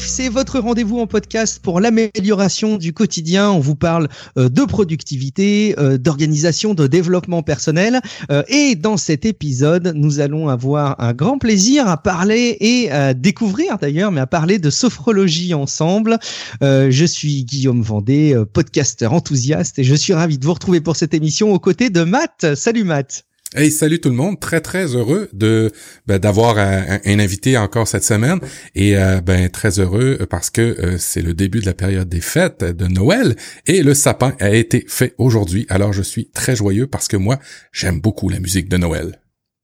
C'est 0.00 0.28
votre 0.28 0.58
rendez-vous 0.58 0.98
en 0.98 1.06
podcast 1.06 1.60
pour 1.62 1.80
l'amélioration 1.80 2.78
du 2.78 2.92
quotidien. 2.92 3.50
On 3.50 3.60
vous 3.60 3.76
parle 3.76 4.08
euh, 4.36 4.48
de 4.48 4.62
productivité, 4.62 5.74
euh, 5.78 5.98
d'organisation, 5.98 6.74
de 6.74 6.86
développement 6.86 7.42
personnel. 7.42 8.00
Euh, 8.30 8.42
et 8.48 8.74
dans 8.74 8.96
cet 8.96 9.24
épisode, 9.24 9.92
nous 9.94 10.20
allons 10.20 10.48
avoir 10.48 11.00
un 11.00 11.12
grand 11.12 11.38
plaisir 11.38 11.88
à 11.88 11.96
parler 11.96 12.56
et 12.60 12.90
à 12.90 13.14
découvrir 13.14 13.78
d'ailleurs, 13.78 14.10
mais 14.10 14.20
à 14.20 14.26
parler 14.26 14.58
de 14.58 14.70
sophrologie 14.70 15.54
ensemble. 15.54 16.18
je 16.60 17.04
suis 17.04 17.44
Guillaume 17.44 17.82
Vendée, 17.82 18.36
podcasteur 18.52 19.12
enthousiaste, 19.12 19.78
et 19.78 19.84
je 19.84 19.94
suis 19.94 20.12
ravi 20.12 20.38
de 20.38 20.44
vous 20.44 20.54
retrouver 20.54 20.80
pour 20.80 20.96
cette 20.96 21.14
émission 21.14 21.52
aux 21.52 21.60
côtés 21.60 21.90
de 21.90 22.02
Matt. 22.02 22.54
Salut 22.54 22.84
Matt. 22.84 23.24
Hey, 23.56 23.70
salut 23.70 24.00
tout 24.00 24.08
le 24.08 24.16
monde. 24.16 24.40
Très, 24.40 24.60
très 24.60 24.96
heureux 24.96 25.28
de 25.32 25.70
ben, 26.08 26.18
d'avoir 26.18 26.58
un, 26.58 26.98
invité 27.06 27.56
encore 27.56 27.86
cette 27.86 28.02
semaine. 28.02 28.40
Et 28.74 28.98
euh, 28.98 29.20
ben 29.20 29.48
très 29.48 29.78
heureux 29.78 30.18
parce 30.28 30.50
que 30.50 30.60
euh, 30.60 30.98
c'est 30.98 31.22
le 31.22 31.34
début 31.34 31.60
de 31.60 31.66
la 31.66 31.72
période 31.72 32.08
des 32.08 32.20
fêtes 32.20 32.64
de 32.64 32.86
Noël 32.88 33.36
et 33.68 33.84
le 33.84 33.94
sapin 33.94 34.34
a 34.40 34.50
été 34.50 34.84
fait 34.88 35.14
aujourd'hui. 35.18 35.66
Alors 35.68 35.92
je 35.92 36.02
suis 36.02 36.30
très 36.30 36.56
joyeux 36.56 36.88
parce 36.88 37.06
que 37.06 37.16
moi, 37.16 37.38
j'aime 37.70 38.00
beaucoup 38.00 38.28
la 38.28 38.40
musique 38.40 38.68
de 38.68 38.76
Noël. 38.76 39.20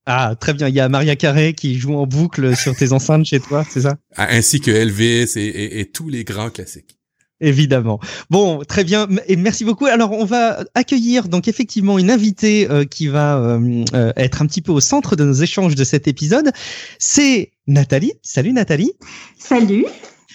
Ah, 0.07 0.37
très 0.39 0.55
bien. 0.55 0.69
Il 0.69 0.75
y 0.77 0.81
a 0.81 0.89
Maria 0.89 1.17
Carré 1.17 1.53
qui 1.53 1.77
joue 1.77 1.97
en 1.97 2.07
boucle 2.07 2.57
sur 2.57 2.77
tes 2.77 2.93
enceintes 2.93 3.25
chez 3.25 3.41
toi, 3.41 3.65
c'est 3.69 3.81
ça? 3.81 3.97
Ah, 4.15 4.29
Ainsi 4.31 4.61
que 4.61 4.71
Elvis 4.71 5.33
et 5.37 5.91
tous 5.93 6.09
les 6.09 6.23
grands 6.23 6.51
classiques. 6.51 7.00
Évidemment. 7.41 8.01
Bon, 8.29 8.63
très 8.65 8.85
bien, 8.85 9.09
et 9.27 9.37
merci 9.37 9.65
beaucoup. 9.65 9.87
Alors, 9.87 10.13
on 10.13 10.25
va 10.25 10.65
accueillir 10.75 11.29
donc 11.29 11.49
effectivement 11.49 11.99
une 11.99 12.11
invitée 12.11 12.71
euh, 12.71 12.85
qui 12.85 13.09
va 13.09 13.39
euh, 13.39 13.85
euh, 13.95 14.13
être 14.17 14.43
un 14.43 14.47
petit 14.47 14.61
peu 14.61 14.73
au 14.73 14.81
centre 14.81 15.17
de 15.17 15.25
nos 15.25 15.33
échanges 15.33 15.75
de 15.75 15.85
cet 15.85 16.07
épisode. 16.07 16.51
C'est 16.99 17.53
Nathalie. 17.67 18.13
Salut 18.23 18.53
Nathalie. 18.53 18.93
Salut. 19.39 19.87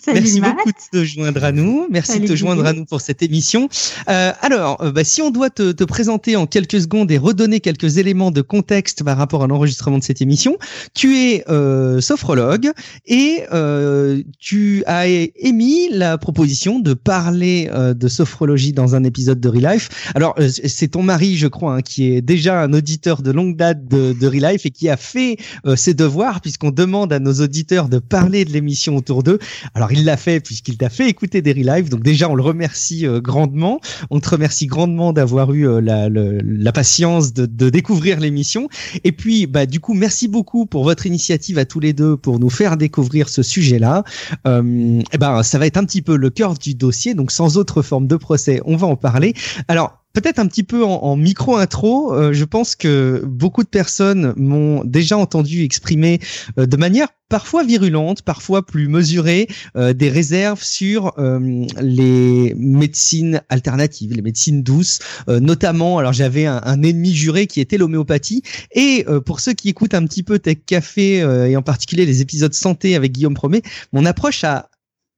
Merci 0.07 0.41
beaucoup 0.41 0.69
de 0.69 0.99
te 0.99 1.03
joindre 1.03 1.43
à 1.43 1.51
nous. 1.51 1.87
Merci 1.89 2.19
de 2.19 2.27
te 2.27 2.35
joindre 2.35 2.65
à 2.65 2.73
nous 2.73 2.85
pour 2.85 3.01
cette 3.01 3.21
émission. 3.21 3.69
Euh, 4.09 4.31
alors, 4.41 4.81
euh, 4.81 4.91
bah, 4.91 5.03
si 5.03 5.21
on 5.21 5.31
doit 5.31 5.49
te, 5.49 5.71
te, 5.71 5.83
présenter 5.83 6.35
en 6.35 6.45
quelques 6.47 6.81
secondes 6.81 7.11
et 7.11 7.17
redonner 7.17 7.59
quelques 7.59 7.97
éléments 7.97 8.31
de 8.31 8.41
contexte 8.41 9.03
par 9.03 9.17
rapport 9.17 9.43
à 9.43 9.47
l'enregistrement 9.47 9.97
de 9.97 10.03
cette 10.03 10.21
émission, 10.21 10.57
tu 10.93 11.17
es 11.17 11.43
euh, 11.49 12.01
sophrologue 12.01 12.71
et 13.05 13.43
euh, 13.53 14.21
tu 14.39 14.83
as 14.85 15.07
émis 15.07 15.89
la 15.91 16.17
proposition 16.17 16.79
de 16.79 16.93
parler 16.93 17.69
euh, 17.71 17.93
de 17.93 18.07
sophrologie 18.07 18.73
dans 18.73 18.95
un 18.95 19.03
épisode 19.03 19.39
de 19.39 19.49
Relife. 19.49 20.11
Alors, 20.15 20.35
c'est 20.49 20.89
ton 20.89 21.03
mari, 21.03 21.37
je 21.37 21.47
crois, 21.47 21.75
hein, 21.75 21.81
qui 21.81 22.11
est 22.11 22.21
déjà 22.21 22.61
un 22.61 22.73
auditeur 22.73 23.21
de 23.21 23.31
longue 23.31 23.55
date 23.55 23.87
de, 23.87 24.13
de 24.13 24.27
Relife 24.27 24.65
et 24.65 24.71
qui 24.71 24.89
a 24.89 24.97
fait 24.97 25.37
ses 25.75 25.93
devoirs 25.93 26.41
puisqu'on 26.41 26.71
demande 26.71 27.13
à 27.13 27.19
nos 27.19 27.33
auditeurs 27.33 27.89
de 27.89 27.99
parler 27.99 28.45
de 28.45 28.51
l'émission 28.51 28.95
autour 28.95 29.23
d'eux. 29.23 29.39
Alors, 29.73 29.91
il 29.95 30.05
l'a 30.05 30.17
fait 30.17 30.39
puisqu'il 30.39 30.77
t'a 30.77 30.89
fait 30.89 31.07
écouter 31.09 31.41
des 31.41 31.53
relives. 31.53 31.89
Donc 31.89 32.03
déjà, 32.03 32.29
on 32.29 32.35
le 32.35 32.43
remercie 32.43 33.05
euh, 33.05 33.21
grandement. 33.21 33.79
On 34.09 34.19
te 34.19 34.29
remercie 34.29 34.67
grandement 34.67 35.13
d'avoir 35.13 35.53
eu 35.53 35.67
euh, 35.67 35.81
la, 35.81 36.09
la, 36.09 36.71
patience 36.71 37.33
de, 37.33 37.45
de 37.45 37.69
découvrir 37.69 38.19
l'émission. 38.19 38.67
Et 39.03 39.11
puis, 39.11 39.47
bah, 39.47 39.65
du 39.65 39.79
coup, 39.79 39.93
merci 39.93 40.27
beaucoup 40.27 40.65
pour 40.65 40.83
votre 40.83 41.05
initiative 41.05 41.57
à 41.57 41.65
tous 41.65 41.79
les 41.79 41.93
deux 41.93 42.17
pour 42.17 42.39
nous 42.39 42.49
faire 42.49 42.77
découvrir 42.77 43.29
ce 43.29 43.43
sujet-là. 43.43 44.03
Euh, 44.47 44.99
et 44.99 45.03
eh 45.13 45.17
ben, 45.17 45.43
ça 45.43 45.57
va 45.57 45.65
être 45.65 45.77
un 45.77 45.85
petit 45.85 46.01
peu 46.01 46.17
le 46.17 46.29
cœur 46.29 46.55
du 46.55 46.75
dossier. 46.75 47.13
Donc, 47.13 47.31
sans 47.31 47.57
autre 47.57 47.81
forme 47.81 48.07
de 48.07 48.15
procès, 48.15 48.61
on 48.65 48.75
va 48.75 48.87
en 48.87 48.95
parler. 48.95 49.33
Alors, 49.67 50.04
peut-être 50.15 50.39
un 50.39 50.47
petit 50.47 50.63
peu 50.63 50.83
en, 50.83 51.15
micro 51.17 51.57
intro, 51.57 52.13
euh, 52.13 52.33
je 52.33 52.45
pense 52.45 52.75
que 52.75 53.21
beaucoup 53.27 53.63
de 53.63 53.67
personnes 53.67 54.33
m'ont 54.37 54.83
déjà 54.85 55.17
entendu 55.17 55.63
exprimer 55.63 56.19
euh, 56.57 56.65
de 56.65 56.77
manière 56.77 57.09
parfois 57.27 57.63
virulente, 57.63 58.21
parfois 58.21 58.65
plus 58.65 58.87
mesurée, 58.87 59.47
euh, 59.75 59.93
des 59.93 60.09
réserves 60.09 60.63
sur 60.63 61.13
les 61.17 62.53
médecines 62.57 63.41
alternatives, 63.49 64.13
les 64.13 64.21
médecines 64.21 64.63
douces, 64.63 64.99
notamment. 65.27 65.97
Alors 65.97 66.13
j'avais 66.13 66.45
un, 66.45 66.61
un, 66.63 66.81
ennemi 66.83 67.13
juré 67.13 67.47
qui 67.47 67.59
était 67.59 67.77
l'homéopathie. 67.77 68.43
Et 68.73 69.05
pour 69.25 69.39
ceux 69.39 69.53
qui 69.53 69.69
écoutent 69.69 69.95
un 69.95 70.05
petit 70.05 70.23
peu 70.23 70.39
Tech 70.39 70.57
Café 70.65 71.17
et 71.49 71.57
en 71.57 71.61
particulier 71.61 72.05
les 72.05 72.21
épisodes 72.21 72.53
santé 72.53 72.95
avec 72.95 73.11
Guillaume 73.11 73.33
Promet, 73.33 73.63
mon 73.91 74.05
approche 74.05 74.43
a 74.43 74.69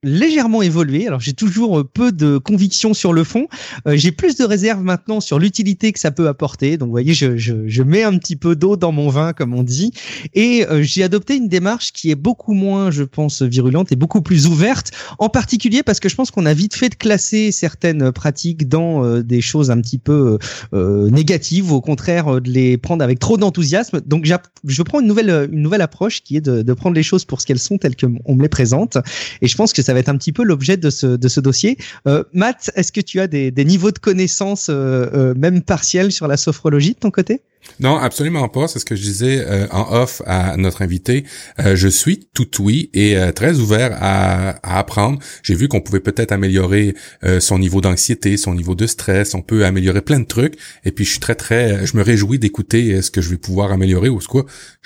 légèrement 0.04 0.62
évolué. 0.62 1.06
Alors 1.08 1.20
j'ai 1.20 1.32
toujours 1.32 1.80
euh, 1.80 1.84
peu 1.84 2.12
de 2.12 2.38
conviction 2.38 2.94
sur 2.94 3.12
le 3.12 3.24
fond. 3.24 3.48
Euh, 3.86 3.96
j'ai 3.96 4.12
plus 4.12 4.36
de 4.36 4.44
réserve 4.44 4.82
maintenant 4.82 5.20
sur 5.20 5.38
l'utilité 5.38 5.92
que 5.92 5.98
ça 5.98 6.10
peut 6.10 6.28
apporter. 6.28 6.76
Donc 6.76 6.86
vous 6.86 6.92
voyez, 6.92 7.14
je, 7.14 7.36
je, 7.36 7.66
je 7.66 7.82
mets 7.82 8.04
un 8.04 8.16
petit 8.18 8.36
peu 8.36 8.54
d'eau 8.54 8.76
dans 8.76 8.92
mon 8.92 9.08
vin, 9.08 9.32
comme 9.32 9.54
on 9.54 9.64
dit. 9.64 9.92
Et 10.34 10.64
euh, 10.66 10.82
j'ai 10.82 11.02
adopté 11.02 11.36
une 11.36 11.48
démarche 11.48 11.92
qui 11.92 12.10
est 12.10 12.14
beaucoup 12.14 12.52
moins, 12.52 12.90
je 12.90 13.02
pense, 13.02 13.42
virulente 13.42 13.90
et 13.90 13.96
beaucoup 13.96 14.22
plus 14.22 14.46
ouverte. 14.46 14.92
En 15.18 15.28
particulier 15.28 15.82
parce 15.82 15.98
que 15.98 16.08
je 16.08 16.14
pense 16.14 16.30
qu'on 16.30 16.46
a 16.46 16.54
vite 16.54 16.74
fait 16.74 16.90
de 16.90 16.94
classer 16.94 17.50
certaines 17.50 18.12
pratiques 18.12 18.68
dans 18.68 19.20
des 19.20 19.40
choses 19.40 19.70
un 19.70 19.80
petit 19.80 19.98
peu 19.98 20.38
négatives, 20.72 21.72
ou 21.72 21.76
au 21.76 21.80
contraire 21.80 22.40
de 22.40 22.50
les 22.50 22.76
prendre 22.78 23.02
avec 23.02 23.18
trop 23.18 23.36
d'enthousiasme. 23.36 24.00
Donc 24.06 24.26
je 24.64 24.82
prends 24.82 25.00
une 25.00 25.06
nouvelle, 25.06 25.48
une 25.52 25.62
nouvelle 25.62 25.82
approche 25.82 26.22
qui 26.22 26.36
est 26.36 26.40
de, 26.40 26.62
de 26.62 26.72
prendre 26.72 26.94
les 26.94 27.02
choses 27.02 27.24
pour 27.24 27.40
ce 27.40 27.46
qu'elles 27.46 27.58
sont, 27.58 27.78
telles 27.78 27.96
qu'on 27.96 28.34
me 28.34 28.42
les 28.42 28.48
présente. 28.48 28.98
Et 29.42 29.48
je 29.48 29.56
pense 29.56 29.72
que 29.72 29.82
ça 29.88 29.94
va 29.94 30.00
être 30.00 30.10
un 30.10 30.18
petit 30.18 30.32
peu 30.32 30.42
l'objet 30.42 30.76
de 30.76 30.90
ce, 30.90 31.40
dossier. 31.40 31.78
Euh, 32.06 32.22
Matt, 32.34 32.70
est-ce 32.76 32.92
que 32.92 33.00
tu 33.00 33.20
as 33.20 33.26
des, 33.26 33.64
niveaux 33.64 33.90
de 33.90 33.98
connaissances, 33.98 34.68
euh, 34.68 35.06
euh, 35.14 35.34
même 35.34 35.62
partiels, 35.62 36.12
sur 36.12 36.28
la 36.28 36.36
sophrologie 36.36 36.92
de 36.92 36.98
ton 36.98 37.10
côté? 37.10 37.40
Non, 37.80 37.96
absolument 37.96 38.50
pas. 38.50 38.68
C'est 38.68 38.80
ce 38.80 38.84
que 38.84 38.94
je 38.94 39.00
disais 39.00 39.38
euh, 39.46 39.66
en 39.70 40.02
off 40.02 40.20
à 40.26 40.58
notre 40.58 40.82
invité. 40.82 41.24
Je 41.58 41.88
suis 41.88 42.28
tout 42.34 42.62
oui 42.62 42.90
et 42.92 43.16
très 43.34 43.58
ouvert 43.60 43.96
à, 43.98 44.50
à 44.62 44.78
apprendre. 44.78 45.20
J'ai 45.42 45.54
vu 45.54 45.68
qu'on 45.68 45.80
pouvait 45.80 46.00
peut-être 46.00 46.32
améliorer 46.32 46.94
son 47.40 47.58
niveau 47.58 47.80
d'anxiété, 47.80 48.36
son 48.36 48.54
niveau 48.54 48.74
de 48.74 48.86
stress. 48.86 49.34
On 49.34 49.42
peut 49.42 49.64
améliorer 49.64 50.02
plein 50.02 50.20
de 50.20 50.26
trucs. 50.26 50.58
Et 50.84 50.92
puis 50.92 51.06
je 51.06 51.12
suis 51.12 51.20
très 51.20 51.34
très, 51.34 51.86
je 51.86 51.96
me 51.96 52.02
réjouis 52.02 52.38
d'écouter 52.38 53.00
ce 53.00 53.10
que 53.10 53.22
je 53.22 53.30
vais 53.30 53.38
pouvoir 53.38 53.72
améliorer 53.72 54.10
ou 54.10 54.20
ce 54.20 54.28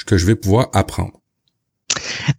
que 0.06 0.16
je 0.16 0.26
vais 0.26 0.36
pouvoir 0.36 0.70
apprendre. 0.72 1.21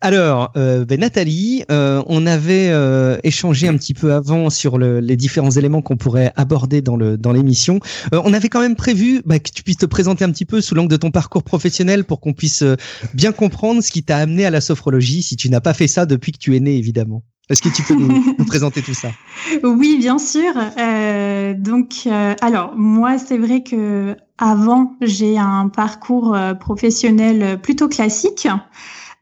Alors, 0.01 0.51
euh, 0.55 0.85
ben 0.85 0.99
Nathalie, 0.99 1.63
euh, 1.71 2.03
on 2.07 2.25
avait 2.25 2.69
euh, 2.69 3.17
échangé 3.23 3.67
un 3.67 3.75
petit 3.77 3.93
peu 3.93 4.13
avant 4.13 4.49
sur 4.49 4.77
le, 4.77 4.99
les 4.99 5.15
différents 5.15 5.51
éléments 5.51 5.81
qu'on 5.81 5.97
pourrait 5.97 6.31
aborder 6.35 6.81
dans 6.81 6.95
le 6.95 7.17
dans 7.17 7.31
l'émission. 7.31 7.79
Euh, 8.13 8.21
on 8.23 8.33
avait 8.33 8.49
quand 8.49 8.61
même 8.61 8.75
prévu 8.75 9.21
bah, 9.25 9.39
que 9.39 9.49
tu 9.51 9.63
puisses 9.63 9.77
te 9.77 9.85
présenter 9.85 10.25
un 10.25 10.31
petit 10.31 10.45
peu 10.45 10.61
sous 10.61 10.75
l'angle 10.75 10.91
de 10.91 10.97
ton 10.97 11.11
parcours 11.11 11.43
professionnel 11.43 12.03
pour 12.03 12.19
qu'on 12.19 12.33
puisse 12.33 12.63
euh, 12.63 12.75
bien 13.13 13.31
comprendre 13.31 13.81
ce 13.81 13.91
qui 13.91 14.03
t'a 14.03 14.17
amené 14.17 14.45
à 14.45 14.49
la 14.49 14.61
sophrologie, 14.61 15.23
si 15.23 15.35
tu 15.35 15.49
n'as 15.49 15.61
pas 15.61 15.73
fait 15.73 15.87
ça 15.87 16.05
depuis 16.05 16.31
que 16.31 16.37
tu 16.37 16.55
es 16.55 16.59
né, 16.59 16.77
évidemment. 16.77 17.23
Est-ce 17.49 17.61
que 17.61 17.69
tu 17.69 17.83
peux 17.83 17.93
nous, 17.93 18.07
nous, 18.39 18.45
présenter 18.45 18.81
tout 18.81 18.93
ça? 18.93 19.09
Oui, 19.63 19.97
bien 19.99 20.17
sûr. 20.17 20.53
Euh, 20.79 21.53
donc, 21.53 22.07
alors 22.41 22.73
moi, 22.77 23.17
c'est 23.17 23.37
vrai 23.37 23.63
que 23.63 24.15
avant, 24.37 24.95
j'ai 25.01 25.37
un 25.37 25.67
parcours 25.67 26.37
professionnel 26.59 27.59
plutôt 27.61 27.89
classique. 27.89 28.47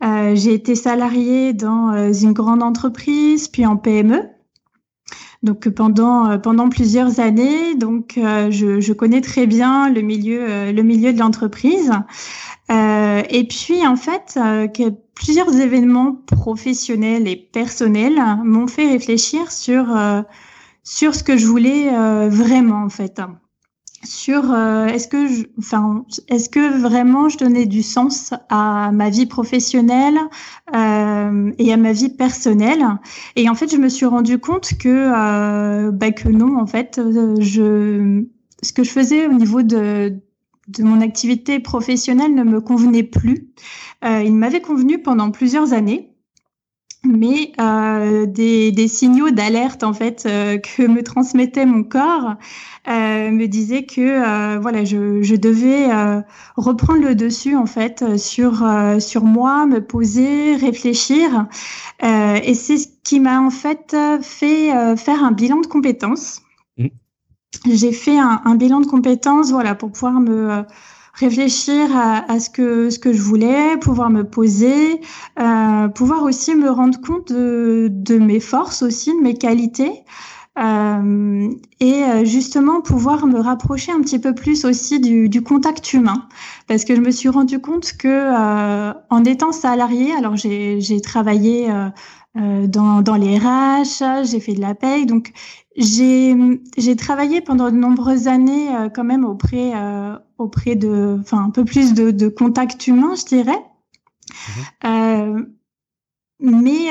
Euh, 0.04 0.36
j'ai 0.36 0.54
été 0.54 0.76
salariée 0.76 1.54
dans 1.54 1.94
euh, 1.94 2.12
une 2.12 2.34
grande 2.34 2.64
entreprise, 2.64 3.48
puis 3.48 3.66
en 3.66 3.78
PME. 3.78 4.30
Donc 5.44 5.70
pendant 5.70 6.30
euh, 6.30 6.38
pendant 6.38 6.70
plusieurs 6.70 7.20
années, 7.20 7.76
donc 7.76 8.14
je, 8.16 8.80
je, 8.80 8.94
connais 8.94 9.22
très 9.22 9.48
bien 9.48 9.90
le 9.90 10.02
milieu 10.02 10.72
le 10.72 10.84
milieu 10.84 11.14
de 11.14 11.20
l'entreprise. 11.20 11.92
et 12.70 13.48
puis 13.50 13.86
en 13.86 13.96
fait, 13.96 14.36
que 14.36 14.90
plusieurs 15.16 15.56
événements 15.60 16.14
professionnels 16.28 17.28
et 17.28 17.36
personnels 17.36 18.22
m'ont 18.44 18.68
fait 18.68 18.88
réfléchir 18.88 19.52
sur 19.52 19.88
sur 20.84 21.16
ce 21.16 21.24
que 21.24 21.38
je 21.38 21.48
voulais 21.48 21.90
vraiment 22.30 22.84
en 22.84 22.90
fait 22.90 23.20
sur 24.04 24.52
euh, 24.52 24.88
est-ce 24.88 25.08
que 25.08 25.28
je, 25.28 25.44
enfin 25.60 26.06
est-ce 26.28 26.50
que 26.50 26.80
vraiment 26.80 27.30
je 27.30 27.38
donnais 27.38 27.66
du 27.66 27.84
sens 27.84 28.34
à 28.50 28.92
ma 28.92 29.10
vie 29.10 29.26
professionnelle 29.26 30.18
euh, 30.76 31.52
et 31.58 31.74
à 31.74 31.78
ma 31.78 31.92
vie 31.92 32.10
personnelle? 32.10 32.86
Et 33.36 33.50
en 33.50 33.56
fait 33.56 33.72
je 33.72 33.78
me 33.78 33.90
suis 33.90 34.06
rendu 34.06 34.40
compte 34.40 34.78
que 34.78 34.90
euh, 34.90 35.92
bah, 35.92 36.12
que 36.12 36.30
non 36.30 36.58
en 36.58 36.68
fait 36.68 37.00
je 37.40 38.26
ce 38.64 38.74
que 38.74 38.84
je 38.84 38.92
faisais 38.92 39.28
au 39.28 39.34
niveau 39.34 39.62
de 39.62 40.16
de 40.68 40.84
mon 40.84 41.02
activité 41.02 41.60
professionnelle 41.60 42.34
ne 42.34 42.44
me 42.44 42.62
convenait 42.62 43.04
plus. 43.04 43.50
il 44.04 44.36
m'avait 44.36 44.62
convenu 44.62 45.02
pendant 45.02 45.32
plusieurs 45.32 45.74
années 45.74 46.11
mais 47.04 47.52
euh, 47.60 48.26
des, 48.28 48.72
des, 48.72 48.88
signaux 48.88 49.32
d'alerte 49.32 49.84
en 49.84 49.94
fait 49.94 50.26
euh, 50.26 50.60
que 50.60 50.84
me 50.84 51.02
transmettait 51.02 51.66
mon 51.66 51.84
corps 51.84 52.36
euh, 52.88 53.32
me 53.32 53.48
disaient 53.48 53.86
que 53.86 54.02
euh, 54.02 54.60
voilà 54.60 54.86
je, 54.86 55.22
je 55.24 55.36
devais 55.36 55.92
euh, 55.92 56.22
reprendre 56.58 57.02
le 57.02 57.16
dessus 57.16 57.56
en 57.56 57.66
fait 57.66 58.18
sur 58.18 58.64
sur 59.00 59.24
moi 59.24 59.66
me 59.66 59.86
poser 59.86 60.56
réfléchir 60.56 61.48
et 62.04 62.54
c'est 62.54 62.78
ce 62.78 62.88
qui 63.04 63.20
m'a 63.20 63.40
en 63.40 63.50
fait 63.50 63.96
fait 64.22 64.96
faire 64.98 65.24
un 65.24 65.32
bilan 65.32 65.62
de 65.62 65.68
compétences 65.68 66.42
mmh. 66.78 66.88
j'ai 67.72 67.92
fait 67.92 68.18
un, 68.18 68.42
un, 68.46 68.56
bilan 68.56 68.82
de 68.82 68.88
compétences 68.88 69.52
voilà 69.52 69.76
pour 69.76 69.92
pouvoir 69.92 70.20
me 70.20 70.64
réfléchir 71.14 71.96
à, 71.96 72.40
ce 72.40 72.50
que 72.50 72.90
ce 72.90 73.00
que 73.00 73.14
je 73.14 73.22
voulais, 73.22 73.78
pouvoir 73.78 74.10
me 74.10 74.24
poser, 74.24 75.02
euh, 75.40 75.88
pouvoir 75.90 76.24
aussi 76.24 76.56
me 76.56 76.70
rendre 76.70 77.00
compte 77.02 77.32
de, 77.32 77.88
de 77.92 78.18
mes 78.18 78.40
forces 78.40 78.82
aussi, 78.82 79.16
de 79.16 79.22
mes 79.22 79.36
qualités. 79.36 80.04
Euh, 80.60 81.50
et 81.80 82.04
euh, 82.04 82.26
justement 82.26 82.82
pouvoir 82.82 83.26
me 83.26 83.40
rapprocher 83.40 83.94
un 83.94 84.02
petit 84.02 84.20
peu 84.20 84.36
plus 84.36 84.66
aussi 84.66 85.00
du, 85.00 85.30
du 85.30 85.42
contact 85.42 85.94
humain 85.94 86.28
parce 86.68 86.84
que 86.84 86.94
je 86.94 87.00
me 87.00 87.10
suis 87.10 87.30
rendu 87.30 87.62
compte 87.62 87.94
que 87.94 88.10
euh, 88.10 88.94
en 89.10 89.24
étant 89.24 89.54
salarié 89.54 90.14
alors 90.14 90.36
j'ai 90.36 91.00
travaillé 91.02 91.70
euh, 92.38 92.40
euh, 92.42 92.68
dans, 92.68 93.02
dans 93.02 93.16
les 93.16 93.38
RH 93.38 94.24
j'ai 94.24 94.40
fait 94.40 94.54
de 94.54 94.62
la 94.62 94.76
paye. 94.76 95.06
Donc 95.06 95.32
j'ai 95.76 96.36
j'ai 96.78 96.96
travaillé 96.96 97.42
pendant 97.42 97.72
de 97.72 97.76
nombreuses 97.76 98.28
années 98.28 98.70
quand 98.94 99.04
même 99.04 99.26
auprès 99.26 99.74
auprès 100.38 100.76
de 100.76 101.18
enfin 101.22 101.44
un 101.46 101.50
peu 101.50 101.66
plus 101.66 101.94
de, 101.94 102.12
de 102.12 102.28
contact 102.28 102.88
humain 102.88 103.14
je 103.16 103.26
dirais. 103.26 103.64
Mmh 104.84 105.46
mais 106.44 106.90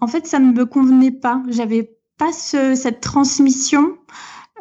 en 0.00 0.06
fait 0.06 0.28
ça 0.28 0.38
ne 0.38 0.52
me 0.52 0.64
convenait 0.64 1.10
pas. 1.10 1.42
J'avais 1.48 1.96
pas 2.18 2.32
cette 2.32 3.00
transmission 3.00 3.96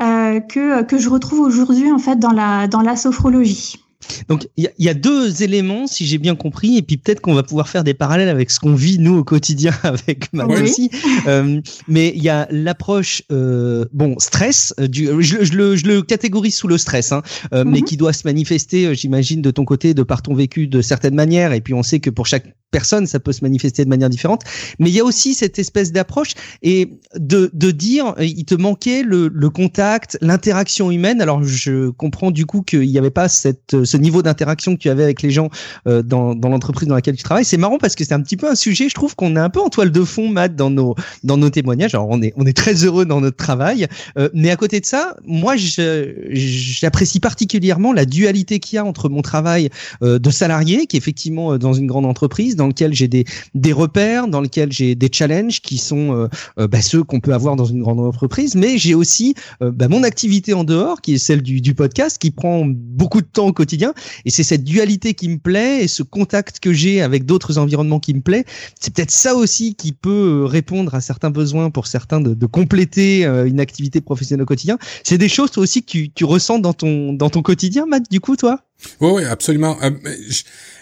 euh, 0.01 0.41
que, 0.41 0.83
que 0.83 0.97
je 0.97 1.09
retrouve 1.09 1.39
aujourd'hui 1.39 1.91
en 1.91 1.99
fait 1.99 2.17
dans 2.17 2.31
la, 2.31 2.67
dans 2.67 2.81
la 2.81 2.95
sophrologie. 2.95 3.84
Donc 4.29 4.47
il 4.57 4.69
y, 4.77 4.83
y, 4.85 4.89
a 4.89 4.93
deux 4.93 5.43
éléments, 5.43 5.87
si 5.87 6.05
j'ai 6.05 6.17
bien 6.17 6.35
compris, 6.35 6.77
et 6.77 6.81
puis 6.81 6.97
peut-être 6.97 7.21
qu'on 7.21 7.33
va 7.33 7.43
pouvoir 7.43 7.67
faire 7.69 7.83
des 7.83 7.93
parallèles 7.93 8.29
avec 8.29 8.51
ce 8.51 8.59
qu'on 8.59 8.75
vit 8.75 8.99
nous 8.99 9.17
au 9.17 9.23
quotidien 9.23 9.73
avec 9.83 10.31
ma 10.33 10.45
oui. 10.45 10.61
aussi. 10.61 10.89
Euh, 11.27 11.61
mais 11.87 12.13
il 12.15 12.23
y 12.23 12.29
a 12.29 12.47
l'approche, 12.51 13.23
euh, 13.31 13.85
bon, 13.93 14.15
stress, 14.19 14.73
euh, 14.79 14.87
du, 14.87 15.07
je, 15.19 15.43
je, 15.43 15.53
le, 15.53 15.75
je 15.75 15.85
le 15.85 16.01
catégorise 16.01 16.55
sous 16.55 16.67
le 16.67 16.77
stress, 16.77 17.11
hein, 17.11 17.21
euh, 17.53 17.63
mm 17.63 17.67
-hmm. 17.67 17.71
mais 17.71 17.81
qui 17.81 17.97
doit 17.97 18.13
se 18.13 18.23
manifester, 18.25 18.85
euh, 18.85 18.93
j'imagine, 18.93 19.41
de 19.41 19.51
ton 19.51 19.65
côté, 19.65 19.93
de 19.93 20.03
par 20.03 20.21
ton 20.21 20.33
vécu 20.33 20.67
de 20.67 20.81
certaines 20.81 21.15
manières, 21.15 21.53
et 21.53 21.61
puis 21.61 21.73
on 21.73 21.83
sait 21.83 21.99
que 21.99 22.09
pour 22.11 22.25
chaque 22.25 22.45
personne, 22.79 23.05
ça 23.07 23.19
peut 23.21 23.31
se 23.31 23.41
manifester 23.47 23.85
de 23.85 23.89
manière 23.95 24.09
différente. 24.09 24.41
Mais 24.79 24.89
il 24.89 24.95
y 24.99 24.99
a 24.99 25.05
aussi 25.05 25.33
cette 25.33 25.57
espèce 25.63 25.93
d'approche 25.93 26.31
et 26.61 26.79
de, 27.15 27.49
de 27.53 27.71
dire, 27.71 28.15
il 28.19 28.43
te 28.43 28.55
manquait 28.67 29.01
le, 29.01 29.29
le 29.43 29.49
contact, 29.49 30.17
l'interaction 30.19 30.91
humaine. 30.91 31.21
Alors 31.21 31.41
je 31.41 31.89
comprends 31.91 32.31
du 32.31 32.45
coup 32.45 32.63
qu'il 32.63 32.89
n'y 32.93 32.97
avait 32.97 33.17
pas 33.21 33.29
cette, 33.29 33.85
ce 33.91 33.97
niveau 33.97 34.21
d'interaction 34.21 34.75
que 34.75 34.81
tu 34.81 34.89
avais 34.89 35.03
avec 35.03 35.21
les 35.21 35.31
gens 35.31 35.49
euh, 35.87 36.03
dans, 36.03 36.35
dans 36.35 36.49
l'entreprise 36.49 36.89
dans 36.89 36.95
laquelle 36.95 37.15
tu 37.15 37.23
travailles. 37.23 37.45
C'est 37.45 37.61
marrant 37.65 37.77
parce 37.77 37.95
que 37.95 38.03
c'est 38.03 38.13
un 38.13 38.21
petit 38.21 38.35
peu 38.35 38.49
un 38.49 38.55
sujet, 38.55 38.89
je 38.89 38.95
trouve 38.95 39.15
qu'on 39.15 39.37
est 39.37 39.39
un 39.39 39.49
peu 39.49 39.61
en 39.61 39.69
toile 39.69 39.91
de 39.91 40.03
fond, 40.03 40.27
Matt, 40.27 40.57
dans 40.57 40.69
nos, 40.69 40.95
dans 41.23 41.37
nos 41.37 41.49
témoignages. 41.49 41.95
Alors 41.95 42.09
on 42.09 42.21
est, 42.21 42.33
on 42.35 42.45
est 42.45 42.57
très 42.63 42.75
heureux 42.83 43.05
dans 43.05 43.21
notre 43.21 43.37
travail, 43.37 43.87
euh, 44.17 44.27
mais 44.33 44.49
à 44.49 44.57
côté 44.57 44.81
de 44.81 44.85
ça, 44.85 45.15
moi 45.25 45.53
j'apprécie 45.55 47.21
particulièrement 47.21 47.93
la 47.93 48.05
dualité 48.05 48.59
qu'il 48.59 48.75
y 48.75 48.79
a 48.79 48.83
entre 48.83 49.07
mon 49.07 49.21
travail 49.21 49.69
euh, 50.03 50.19
de 50.19 50.29
salarié, 50.29 50.87
qui 50.87 50.97
est 50.97 51.03
effectivement 51.05 51.57
dans 51.57 51.73
une 51.73 51.87
grande 51.87 52.05
entreprise, 52.05 52.57
lequel 52.67 52.93
j'ai 52.93 53.07
des, 53.07 53.25
des 53.53 53.73
repères, 53.73 54.27
dans 54.27 54.41
lequel 54.41 54.71
j'ai 54.71 54.95
des 54.95 55.09
challenges 55.11 55.61
qui 55.61 55.77
sont 55.77 56.13
euh, 56.13 56.27
euh, 56.59 56.67
bah, 56.67 56.81
ceux 56.81 57.03
qu'on 57.03 57.19
peut 57.19 57.33
avoir 57.33 57.55
dans 57.55 57.65
une 57.65 57.81
grande 57.81 57.99
entreprise, 57.99 58.55
mais 58.55 58.77
j'ai 58.77 58.95
aussi 58.95 59.35
euh, 59.61 59.71
bah, 59.71 59.87
mon 59.87 60.03
activité 60.03 60.53
en 60.53 60.63
dehors, 60.63 61.01
qui 61.01 61.15
est 61.15 61.17
celle 61.17 61.41
du, 61.41 61.61
du 61.61 61.73
podcast, 61.73 62.17
qui 62.17 62.31
prend 62.31 62.65
beaucoup 62.65 63.21
de 63.21 63.27
temps 63.27 63.47
au 63.47 63.53
quotidien, 63.53 63.93
et 64.25 64.29
c'est 64.29 64.43
cette 64.43 64.63
dualité 64.63 65.13
qui 65.13 65.29
me 65.29 65.37
plaît, 65.37 65.83
et 65.83 65.87
ce 65.87 66.03
contact 66.03 66.59
que 66.59 66.73
j'ai 66.73 67.01
avec 67.01 67.25
d'autres 67.25 67.57
environnements 67.57 67.99
qui 67.99 68.13
me 68.13 68.21
plaît, 68.21 68.45
c'est 68.79 68.93
peut-être 68.93 69.11
ça 69.11 69.35
aussi 69.35 69.75
qui 69.75 69.91
peut 69.91 70.45
répondre 70.45 70.95
à 70.95 71.01
certains 71.01 71.31
besoins 71.31 71.69
pour 71.69 71.87
certains 71.87 72.21
de, 72.21 72.33
de 72.33 72.45
compléter 72.45 73.25
une 73.25 73.59
activité 73.59 74.01
professionnelle 74.01 74.43
au 74.43 74.45
quotidien. 74.45 74.77
C'est 75.03 75.17
des 75.17 75.29
choses 75.29 75.51
toi 75.51 75.63
aussi 75.63 75.81
que 75.81 75.91
tu, 75.91 76.09
tu 76.09 76.25
ressens 76.25 76.59
dans 76.59 76.73
ton, 76.73 77.13
dans 77.13 77.29
ton 77.29 77.41
quotidien, 77.41 77.85
Matt, 77.85 78.09
du 78.09 78.19
coup, 78.19 78.35
toi? 78.35 78.59
Oui, 79.01 79.09
oui, 79.15 79.23
absolument. 79.23 79.77
Euh, 79.81 79.91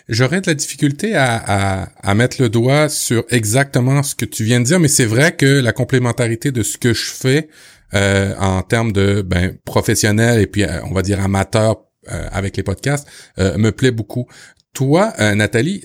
J'aurais 0.09 0.41
de 0.41 0.47
la 0.47 0.53
difficulté 0.53 1.15
à, 1.15 1.35
à, 1.35 1.89
à, 2.01 2.15
mettre 2.15 2.41
le 2.41 2.49
doigt 2.49 2.89
sur 2.89 3.23
exactement 3.29 4.03
ce 4.03 4.15
que 4.15 4.25
tu 4.25 4.43
viens 4.43 4.59
de 4.59 4.65
dire, 4.65 4.79
mais 4.79 4.89
c'est 4.89 5.05
vrai 5.05 5.35
que 5.35 5.45
la 5.45 5.71
complémentarité 5.71 6.51
de 6.51 6.61
ce 6.61 6.77
que 6.77 6.93
je 6.93 7.11
fais 7.11 7.47
euh, 7.93 8.35
en 8.37 8.61
termes 8.63 8.91
de 8.91 9.21
ben, 9.21 9.57
professionnel 9.65 10.41
et 10.41 10.47
puis 10.47 10.63
euh, 10.63 10.83
on 10.85 10.93
va 10.93 11.03
dire 11.03 11.21
amateur 11.21 11.77
euh, 12.11 12.27
avec 12.33 12.57
les 12.57 12.63
podcasts 12.63 13.07
euh, 13.39 13.57
me 13.57 13.71
plaît 13.71 13.91
beaucoup. 13.91 14.25
Toi, 14.73 15.13
euh, 15.19 15.35
Nathalie, 15.35 15.81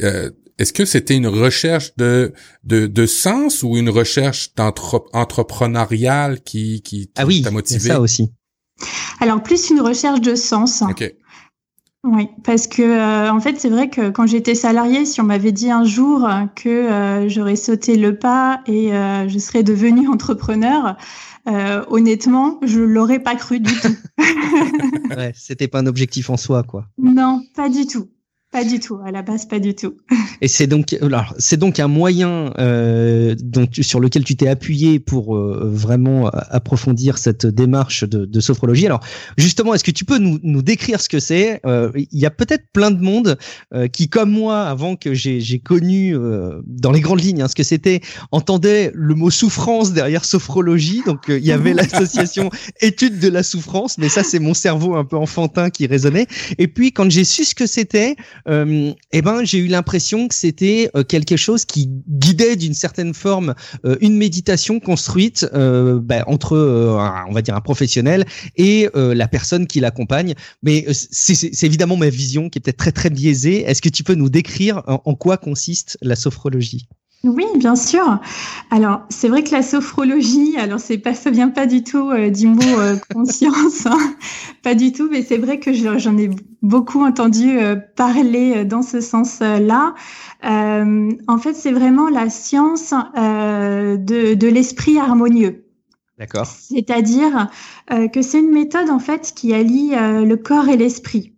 est-ce 0.58 0.72
que 0.72 0.84
c'était 0.84 1.14
une 1.14 1.28
recherche 1.28 1.94
de, 1.96 2.32
de, 2.64 2.88
de 2.88 3.06
sens 3.06 3.62
ou 3.62 3.76
une 3.76 3.88
recherche 3.88 4.50
entrepreneuriale 5.12 6.40
qui, 6.40 6.82
qui 6.82 7.10
ah 7.16 7.24
oui, 7.24 7.42
t'a 7.42 7.52
motivé? 7.52 7.78
ça 7.78 8.00
aussi. 8.00 8.32
Alors, 9.20 9.42
plus 9.42 9.70
une 9.70 9.80
recherche 9.80 10.20
de 10.20 10.34
sens. 10.34 10.82
OK. 10.82 11.14
Oui, 12.04 12.28
parce 12.44 12.68
que 12.68 12.82
euh, 12.82 13.32
en 13.32 13.40
fait, 13.40 13.58
c'est 13.58 13.68
vrai 13.68 13.90
que 13.90 14.10
quand 14.10 14.26
j'étais 14.26 14.54
salariée, 14.54 15.04
si 15.04 15.20
on 15.20 15.24
m'avait 15.24 15.50
dit 15.52 15.70
un 15.70 15.84
jour 15.84 16.28
que 16.54 16.68
euh, 16.68 17.28
j'aurais 17.28 17.56
sauté 17.56 17.96
le 17.96 18.16
pas 18.16 18.62
et 18.66 18.94
euh, 18.94 19.28
je 19.28 19.38
serais 19.38 19.64
devenue 19.64 20.08
entrepreneur, 20.12 20.96
euh, 21.48 21.84
honnêtement, 21.88 22.60
je 22.62 22.80
l'aurais 22.80 23.18
pas 23.18 23.34
cru 23.34 23.58
du 23.58 23.74
tout. 23.80 23.96
ouais, 25.16 25.32
c'était 25.34 25.66
pas 25.66 25.80
un 25.80 25.86
objectif 25.86 26.30
en 26.30 26.36
soi, 26.36 26.62
quoi. 26.62 26.86
Non, 26.98 27.42
pas 27.56 27.68
du 27.68 27.86
tout. 27.86 28.08
Pas 28.50 28.64
du 28.64 28.80
tout, 28.80 28.98
à 29.04 29.10
la 29.10 29.20
base, 29.20 29.46
pas 29.46 29.58
du 29.58 29.74
tout. 29.74 29.96
Et 30.40 30.48
c'est 30.48 30.66
donc, 30.66 30.96
alors, 31.02 31.34
c'est 31.38 31.58
donc 31.58 31.78
un 31.80 31.88
moyen 31.88 32.54
euh, 32.58 33.34
sur 33.80 34.00
lequel 34.00 34.24
tu 34.24 34.36
t'es 34.36 34.48
appuyé 34.48 35.00
pour 35.00 35.36
euh, 35.36 35.70
vraiment 35.70 36.28
approfondir 36.28 37.18
cette 37.18 37.46
démarche 37.46 38.04
de, 38.04 38.24
de, 38.24 38.40
sophrologie. 38.40 38.86
Alors, 38.86 39.00
justement, 39.36 39.74
est-ce 39.74 39.84
que 39.84 39.90
tu 39.90 40.04
peux 40.06 40.18
nous, 40.18 40.38
nous 40.42 40.62
décrire 40.62 41.00
ce 41.00 41.08
que 41.08 41.20
c'est? 41.20 41.60
Euh, 41.66 41.90
Il 41.94 42.18
y 42.18 42.24
a 42.24 42.30
peut-être 42.30 42.64
plein 42.72 42.90
de 42.90 43.00
monde 43.00 43.38
euh, 43.74 43.86
qui, 43.88 44.08
comme 44.08 44.30
moi, 44.30 44.62
avant 44.62 44.96
que 44.96 45.12
j'ai 45.12 45.58
connu 45.58 46.16
euh, 46.16 46.60
dans 46.66 46.92
les 46.92 47.00
grandes 47.00 47.20
lignes 47.20 47.42
hein, 47.42 47.48
ce 47.48 47.54
que 47.54 47.62
c'était, 47.62 48.00
entendait 48.32 48.90
le 48.94 49.14
mot 49.14 49.30
souffrance 49.30 49.92
derrière 49.92 50.24
sophrologie. 50.24 51.02
Donc, 51.04 51.28
euh, 51.28 51.38
il 51.38 51.44
y 51.44 51.52
avait 51.52 51.74
l'association 51.74 52.50
étude 52.80 53.18
de 53.18 53.28
la 53.28 53.42
souffrance, 53.42 53.98
mais 53.98 54.08
ça, 54.08 54.22
c'est 54.22 54.38
mon 54.38 54.54
cerveau 54.54 54.96
un 54.96 55.04
peu 55.04 55.16
enfantin 55.16 55.70
qui 55.70 55.86
résonnait. 55.86 56.26
Et 56.58 56.68
puis, 56.68 56.92
quand 56.92 57.10
j'ai 57.10 57.24
su 57.24 57.44
ce 57.44 57.54
que 57.54 57.66
c'était, 57.66 58.16
euh, 58.48 58.92
eh 59.12 59.22
ben 59.22 59.44
j'ai 59.44 59.58
eu 59.58 59.66
l'impression 59.66 60.28
que 60.28 60.34
c'était 60.34 60.90
euh, 60.94 61.02
quelque 61.02 61.36
chose 61.36 61.64
qui 61.64 61.88
guidait 62.08 62.56
d'une 62.56 62.74
certaine 62.74 63.14
forme 63.14 63.54
euh, 63.84 63.96
une 64.00 64.16
méditation 64.16 64.80
construite 64.80 65.46
euh, 65.54 66.00
bah, 66.02 66.24
entre 66.26 66.56
un, 66.56 67.26
on 67.28 67.32
va 67.32 67.42
dire 67.42 67.56
un 67.56 67.60
professionnel 67.60 68.24
et 68.56 68.88
la 68.94 69.28
personne 69.28 69.66
qui 69.66 69.80
l'accompagne. 69.80 70.34
Mais 70.62 70.86
c'est 70.92 71.64
évidemment 71.64 71.96
ma 71.96 72.08
vision 72.08 72.48
qui 72.48 72.58
est 72.58 72.60
peut-être 72.60 72.78
très 72.78 72.92
très 72.92 73.10
biaisée. 73.10 73.62
Est-ce 73.62 73.82
que 73.82 73.88
tu 73.88 74.04
peux 74.04 74.14
nous 74.14 74.28
décrire 74.28 74.82
en 74.86 75.14
quoi 75.14 75.36
consiste 75.36 75.98
la 76.02 76.16
sophrologie? 76.16 76.88
Oui, 77.24 77.46
bien 77.56 77.74
sûr. 77.74 78.20
Alors, 78.70 79.02
c'est 79.08 79.28
vrai 79.28 79.42
que 79.42 79.50
la 79.50 79.62
sophrologie, 79.62 80.56
alors 80.56 80.78
c'est 80.78 80.98
pas, 80.98 81.14
ça 81.14 81.30
vient 81.30 81.48
pas 81.48 81.66
du 81.66 81.82
tout 81.82 82.10
euh, 82.10 82.30
du 82.30 82.46
mot 82.46 82.78
euh, 82.78 82.96
conscience, 83.12 83.86
hein, 83.86 83.98
pas 84.62 84.76
du 84.76 84.92
tout, 84.92 85.08
mais 85.10 85.22
c'est 85.22 85.36
vrai 85.36 85.58
que 85.58 85.72
j'en 85.72 86.16
ai 86.16 86.30
beaucoup 86.62 87.02
entendu 87.04 87.58
euh, 87.58 87.74
parler 87.74 88.64
dans 88.64 88.82
ce 88.82 89.00
sens-là. 89.00 89.94
en 90.44 91.38
fait, 91.38 91.54
c'est 91.54 91.72
vraiment 91.72 92.08
la 92.08 92.30
science 92.30 92.92
de, 93.16 94.34
de 94.34 94.46
l'esprit 94.48 94.98
harmonieux. 95.00 95.64
D'accord. 96.18 96.46
C'est-à-dire 96.46 97.48
que 98.12 98.22
c'est 98.22 98.40
une 98.40 98.50
méthode 98.50 98.90
en 98.90 98.98
fait 98.98 99.32
qui 99.36 99.54
allie 99.54 99.90
le 99.92 100.34
corps 100.34 100.68
et 100.68 100.76
l'esprit. 100.76 101.32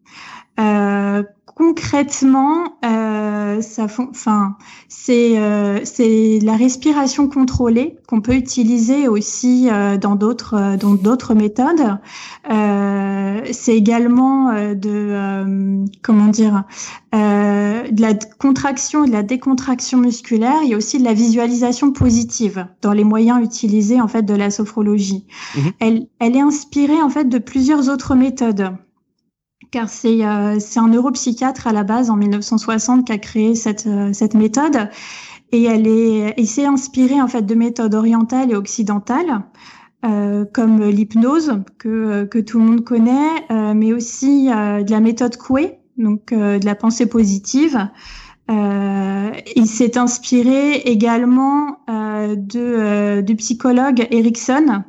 Euh, 0.61 1.23
concrètement, 1.61 2.79
euh, 2.85 3.61
ça, 3.61 3.85
enfin, 3.85 4.57
c'est 4.89 5.39
euh, 5.39 5.81
c'est 5.85 6.39
la 6.43 6.57
respiration 6.57 7.29
contrôlée 7.29 7.97
qu'on 8.07 8.21
peut 8.21 8.35
utiliser 8.35 9.09
aussi 9.09 9.69
euh, 9.71 9.99
dans 9.99 10.17
d'autres 10.17 10.55
euh, 10.55 10.77
dans 10.77 10.95
d'autres 10.95 11.35
méthodes. 11.35 11.99
Euh, 12.51 13.41
c'est 13.53 13.77
également 13.77 14.51
euh, 14.51 14.75
de 14.75 15.85
comment 16.03 16.29
dire 16.29 16.65
de 17.13 18.01
la 18.01 18.15
contraction 18.39 19.05
et 19.05 19.09
de 19.09 19.13
la 19.13 19.23
décontraction 19.23 19.99
musculaire. 19.99 20.61
Il 20.63 20.71
y 20.71 20.75
a 20.75 20.77
aussi 20.77 20.99
de 20.99 21.05
la 21.05 21.13
visualisation 21.13 21.93
positive 21.93 22.67
dans 22.83 22.93
les 22.93 23.05
moyens 23.05 23.45
utilisés 23.45 24.01
en 24.01 24.09
fait 24.09 24.23
de 24.23 24.35
la 24.35 24.51
sophrologie. 24.51 25.27
Mmh. 25.57 25.61
Elle 25.81 26.07
elle 26.21 26.37
est 26.37 26.41
inspirée 26.41 27.03
en 27.03 27.11
fait 27.11 27.25
de 27.25 27.39
plusieurs 27.39 27.89
autres 27.89 28.15
méthodes 28.15 28.71
car 29.71 29.89
c'est 29.89 30.25
euh, 30.25 30.59
un 30.77 30.89
neuropsychiatre 30.89 31.67
à 31.67 31.73
la 31.73 31.85
base 31.85 32.11
en 32.11 32.17
1960 32.17 33.07
qui 33.07 33.13
a 33.13 33.19
créé 33.19 33.55
cette, 33.55 33.87
euh, 33.87 34.13
cette 34.13 34.35
méthode 34.35 34.89
et 35.53 35.65
elle 35.65 35.87
est 35.87 36.45
s'est 36.45 36.67
inspirée 36.67 37.21
en 37.21 37.29
fait 37.29 37.43
de 37.43 37.55
méthodes 37.55 37.95
orientales 37.95 38.51
et 38.51 38.57
occidentales 38.57 39.43
euh, 40.03 40.47
comme 40.51 40.83
l'hypnose 40.83 41.63
que 41.77 42.25
que 42.25 42.39
tout 42.39 42.59
le 42.59 42.65
monde 42.65 42.85
connaît, 42.85 43.29
euh, 43.51 43.75
mais 43.75 43.93
aussi 43.93 44.49
euh, 44.51 44.83
de 44.83 44.91
la 44.91 45.01
méthode 45.01 45.37
Coué, 45.37 45.79
donc 45.99 46.33
de 46.33 46.65
la 46.65 46.75
pensée 46.75 47.07
positive. 47.07 47.79
il 48.49 49.67
s'est 49.67 49.99
inspiré 49.99 50.77
également 50.77 51.81
de 51.87 53.21
du 53.21 53.37
psychologue 53.37 54.07
Erickson 54.11 54.85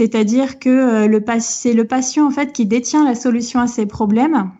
c'est-à-dire 0.00 0.58
que 0.58 0.70
euh, 0.70 1.40
c'est 1.40 1.74
le 1.74 1.86
patient 1.86 2.26
en 2.26 2.30
fait 2.30 2.54
qui 2.54 2.64
détient 2.64 3.04
la 3.04 3.14
solution 3.14 3.60
à 3.60 3.66
ses 3.66 3.84
problèmes 3.84 4.50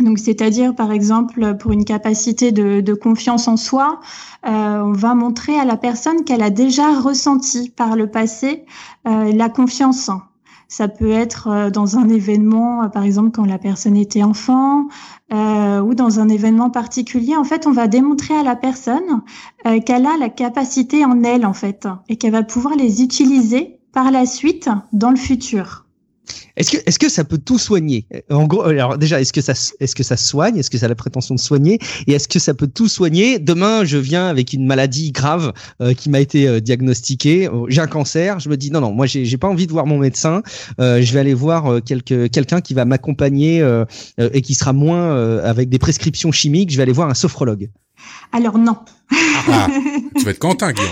Donc, 0.00 0.18
c'est-à-dire, 0.18 0.74
par 0.74 0.90
exemple, 0.90 1.56
pour 1.56 1.70
une 1.70 1.84
capacité 1.84 2.50
de, 2.50 2.80
de 2.80 2.94
confiance 2.94 3.46
en 3.46 3.56
soi, 3.56 4.00
euh, 4.44 4.50
on 4.82 4.90
va 4.90 5.14
montrer 5.14 5.56
à 5.56 5.64
la 5.64 5.76
personne 5.76 6.24
qu'elle 6.24 6.42
a 6.42 6.50
déjà 6.50 6.98
ressenti 6.98 7.70
par 7.70 7.94
le 7.94 8.10
passé 8.10 8.64
euh, 9.06 9.30
la 9.32 9.48
confiance. 9.48 10.10
Ça 10.66 10.88
peut 10.88 11.12
être 11.12 11.46
euh, 11.46 11.70
dans 11.70 11.96
un 11.96 12.08
événement, 12.08 12.82
euh, 12.82 12.88
par 12.88 13.04
exemple 13.04 13.30
quand 13.30 13.44
la 13.44 13.58
personne 13.58 13.96
était 13.96 14.24
enfant, 14.24 14.88
euh, 15.32 15.80
ou 15.80 15.94
dans 15.94 16.18
un 16.18 16.28
événement 16.28 16.70
particulier. 16.70 17.36
En 17.36 17.44
fait, 17.44 17.68
on 17.68 17.72
va 17.72 17.86
démontrer 17.86 18.34
à 18.34 18.42
la 18.42 18.56
personne 18.56 19.22
qu'elle 19.86 20.06
a 20.06 20.16
la 20.18 20.28
capacité 20.28 21.04
en 21.04 21.22
elle, 21.22 21.46
en 21.46 21.54
fait, 21.54 21.86
et 22.08 22.16
qu'elle 22.16 22.32
va 22.32 22.42
pouvoir 22.42 22.74
les 22.74 23.00
utiliser 23.00 23.78
par 23.94 24.10
la 24.10 24.26
suite 24.26 24.68
dans 24.92 25.10
le 25.10 25.16
futur. 25.16 25.82
Est-ce 26.56 26.70
que, 26.70 26.76
est-ce 26.86 26.98
que 26.98 27.08
ça 27.08 27.24
peut 27.24 27.36
tout 27.36 27.58
soigner? 27.58 28.06
En 28.30 28.46
gros, 28.46 28.62
alors 28.62 28.96
déjà, 28.96 29.20
est-ce 29.20 29.32
que 29.32 29.40
ça, 29.40 29.52
est-ce 29.80 29.94
que 29.94 30.02
ça 30.02 30.16
soigne? 30.16 30.56
Est-ce 30.56 30.70
que 30.70 30.78
ça 30.78 30.86
a 30.86 30.88
la 30.88 30.94
prétention 30.94 31.34
de 31.34 31.40
soigner? 31.40 31.78
Et 32.06 32.12
est-ce 32.12 32.28
que 32.28 32.38
ça 32.38 32.54
peut 32.54 32.68
tout 32.68 32.88
soigner? 32.88 33.38
Demain, 33.38 33.84
je 33.84 33.98
viens 33.98 34.28
avec 34.28 34.52
une 34.52 34.64
maladie 34.64 35.10
grave 35.10 35.52
euh, 35.80 35.94
qui 35.94 36.08
m'a 36.10 36.20
été 36.20 36.46
euh, 36.46 36.60
diagnostiquée. 36.60 37.50
J'ai 37.68 37.80
un 37.80 37.86
cancer. 37.88 38.40
Je 38.40 38.48
me 38.48 38.56
dis 38.56 38.70
non, 38.70 38.80
non, 38.80 38.92
moi, 38.92 39.06
j'ai, 39.06 39.24
j'ai 39.24 39.36
pas 39.36 39.48
envie 39.48 39.66
de 39.66 39.72
voir 39.72 39.86
mon 39.86 39.98
médecin. 39.98 40.42
Euh, 40.80 41.02
je 41.02 41.12
vais 41.12 41.20
aller 41.20 41.34
voir 41.34 41.66
euh, 41.66 41.80
quelque, 41.80 42.28
quelqu'un 42.28 42.60
qui 42.60 42.72
va 42.72 42.84
m'accompagner 42.84 43.60
euh, 43.60 43.84
et 44.18 44.40
qui 44.40 44.54
sera 44.54 44.72
moins 44.72 45.42
avec 45.42 45.68
des 45.68 45.78
prescriptions 45.78 46.32
chimiques. 46.32 46.70
Je 46.70 46.76
vais 46.76 46.84
aller 46.84 46.92
voir 46.92 47.10
un 47.10 47.14
sophrologue. 47.14 47.68
Alors 48.32 48.58
non. 48.58 48.78
Ah, 49.48 49.68
tu 50.16 50.24
vas 50.24 50.30
être 50.30 50.38
content, 50.38 50.70
Guillaume. 50.70 50.90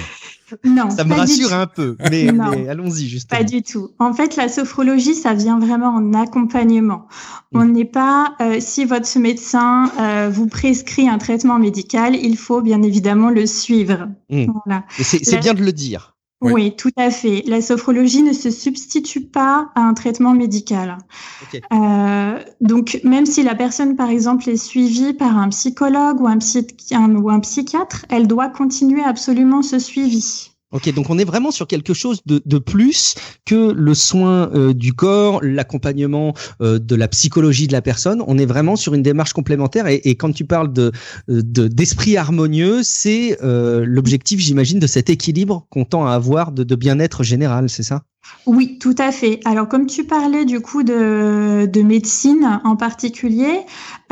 Non, 0.64 0.90
ça 0.90 1.04
me 1.04 1.14
rassure 1.14 1.52
un 1.52 1.66
peu, 1.66 1.96
mais, 2.10 2.30
mais 2.32 2.68
allons-y 2.68 3.08
justement. 3.08 3.38
Pas 3.38 3.44
du 3.44 3.62
tout. 3.62 3.90
En 3.98 4.12
fait, 4.12 4.36
la 4.36 4.48
sophrologie, 4.48 5.14
ça 5.14 5.34
vient 5.34 5.58
vraiment 5.58 5.88
en 5.88 6.14
accompagnement. 6.14 7.06
Mm. 7.52 7.58
On 7.60 7.64
n'est 7.66 7.84
pas, 7.84 8.34
euh, 8.40 8.56
si 8.60 8.84
votre 8.84 9.18
médecin 9.18 9.90
euh, 10.00 10.30
vous 10.32 10.46
prescrit 10.46 11.08
un 11.08 11.18
traitement 11.18 11.58
médical, 11.58 12.16
il 12.16 12.36
faut 12.36 12.60
bien 12.60 12.82
évidemment 12.82 13.30
le 13.30 13.46
suivre. 13.46 14.08
Mm. 14.30 14.46
Voilà. 14.64 14.84
C'est 14.98 15.30
la... 15.32 15.38
bien 15.38 15.54
de 15.54 15.62
le 15.62 15.72
dire. 15.72 16.11
Oui. 16.42 16.52
oui. 16.52 16.76
tout 16.76 16.90
à 16.96 17.10
fait. 17.10 17.42
La 17.46 17.60
sophrologie 17.60 18.22
ne 18.22 18.32
se 18.32 18.50
substitue 18.50 19.22
pas 19.22 19.70
à 19.74 19.80
un 19.80 19.94
traitement 19.94 20.34
médical. 20.34 20.98
Okay. 21.44 21.62
Euh, 21.72 22.38
donc, 22.60 23.00
même 23.04 23.26
si 23.26 23.42
la 23.42 23.54
personne, 23.54 23.96
par 23.96 24.10
exemple, 24.10 24.48
est 24.48 24.56
suivie 24.56 25.14
par 25.14 25.38
un 25.38 25.48
psychologue 25.48 26.20
ou 26.20 26.26
un, 26.26 26.38
psy 26.38 26.66
un, 26.92 27.14
ou 27.14 27.30
un 27.30 27.40
psychiatre, 27.40 28.06
elle 28.10 28.26
doit 28.26 28.48
continuer 28.48 29.02
absolument 29.02 29.62
ce 29.62 29.78
suivi. 29.78 30.51
Ok, 30.72 30.92
donc 30.94 31.10
on 31.10 31.18
est 31.18 31.24
vraiment 31.24 31.50
sur 31.50 31.66
quelque 31.66 31.94
chose 31.94 32.22
de, 32.26 32.42
de 32.44 32.58
plus 32.58 33.14
que 33.44 33.72
le 33.72 33.94
soin 33.94 34.50
euh, 34.54 34.72
du 34.72 34.94
corps, 34.94 35.40
l'accompagnement 35.42 36.34
euh, 36.62 36.78
de 36.78 36.96
la 36.96 37.08
psychologie 37.08 37.66
de 37.66 37.72
la 37.72 37.82
personne. 37.82 38.22
On 38.26 38.38
est 38.38 38.46
vraiment 38.46 38.76
sur 38.76 38.94
une 38.94 39.02
démarche 39.02 39.34
complémentaire. 39.34 39.86
Et, 39.86 40.14
quand 40.16 40.32
tu 40.32 40.44
parles 40.44 40.72
de 40.72 40.92
d'esprit 41.28 42.16
harmonieux, 42.16 42.80
c'est 42.82 43.38
euh, 43.42 43.84
l'objectif, 43.86 44.40
j'imagine, 44.40 44.78
de 44.78 44.86
cet 44.86 45.10
équilibre 45.10 45.66
qu'on 45.70 45.84
tend 45.84 46.06
à 46.06 46.12
avoir 46.12 46.52
de, 46.52 46.74
bien-être 46.74 47.22
général, 47.22 47.68
c'est 47.68 47.82
ça? 47.82 48.02
Oui, 48.46 48.78
tout 48.78 48.94
à 48.98 49.10
fait. 49.12 49.40
Alors, 49.44 49.68
comme 49.68 49.86
tu 49.86 50.04
parlais 50.04 50.44
du 50.44 50.60
coup 50.60 50.82
de, 50.84 51.66
de 51.66 51.82
médecine 51.82 52.60
en 52.64 52.76
particulier, 52.76 53.60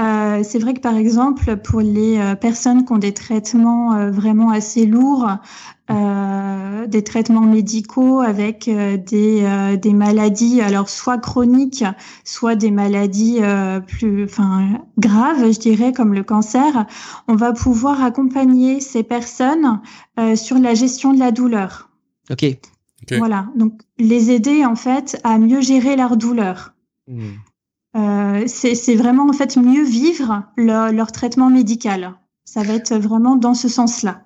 euh, 0.01 0.43
c'est 0.43 0.59
vrai 0.59 0.75
que 0.75 0.81
par 0.81 0.97
exemple, 0.97 1.57
pour 1.57 1.81
les 1.81 2.19
euh, 2.19 2.35
personnes 2.35 2.85
qui 2.85 2.93
ont 2.93 2.99
des 2.99 3.15
traitements 3.15 3.95
euh, 3.95 4.11
vraiment 4.11 4.51
assez 4.51 4.87
lourds, 4.87 5.29
euh, 5.29 5.35
des 6.87 7.05
traitements 7.05 7.41
médicaux 7.41 8.21
avec 8.21 8.69
euh, 8.69 8.97
des, 8.97 9.43
euh, 9.45 9.77
des 9.77 9.93
maladies, 9.93 10.61
alors 10.61 10.89
soit 10.89 11.19
chroniques, 11.19 11.85
soit 12.25 12.57
des 12.57 12.71
maladies 12.71 13.41
plus, 13.87 14.25
enfin, 14.25 14.81
graves, 14.99 15.53
je 15.53 15.59
dirais, 15.59 15.93
comme 15.93 16.15
le 16.15 16.23
cancer, 16.23 16.87
on 17.29 17.35
va 17.35 17.53
pouvoir 17.53 18.03
accompagner 18.03 18.81
ces 18.81 19.03
personnes 19.03 19.81
sur 20.35 20.59
la 20.59 20.75
gestion 20.75 21.15
de 21.15 21.19
la 21.19 21.31
douleur. 21.31 21.91
Ok. 22.31 22.45
Okay. 23.03 23.17
Voilà, 23.17 23.47
donc 23.57 23.81
les 23.99 24.31
aider 24.31 24.67
en 24.67 24.77
fait 24.77 25.19
à 25.25 25.39
mieux 25.39 25.63
gérer 25.63 25.97
leur 25.97 26.19
douleur. 26.19 26.75
Mmh. 27.09 27.31
Euh, 27.97 28.45
c'est 28.47 28.95
vraiment 28.95 29.29
en 29.29 29.33
fait 29.33 29.57
mieux 29.57 29.83
vivre 29.83 30.45
leur, 30.57 30.93
leur 30.93 31.13
traitement 31.13 31.51
médical. 31.51 32.15
Ça 32.45 32.63
va 32.63 32.75
être 32.75 32.95
vraiment 32.95 33.37
dans 33.37 33.55
ce 33.55 33.69
sens-là. 33.69 34.23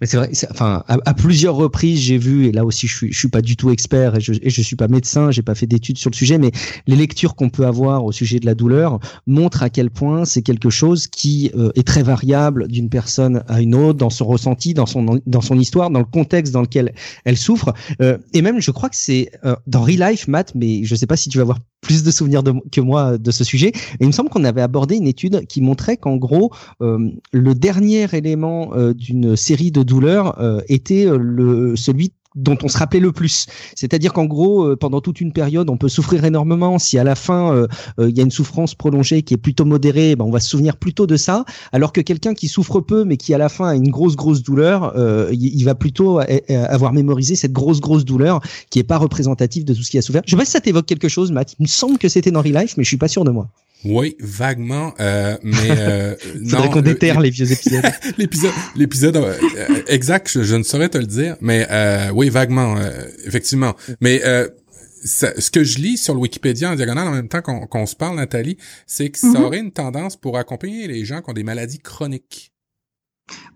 Mais 0.00 0.06
c'est 0.06 0.16
vrai, 0.16 0.30
enfin, 0.50 0.84
à, 0.88 1.14
plusieurs 1.14 1.54
reprises, 1.54 2.00
j'ai 2.00 2.18
vu, 2.18 2.46
et 2.46 2.52
là 2.52 2.64
aussi, 2.64 2.86
je 2.86 2.96
suis, 2.96 3.14
suis 3.14 3.28
pas 3.28 3.42
du 3.42 3.56
tout 3.56 3.70
expert 3.70 4.16
et 4.16 4.20
je, 4.20 4.32
et 4.40 4.50
suis 4.50 4.76
pas 4.76 4.88
médecin, 4.88 5.30
j'ai 5.30 5.42
pas 5.42 5.54
fait 5.54 5.66
d'études 5.66 5.98
sur 5.98 6.10
le 6.10 6.16
sujet, 6.16 6.38
mais 6.38 6.50
les 6.86 6.96
lectures 6.96 7.34
qu'on 7.34 7.50
peut 7.50 7.66
avoir 7.66 8.04
au 8.04 8.12
sujet 8.12 8.40
de 8.40 8.46
la 8.46 8.54
douleur 8.54 9.00
montrent 9.26 9.62
à 9.62 9.70
quel 9.70 9.90
point 9.90 10.24
c'est 10.24 10.42
quelque 10.42 10.70
chose 10.70 11.06
qui 11.06 11.50
euh, 11.56 11.70
est 11.74 11.86
très 11.86 12.02
variable 12.02 12.68
d'une 12.68 12.88
personne 12.88 13.42
à 13.48 13.60
une 13.60 13.74
autre, 13.74 13.98
dans 13.98 14.10
son 14.10 14.26
ressenti, 14.26 14.74
dans 14.74 14.86
son, 14.86 15.20
dans 15.26 15.40
son 15.40 15.58
histoire, 15.58 15.90
dans 15.90 15.98
le 15.98 16.04
contexte 16.04 16.52
dans 16.52 16.62
lequel 16.62 16.94
elle 17.24 17.36
souffre. 17.36 17.72
Euh, 18.00 18.18
et 18.34 18.42
même, 18.42 18.60
je 18.60 18.70
crois 18.70 18.88
que 18.88 18.96
c'est 18.96 19.30
euh, 19.44 19.56
dans 19.66 19.82
Real 19.82 20.10
Life, 20.10 20.28
Matt, 20.28 20.52
mais 20.54 20.84
je 20.84 20.94
sais 20.94 21.06
pas 21.06 21.16
si 21.16 21.28
tu 21.28 21.38
vas 21.38 21.42
avoir 21.42 21.58
plus 21.80 22.02
de 22.02 22.10
souvenirs 22.10 22.42
que 22.70 22.80
moi 22.80 23.16
de 23.16 23.30
ce 23.30 23.42
sujet. 23.42 23.68
Et 23.68 24.02
il 24.02 24.06
me 24.06 24.12
semble 24.12 24.28
qu'on 24.28 24.44
avait 24.44 24.60
abordé 24.60 24.96
une 24.96 25.06
étude 25.06 25.46
qui 25.46 25.62
montrait 25.62 25.96
qu'en 25.96 26.16
gros, 26.16 26.52
le 26.80 27.54
dernier 27.54 28.06
élément 28.12 28.72
d'une 28.92 29.34
série 29.34 29.69
de 29.70 29.82
douleurs 29.82 30.40
euh, 30.40 30.60
était 30.68 31.06
le 31.10 31.76
celui 31.76 32.12
dont 32.36 32.56
on 32.62 32.68
se 32.68 32.78
rappelait 32.78 33.00
le 33.00 33.12
plus. 33.12 33.46
C'est-à-dire 33.74 34.12
qu'en 34.12 34.24
gros, 34.24 34.64
euh, 34.64 34.76
pendant 34.76 35.00
toute 35.00 35.20
une 35.20 35.32
période, 35.32 35.68
on 35.68 35.76
peut 35.76 35.88
souffrir 35.88 36.24
énormément. 36.24 36.78
Si 36.78 36.98
à 36.98 37.04
la 37.04 37.14
fin, 37.14 37.52
euh, 37.52 37.66
euh, 37.98 38.08
il 38.08 38.16
y 38.16 38.20
a 38.20 38.22
une 38.22 38.30
souffrance 38.30 38.74
prolongée 38.74 39.22
qui 39.22 39.34
est 39.34 39.38
plutôt 39.38 39.64
modérée, 39.64 40.14
ben, 40.14 40.24
on 40.24 40.30
va 40.30 40.40
se 40.40 40.48
souvenir 40.48 40.76
plutôt 40.76 41.06
de 41.06 41.16
ça. 41.16 41.44
Alors 41.72 41.92
que 41.92 42.00
quelqu'un 42.00 42.34
qui 42.34 42.48
souffre 42.48 42.80
peu, 42.80 43.04
mais 43.04 43.16
qui 43.16 43.34
à 43.34 43.38
la 43.38 43.48
fin 43.48 43.68
a 43.68 43.74
une 43.74 43.90
grosse, 43.90 44.16
grosse 44.16 44.42
douleur, 44.42 44.94
il, 45.32 45.44
il, 45.44 45.64
va 45.64 45.74
plutôt 45.74 46.20
avoir 46.48 46.92
mémorisé 46.92 47.34
cette 47.34 47.52
grosse, 47.52 47.80
grosse 47.80 48.04
douleur 48.04 48.40
qui 48.70 48.78
est 48.78 48.84
pas 48.84 48.98
représentative 48.98 49.64
de 49.64 49.74
tout 49.74 49.82
ce 49.82 49.90
qu'il 49.90 49.98
a 49.98 50.02
souffert. 50.02 50.22
Je 50.24 50.30
sais 50.30 50.36
pas 50.36 50.44
si 50.44 50.52
ça 50.52 50.60
t'évoque 50.60 50.86
quelque 50.86 51.08
chose, 51.08 51.32
Matt. 51.32 51.54
Il 51.58 51.62
me 51.62 51.68
semble 51.68 51.98
que 51.98 52.08
c'était 52.08 52.30
dans 52.30 52.42
Real 52.42 52.62
Life, 52.62 52.76
mais 52.76 52.84
je 52.84 52.88
suis 52.88 52.96
pas 52.96 53.08
sûr 53.08 53.24
de 53.24 53.30
moi. 53.30 53.48
Oui, 53.84 54.16
vaguement, 54.20 54.92
euh, 55.00 55.36
mais 55.42 55.70
euh, 55.70 56.14
Faudrait 56.48 56.70
qu'on 56.70 56.82
déterre 56.82 57.20
les 57.20 57.30
vieux 57.30 57.50
épisodes. 57.50 57.84
l'épisode, 58.18 58.52
l'épisode 58.76 59.16
euh, 59.16 59.82
exact, 59.86 60.28
je, 60.30 60.42
je, 60.42 60.56
ne 60.56 60.62
saurais 60.62 60.90
te 60.90 60.98
le 60.98 61.06
dire, 61.06 61.36
mais 61.40 61.66
euh, 61.70 62.10
oui, 62.10 62.28
vaguement, 62.28 62.76
euh, 62.76 62.90
effectivement. 63.24 63.74
Mais 64.02 64.20
euh, 64.24 64.48
ça, 65.02 65.28
ce 65.40 65.50
que 65.50 65.64
je 65.64 65.78
lis 65.78 65.96
sur 65.96 66.12
le 66.12 66.20
Wikipédia 66.20 66.70
en 66.70 66.74
diagonale 66.74 67.08
en 67.08 67.12
même 67.12 67.28
temps 67.28 67.40
qu'on, 67.40 67.66
qu'on 67.66 67.86
se 67.86 67.96
parle, 67.96 68.16
Nathalie, 68.16 68.58
c'est 68.86 69.08
que 69.08 69.18
ça 69.18 69.40
aurait 69.40 69.60
une 69.60 69.72
tendance 69.72 70.16
pour 70.16 70.36
accompagner 70.36 70.86
les 70.86 71.06
gens 71.06 71.22
qui 71.22 71.30
ont 71.30 71.34
des 71.34 71.44
maladies 71.44 71.80
chroniques. 71.80 72.52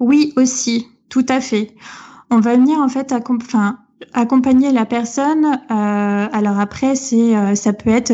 Oui, 0.00 0.32
aussi, 0.36 0.86
tout 1.10 1.26
à 1.28 1.42
fait. 1.42 1.74
On 2.30 2.40
va 2.40 2.56
venir 2.56 2.78
en 2.78 2.88
fait 2.88 3.12
accom 3.12 3.38
enfin, 3.42 3.78
accompagner 4.14 4.72
la 4.72 4.86
personne. 4.86 5.60
alors 5.68 6.58
après, 6.58 6.96
c'est 6.96 7.54
ça 7.56 7.74
peut 7.74 7.90
être 7.90 8.12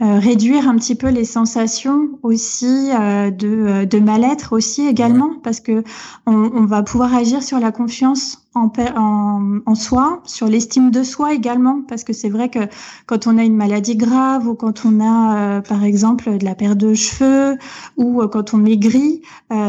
euh, 0.00 0.20
réduire 0.20 0.68
un 0.68 0.76
petit 0.76 0.94
peu 0.94 1.08
les 1.08 1.24
sensations 1.24 2.08
aussi 2.22 2.90
euh, 2.92 3.32
de, 3.32 3.48
euh, 3.48 3.84
de 3.84 3.98
mal-être 3.98 4.52
aussi 4.52 4.86
également 4.86 5.30
ouais. 5.30 5.40
parce 5.42 5.58
que 5.58 5.82
on, 6.24 6.34
on, 6.34 6.66
va 6.66 6.84
pouvoir 6.84 7.12
agir 7.16 7.42
sur 7.42 7.58
la 7.58 7.72
confiance 7.72 8.46
en, 8.54 8.70
en, 8.96 9.58
en 9.66 9.74
soi, 9.74 10.22
sur 10.24 10.46
l'estime 10.46 10.92
de 10.92 11.02
soi 11.02 11.34
également 11.34 11.82
parce 11.88 12.04
que 12.04 12.12
c'est 12.12 12.28
vrai 12.28 12.48
que 12.48 12.60
quand 13.06 13.26
on 13.26 13.38
a 13.38 13.42
une 13.42 13.56
maladie 13.56 13.96
grave 13.96 14.46
ou 14.46 14.54
quand 14.54 14.84
on 14.84 15.00
a 15.00 15.36
euh, 15.36 15.60
par 15.62 15.82
exemple 15.82 16.38
de 16.38 16.44
la 16.44 16.54
perte 16.54 16.78
de 16.78 16.94
cheveux 16.94 17.58
ou 17.96 18.22
euh, 18.22 18.28
quand 18.28 18.54
on 18.54 18.58
maigrit, 18.58 19.22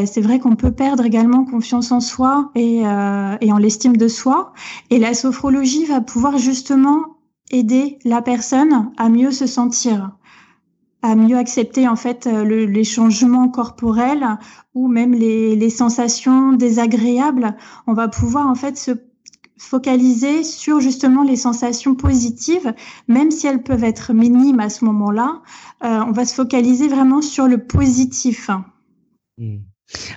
c'est 0.05 0.21
vrai 0.21 0.37
qu'on 0.37 0.55
peut 0.55 0.71
perdre 0.71 1.05
également 1.05 1.43
confiance 1.43 1.91
en 1.91 2.01
soi 2.01 2.51
et, 2.53 2.81
et 2.81 3.51
en 3.51 3.57
l'estime 3.57 3.97
de 3.97 4.07
soi 4.07 4.53
et 4.89 4.99
la 4.99 5.13
sophrologie 5.13 5.85
va 5.85 6.01
pouvoir 6.01 6.37
justement 6.37 7.17
aider 7.51 7.97
la 8.03 8.21
personne 8.21 8.91
à 8.97 9.09
mieux 9.09 9.31
se 9.31 9.47
sentir 9.47 10.11
à 11.01 11.15
mieux 11.15 11.37
accepter 11.37 11.87
en 11.87 11.95
fait 11.95 12.27
euh, 12.27 12.43
le, 12.43 12.65
les 12.65 12.83
changements 12.83 13.49
corporels 13.49 14.37
ou 14.73 14.87
même 14.87 15.13
les, 15.13 15.55
les, 15.55 15.69
sensations 15.69 16.53
désagréables. 16.53 17.55
On 17.87 17.93
va 17.93 18.07
pouvoir 18.07 18.47
en 18.47 18.55
fait 18.55 18.77
se 18.77 18.91
focaliser 19.57 20.43
sur 20.43 20.79
justement 20.79 21.23
les 21.23 21.35
sensations 21.35 21.93
positives, 21.93 22.73
même 23.07 23.29
si 23.29 23.45
elles 23.45 23.61
peuvent 23.61 23.83
être 23.83 24.13
minimes 24.13 24.59
à 24.59 24.69
ce 24.69 24.85
moment-là. 24.85 25.41
Euh, 25.83 25.99
on 26.07 26.11
va 26.11 26.25
se 26.25 26.33
focaliser 26.33 26.87
vraiment 26.87 27.21
sur 27.21 27.47
le 27.47 27.57
positif. 27.57 28.49
Mmh. 29.37 29.57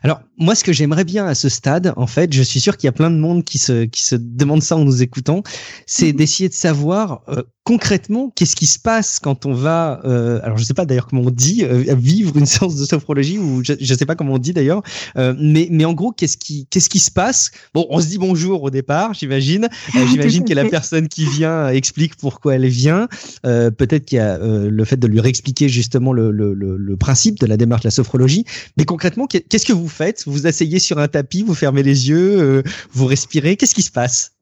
Alors, 0.02 0.20
moi, 0.42 0.54
ce 0.54 0.64
que 0.64 0.72
j'aimerais 0.72 1.04
bien 1.04 1.26
à 1.26 1.34
ce 1.34 1.48
stade, 1.48 1.92
en 1.96 2.06
fait, 2.06 2.32
je 2.32 2.42
suis 2.42 2.60
sûr 2.60 2.76
qu'il 2.76 2.88
y 2.88 2.88
a 2.88 2.92
plein 2.92 3.10
de 3.10 3.16
monde 3.16 3.44
qui 3.44 3.58
se 3.58 3.84
qui 3.84 4.02
se 4.02 4.16
demande 4.16 4.62
ça 4.62 4.76
en 4.76 4.84
nous 4.84 5.02
écoutant, 5.02 5.42
c'est 5.86 6.12
mhm. 6.12 6.16
d'essayer 6.16 6.48
de 6.48 6.54
savoir 6.54 7.22
euh, 7.28 7.42
concrètement 7.64 8.32
qu'est-ce 8.34 8.56
qui 8.56 8.66
se 8.66 8.78
passe 8.78 9.18
quand 9.20 9.46
on 9.46 9.54
va, 9.54 10.00
euh, 10.04 10.40
alors 10.42 10.58
je 10.58 10.64
sais 10.64 10.74
pas 10.74 10.84
d'ailleurs 10.84 11.06
comment 11.06 11.22
on 11.22 11.30
dit, 11.30 11.64
euh, 11.64 11.94
vivre 11.94 12.36
une 12.36 12.46
séance 12.46 12.76
de 12.76 12.84
sophrologie 12.84 13.38
ou 13.38 13.62
je, 13.62 13.74
je 13.80 13.94
sais 13.94 14.06
pas 14.06 14.16
comment 14.16 14.34
on 14.34 14.38
dit 14.38 14.52
d'ailleurs, 14.52 14.82
euh, 15.16 15.34
mais 15.38 15.68
mais 15.70 15.84
en 15.84 15.92
gros 15.92 16.10
qu'est-ce 16.12 16.36
qui 16.36 16.66
qu'est-ce 16.70 16.88
qui 16.88 16.98
se 16.98 17.10
passe? 17.10 17.52
Bon, 17.72 17.86
on 17.90 18.00
se 18.00 18.06
dit 18.06 18.18
bonjour 18.18 18.62
au 18.62 18.70
départ, 18.70 19.14
j'imagine. 19.14 19.68
j'imagine 20.10 20.44
que 20.44 20.54
la 20.54 20.64
personne 20.64 21.08
qui 21.08 21.24
vient 21.24 21.68
explique 21.68 22.16
pourquoi 22.16 22.56
elle 22.56 22.66
vient. 22.66 23.08
Peut-être 23.42 24.04
qu'il 24.04 24.16
y 24.16 24.20
a 24.20 24.38
le 24.38 24.84
fait 24.84 24.96
de 24.96 25.06
lui 25.06 25.20
réexpliquer 25.20 25.68
justement 25.68 26.12
le, 26.12 26.30
le, 26.30 26.54
le, 26.54 26.76
le 26.76 26.96
principe 26.96 27.38
de 27.38 27.46
la 27.46 27.56
démarche 27.56 27.82
de 27.82 27.88
la 27.88 27.92
sophrologie. 27.92 28.44
Mais 28.76 28.84
concrètement, 28.84 29.26
qu'est-ce 29.26 29.66
que 29.66 29.72
vous 29.72 29.88
faites? 29.88 30.24
Vous 30.32 30.46
asseyez 30.46 30.78
sur 30.78 30.98
un 30.98 31.08
tapis, 31.08 31.42
vous 31.42 31.54
fermez 31.54 31.82
les 31.82 32.08
yeux, 32.08 32.62
vous 32.92 33.06
respirez. 33.06 33.56
Qu'est-ce 33.56 33.74
qui 33.74 33.82
se 33.82 33.92
passe? 33.92 34.32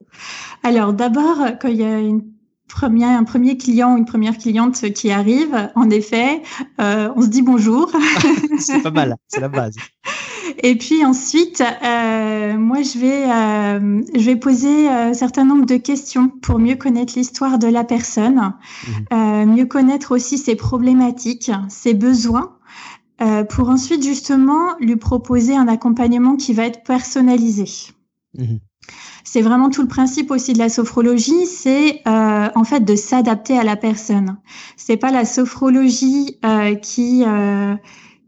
Alors 0.63 0.93
d'abord, 0.93 1.37
quand 1.59 1.67
il 1.67 1.77
y 1.77 1.83
a 1.83 1.99
une 1.99 2.23
un 2.83 3.23
premier 3.23 3.57
client 3.57 3.93
ou 3.93 3.97
une 3.97 4.05
première 4.05 4.37
cliente 4.37 4.91
qui 4.93 5.11
arrive, 5.11 5.69
en 5.75 5.89
effet, 5.89 6.41
euh, 6.79 7.09
on 7.15 7.21
se 7.21 7.27
dit 7.27 7.41
bonjour. 7.41 7.91
c'est 8.59 8.81
pas 8.81 8.91
mal, 8.91 9.15
c'est 9.27 9.39
la 9.39 9.49
base. 9.49 9.75
Et 10.63 10.77
puis 10.77 11.05
ensuite, 11.05 11.61
euh, 11.61 12.57
moi, 12.57 12.81
je 12.81 12.99
vais, 12.99 13.23
euh, 13.31 14.01
je 14.15 14.25
vais 14.25 14.35
poser 14.35 14.89
un 14.89 15.13
certain 15.13 15.45
nombre 15.45 15.65
de 15.65 15.77
questions 15.77 16.29
pour 16.29 16.59
mieux 16.59 16.75
connaître 16.75 17.13
l'histoire 17.15 17.57
de 17.57 17.67
la 17.67 17.83
personne, 17.83 18.53
mhm. 19.11 19.55
mieux 19.55 19.65
connaître 19.65 20.11
aussi 20.11 20.37
ses 20.37 20.55
problématiques, 20.55 21.51
ses 21.69 21.93
besoins, 21.93 22.57
pour 23.49 23.69
ensuite 23.69 24.03
justement 24.03 24.75
lui 24.79 24.95
proposer 24.95 25.55
un 25.55 25.67
accompagnement 25.67 26.35
qui 26.35 26.53
va 26.53 26.65
être 26.65 26.83
personnalisé. 26.83 27.65
Mhm. 28.37 28.59
C'est 29.23 29.41
vraiment 29.41 29.69
tout 29.69 29.81
le 29.81 29.87
principe 29.87 30.31
aussi 30.31 30.53
de 30.53 30.57
la 30.57 30.69
sophrologie, 30.69 31.45
c'est 31.45 32.01
euh, 32.07 32.49
en 32.53 32.63
fait 32.63 32.81
de 32.81 32.95
s'adapter 32.95 33.57
à 33.57 33.63
la 33.63 33.75
personne. 33.75 34.37
C'est 34.77 34.97
pas 34.97 35.11
la 35.11 35.25
sophrologie 35.25 36.37
euh, 36.43 36.75
qui 36.75 37.23
euh, 37.25 37.75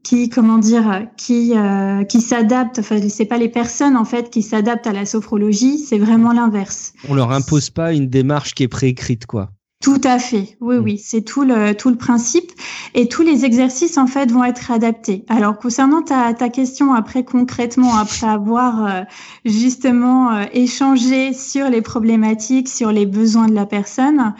qui 0.03 0.29
comment 0.29 0.57
dire 0.57 1.07
qui 1.17 1.57
euh, 1.57 2.03
qui 2.03 2.21
s'adapte 2.21 2.79
enfin 2.79 2.99
c'est 3.09 3.25
pas 3.25 3.37
les 3.37 3.49
personnes 3.49 3.97
en 3.97 4.05
fait 4.05 4.29
qui 4.29 4.41
s'adaptent 4.41 4.87
à 4.87 4.91
la 4.91 5.05
sophrologie 5.05 5.79
c'est 5.79 5.97
vraiment 5.97 6.33
l'inverse 6.33 6.91
on 7.07 7.13
leur 7.13 7.31
impose 7.31 7.69
pas 7.69 7.93
une 7.93 8.07
démarche 8.07 8.53
qui 8.53 8.63
est 8.63 8.67
préécrite 8.67 9.25
quoi 9.25 9.51
tout 9.83 9.99
à 10.05 10.17
fait, 10.17 10.55
oui, 10.61 10.77
mm. 10.77 10.83
oui, 10.83 10.97
c'est 10.97 11.23
tout 11.23 11.43
le 11.43 11.73
tout 11.73 11.89
le 11.89 11.97
principe 11.97 12.53
et 12.93 13.09
tous 13.09 13.21
les 13.21 13.43
exercices 13.43 13.97
en 13.97 14.07
fait 14.07 14.31
vont 14.31 14.45
être 14.45 14.71
adaptés. 14.71 15.25
Alors 15.27 15.59
concernant 15.59 16.01
ta, 16.01 16.33
ta 16.33 16.47
question 16.47 16.93
après 16.93 17.25
concrètement 17.25 17.97
après 17.97 18.27
avoir 18.27 18.85
euh, 18.85 19.01
justement 19.43 20.31
euh, 20.31 20.45
échangé 20.53 21.33
sur 21.33 21.69
les 21.69 21.81
problématiques, 21.81 22.69
sur 22.69 22.93
les 22.93 23.05
besoins 23.05 23.47
de 23.47 23.53
la 23.53 23.65
personne, 23.65 24.33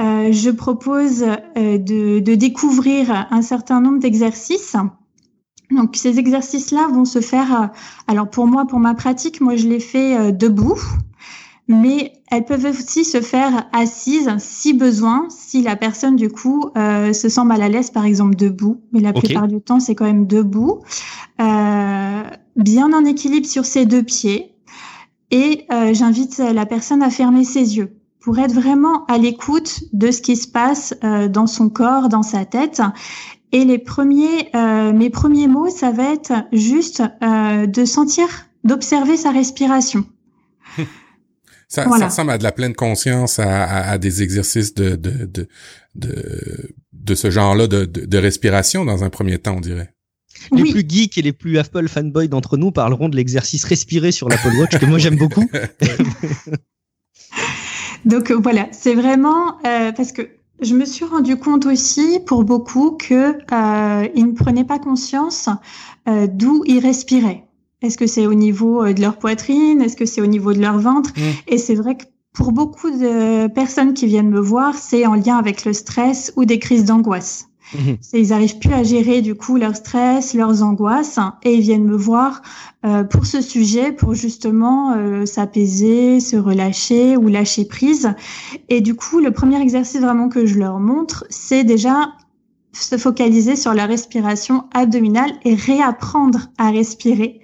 euh, 0.00 0.32
je 0.32 0.48
propose 0.48 1.20
de, 1.20 2.20
de 2.20 2.34
découvrir 2.34 3.26
un 3.30 3.42
certain 3.42 3.82
nombre 3.82 3.98
d'exercices. 3.98 4.76
Donc 5.70 5.94
ces 5.96 6.18
exercices-là 6.18 6.88
vont 6.90 7.04
se 7.04 7.20
faire. 7.20 7.70
alors 8.08 8.30
pour 8.30 8.46
moi, 8.46 8.64
pour 8.66 8.78
ma 8.78 8.94
pratique, 8.94 9.42
moi 9.42 9.56
je 9.56 9.68
les 9.68 9.80
fais 9.80 10.32
debout 10.32 10.80
mais 11.68 12.12
elles 12.30 12.44
peuvent 12.44 12.66
aussi 12.66 13.04
se 13.04 13.20
faire 13.20 13.68
assises 13.72 14.30
si 14.38 14.72
besoin, 14.72 15.26
si 15.30 15.62
la 15.62 15.76
personne 15.76 16.16
du 16.16 16.28
coup 16.28 16.70
euh, 16.76 17.12
se 17.12 17.28
sent 17.28 17.44
mal 17.44 17.62
à 17.62 17.68
l'aise, 17.68 17.90
par 17.90 18.04
exemple 18.04 18.36
debout. 18.36 18.80
Mais 18.92 19.00
la 19.00 19.12
plupart 19.12 19.48
du 19.48 19.60
temps, 19.60 19.80
c'est 19.80 19.94
quand 19.94 20.04
même 20.04 20.26
debout, 20.26 20.80
euh, 21.40 22.22
bien 22.56 22.92
en 22.92 23.04
équilibre 23.04 23.46
sur 23.46 23.64
ses 23.64 23.86
deux 23.86 24.02
pieds. 24.02 24.52
Et 25.30 25.66
euh, 25.72 25.92
j'invite 25.92 26.38
la 26.38 26.66
personne 26.66 27.02
à 27.02 27.10
fermer 27.10 27.44
ses 27.44 27.76
yeux 27.76 27.96
pour 28.26 28.40
être 28.40 28.54
vraiment 28.54 29.04
à 29.06 29.18
l'écoute 29.18 29.84
de 29.92 30.10
ce 30.10 30.20
qui 30.20 30.34
se 30.34 30.48
passe 30.48 30.94
euh, 31.04 31.28
dans 31.28 31.46
son 31.46 31.68
corps, 31.68 32.08
dans 32.08 32.24
sa 32.24 32.44
tête. 32.44 32.82
Et 33.52 33.64
les 33.64 33.78
premiers, 33.78 34.50
euh, 34.56 34.92
mes 34.92 35.10
premiers 35.10 35.46
mots, 35.46 35.68
ça 35.68 35.92
va 35.92 36.12
être 36.12 36.32
juste 36.52 37.04
euh, 37.22 37.66
de 37.66 37.84
sentir, 37.84 38.26
d'observer 38.64 39.16
sa 39.16 39.30
respiration. 39.30 40.04
Ça, 41.68 41.84
ça, 41.98 42.06
ressemble 42.06 42.30
à 42.30 42.38
de 42.38 42.44
la 42.44 42.52
pleine 42.52 42.74
conscience, 42.74 43.40
à, 43.40 43.66
à, 43.66 43.98
des 43.98 44.22
exercices 44.22 44.72
de, 44.74 44.94
de, 44.94 45.26
de, 45.26 45.48
de, 45.96 46.74
de 46.92 47.14
ce 47.14 47.30
genre-là 47.30 47.66
de, 47.66 47.84
de, 47.84 48.18
respiration 48.18 48.84
dans 48.84 49.02
un 49.02 49.10
premier 49.10 49.38
temps, 49.38 49.56
on 49.56 49.60
dirait. 49.60 49.92
Les 50.52 50.70
plus 50.70 50.84
geeks 50.86 51.18
et 51.18 51.22
les 51.22 51.32
plus 51.32 51.58
Apple 51.58 51.88
fanboys 51.88 52.28
d'entre 52.28 52.56
nous 52.56 52.70
parleront 52.70 53.08
de 53.08 53.16
l'exercice 53.16 53.64
respirer 53.64 54.12
sur 54.12 54.28
l'Apple 54.28 54.54
Watch, 54.56 54.78
que 54.78 54.86
moi 54.86 54.98
j'aime 54.98 55.16
beaucoup. 55.16 55.44
Donc 58.04 58.30
euh, 58.30 58.38
voilà, 58.40 58.68
c'est 58.70 58.94
vraiment 58.94 59.58
euh, 59.66 59.90
parce 59.92 60.12
que 60.12 60.28
je 60.60 60.74
me 60.74 60.84
suis 60.84 61.04
rendu 61.04 61.36
compte 61.36 61.66
aussi 61.66 62.20
pour 62.26 62.44
beaucoup 62.44 62.92
que 62.92 63.36
euh, 63.52 64.08
ils 64.14 64.26
ne 64.26 64.32
prenaient 64.32 64.64
pas 64.64 64.78
conscience 64.78 65.48
euh, 66.08 66.26
d'où 66.30 66.62
ils 66.66 66.80
respiraient. 66.80 67.45
Est-ce 67.86 67.98
que 67.98 68.06
c'est 68.06 68.26
au 68.26 68.34
niveau 68.34 68.84
euh, 68.84 68.92
de 68.92 69.00
leur 69.00 69.16
poitrine? 69.18 69.80
Est-ce 69.80 69.96
que 69.96 70.06
c'est 70.06 70.20
au 70.20 70.26
niveau 70.26 70.52
de 70.52 70.60
leur 70.60 70.78
ventre? 70.78 71.10
Mmh. 71.16 71.20
Et 71.48 71.58
c'est 71.58 71.74
vrai 71.74 71.96
que 71.96 72.04
pour 72.32 72.52
beaucoup 72.52 72.90
de 72.90 73.46
personnes 73.48 73.94
qui 73.94 74.06
viennent 74.06 74.28
me 74.28 74.40
voir, 74.40 74.74
c'est 74.74 75.06
en 75.06 75.14
lien 75.14 75.36
avec 75.36 75.64
le 75.64 75.72
stress 75.72 76.32
ou 76.36 76.44
des 76.44 76.58
crises 76.58 76.84
d'angoisse. 76.84 77.48
Mmh. 77.74 77.92
Ils 78.12 78.32
arrivent 78.32 78.58
plus 78.58 78.72
à 78.72 78.82
gérer 78.82 79.22
du 79.22 79.34
coup 79.34 79.56
leur 79.56 79.74
stress, 79.74 80.34
leurs 80.34 80.62
angoisses, 80.62 81.18
et 81.42 81.54
ils 81.54 81.62
viennent 81.62 81.86
me 81.86 81.96
voir 81.96 82.42
euh, 82.84 83.04
pour 83.04 83.26
ce 83.26 83.40
sujet, 83.40 83.90
pour 83.90 84.14
justement 84.14 84.92
euh, 84.92 85.26
s'apaiser, 85.26 86.20
se 86.20 86.36
relâcher 86.36 87.16
ou 87.16 87.28
lâcher 87.28 87.64
prise. 87.64 88.12
Et 88.68 88.80
du 88.80 88.94
coup, 88.94 89.20
le 89.20 89.30
premier 89.30 89.60
exercice 89.60 90.00
vraiment 90.00 90.28
que 90.28 90.46
je 90.46 90.58
leur 90.58 90.78
montre, 90.78 91.24
c'est 91.30 91.64
déjà 91.64 92.12
se 92.72 92.98
focaliser 92.98 93.56
sur 93.56 93.72
la 93.72 93.86
respiration 93.86 94.64
abdominale 94.74 95.32
et 95.44 95.54
réapprendre 95.54 96.48
à 96.58 96.70
respirer 96.70 97.40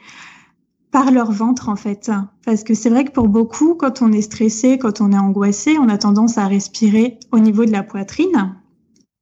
par 0.92 1.11
leur 1.11 1.33
ventre 1.33 1.68
en 1.68 1.76
fait. 1.76 2.12
Parce 2.44 2.62
que 2.62 2.74
c'est 2.74 2.90
vrai 2.90 3.05
que 3.05 3.11
pour 3.11 3.28
beaucoup, 3.28 3.74
quand 3.74 4.02
on 4.02 4.12
est 4.12 4.22
stressé, 4.22 4.78
quand 4.78 5.00
on 5.00 5.11
est 5.11 5.18
angoissé, 5.18 5.76
on 5.78 5.88
a 5.88 5.98
tendance 5.98 6.38
à 6.38 6.46
respirer 6.46 7.18
au 7.33 7.40
niveau 7.40 7.64
de 7.64 7.72
la 7.72 7.83
poitrine. 7.83 8.55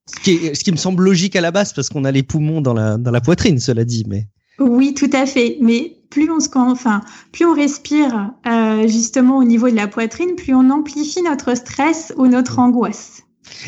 Ce 0.07 0.21
qui, 0.21 0.55
ce 0.55 0.65
qui 0.65 0.73
me 0.73 0.77
semble 0.77 1.05
logique 1.05 1.37
à 1.37 1.41
la 1.41 1.53
base 1.53 1.73
parce 1.73 1.89
qu'on 1.89 2.05
a 2.05 2.11
les 2.11 2.25
poumons 2.25 2.61
dans 2.61 2.75
la, 2.75 2.99
dans 2.99 3.13
la 3.13 3.21
poitrine, 3.21 3.61
cela 3.61 3.85
dit. 3.85 4.05
Mais 4.09 4.27
oui, 4.59 4.93
tout 4.93 5.11
à 5.13 5.25
fait. 5.25 5.57
Mais 5.61 5.97
plus 6.11 6.29
on 6.31 6.41
se, 6.41 6.49
enfin, 6.57 7.03
plus 7.33 7.47
on 7.47 7.55
respire 7.55 8.33
euh, 8.47 8.89
justement 8.89 9.39
au 9.39 9.45
niveau 9.45 9.71
de 9.71 9.77
la 9.77 9.87
poitrine, 9.87 10.35
plus 10.37 10.55
on 10.55 10.69
amplifie 10.71 11.23
notre 11.23 11.57
stress 11.57 12.13
ou 12.17 12.27
notre 12.27 12.59
angoisse. 12.59 13.23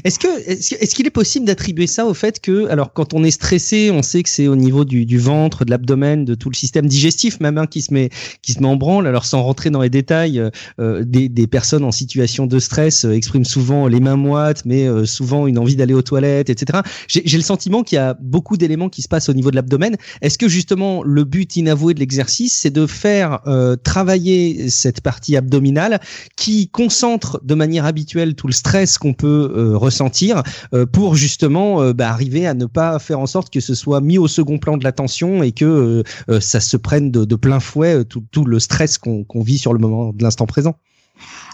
Est-ce 0.04 0.18
que 0.18 0.28
est-ce 0.48 0.94
qu'il 0.94 1.06
est 1.06 1.10
possible 1.10 1.46
d'attribuer 1.46 1.86
ça 1.86 2.06
au 2.06 2.14
fait 2.14 2.40
que 2.40 2.68
alors 2.68 2.92
quand 2.92 3.14
on 3.14 3.24
est 3.24 3.30
stressé, 3.30 3.90
on 3.92 4.02
sait 4.02 4.22
que 4.22 4.28
c'est 4.28 4.48
au 4.48 4.56
niveau 4.56 4.84
du, 4.84 5.04
du 5.06 5.18
ventre, 5.18 5.64
de 5.64 5.70
l'abdomen, 5.70 6.24
de 6.24 6.34
tout 6.34 6.50
le 6.50 6.54
système 6.54 6.86
digestif 6.86 7.40
même 7.40 7.58
hein, 7.58 7.66
qui 7.66 7.82
se 7.82 7.92
met 7.92 8.10
qui 8.42 8.52
se 8.52 8.60
met 8.60 8.66
en 8.66 8.76
branle. 8.76 9.06
Alors 9.06 9.24
sans 9.24 9.42
rentrer 9.42 9.70
dans 9.70 9.82
les 9.82 9.90
détails, 9.90 10.38
euh, 10.38 10.50
euh, 10.80 11.04
des, 11.04 11.28
des, 11.28 11.46
personnes 11.46 11.84
en 11.84 11.92
situation 11.92 12.46
de 12.46 12.58
stress 12.58 13.04
euh, 13.04 13.12
expriment 13.12 13.44
souvent 13.44 13.86
les 13.86 14.00
mains 14.00 14.16
moites, 14.16 14.64
mais 14.64 14.86
souvent 15.06 15.46
une 15.46 15.58
envie 15.58 15.76
d'aller 15.76 15.94
aux 15.94 16.02
toilettes, 16.02 16.50
etc. 16.50 16.80
J'ai 17.08 17.36
le 17.36 17.42
sentiment 17.42 17.82
qu'il 17.82 17.96
y 17.96 17.98
a 17.98 18.14
beaucoup 18.14 18.56
d'éléments 18.56 18.88
qui 18.88 19.02
se 19.02 19.08
passent 19.08 19.28
au 19.28 19.34
niveau 19.34 19.50
de 19.50 19.56
l'abdomen. 19.56 19.96
Est-ce 20.20 20.38
que 20.38 20.48
justement 20.48 21.02
le 21.02 21.24
but 21.24 21.56
inavoué 21.56 21.94
de 21.94 22.00
l'exercice, 22.00 22.54
c'est 22.54 22.70
de 22.70 22.86
faire 22.86 23.40
travailler 23.82 24.70
cette 24.70 25.00
partie 25.00 25.36
abdominale 25.36 26.00
qui 26.36 26.68
concentre 26.68 27.40
de 27.44 27.54
manière 27.54 27.84
habituelle 27.84 28.34
tout 28.34 28.46
le 28.46 28.52
stress 28.52 28.98
qu'on 28.98 29.14
peut 29.14 29.71
ressentir 29.74 30.42
euh, 30.74 30.86
pour 30.86 31.14
justement 31.14 31.82
euh, 31.82 31.92
bah, 31.92 32.08
arriver 32.08 32.46
à 32.46 32.54
ne 32.54 32.66
pas 32.66 32.98
faire 32.98 33.20
en 33.20 33.26
sorte 33.26 33.52
que 33.52 33.60
ce 33.60 33.74
soit 33.74 34.00
mis 34.00 34.18
au 34.18 34.28
second 34.28 34.58
plan 34.58 34.76
de 34.76 34.84
l'attention 34.84 35.42
et 35.42 35.52
que 35.52 36.04
euh, 36.28 36.40
ça 36.40 36.60
se 36.60 36.76
prenne 36.76 37.10
de, 37.10 37.36
plein 37.36 37.60
fouet 37.60 38.04
tout, 38.04 38.44
le 38.44 38.58
stress 38.58 38.98
qu'on 38.98 39.42
vit 39.42 39.58
sur 39.58 39.72
le 39.72 39.78
moment 39.78 40.12
de 40.12 40.22
l'instant 40.22 40.46
présent. 40.46 40.76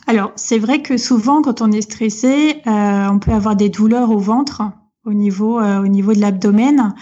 Alors, 0.06 0.32
c'est 0.36 0.58
vrai 0.58 0.82
que 0.82 0.96
souvent, 0.96 1.42
quand 1.42 1.60
on 1.60 1.70
est 1.70 1.82
stressé, 1.82 2.56
on 2.66 3.18
peut 3.18 3.32
avoir 3.32 3.56
des 3.56 3.68
douleurs 3.68 4.10
au 4.10 4.18
ventre, 4.18 4.62
au 5.04 5.12
niveau, 5.12 5.60
au 5.60 5.86
niveau 5.86 6.12
de 6.12 6.20
l'abdomen. 6.20 6.94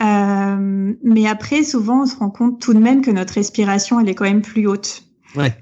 mais 0.00 1.26
après, 1.26 1.62
souvent, 1.62 2.02
on 2.02 2.06
se 2.06 2.16
rend 2.16 2.30
compte 2.30 2.60
tout 2.60 2.74
de 2.74 2.80
même 2.80 3.02
que 3.02 3.10
notre 3.10 3.34
respiration, 3.34 4.00
elle 4.00 4.08
est 4.08 4.14
quand 4.14 4.24
même 4.24 4.42
plus 4.42 4.66
haute. 4.66 5.04
Ouais 5.36 5.56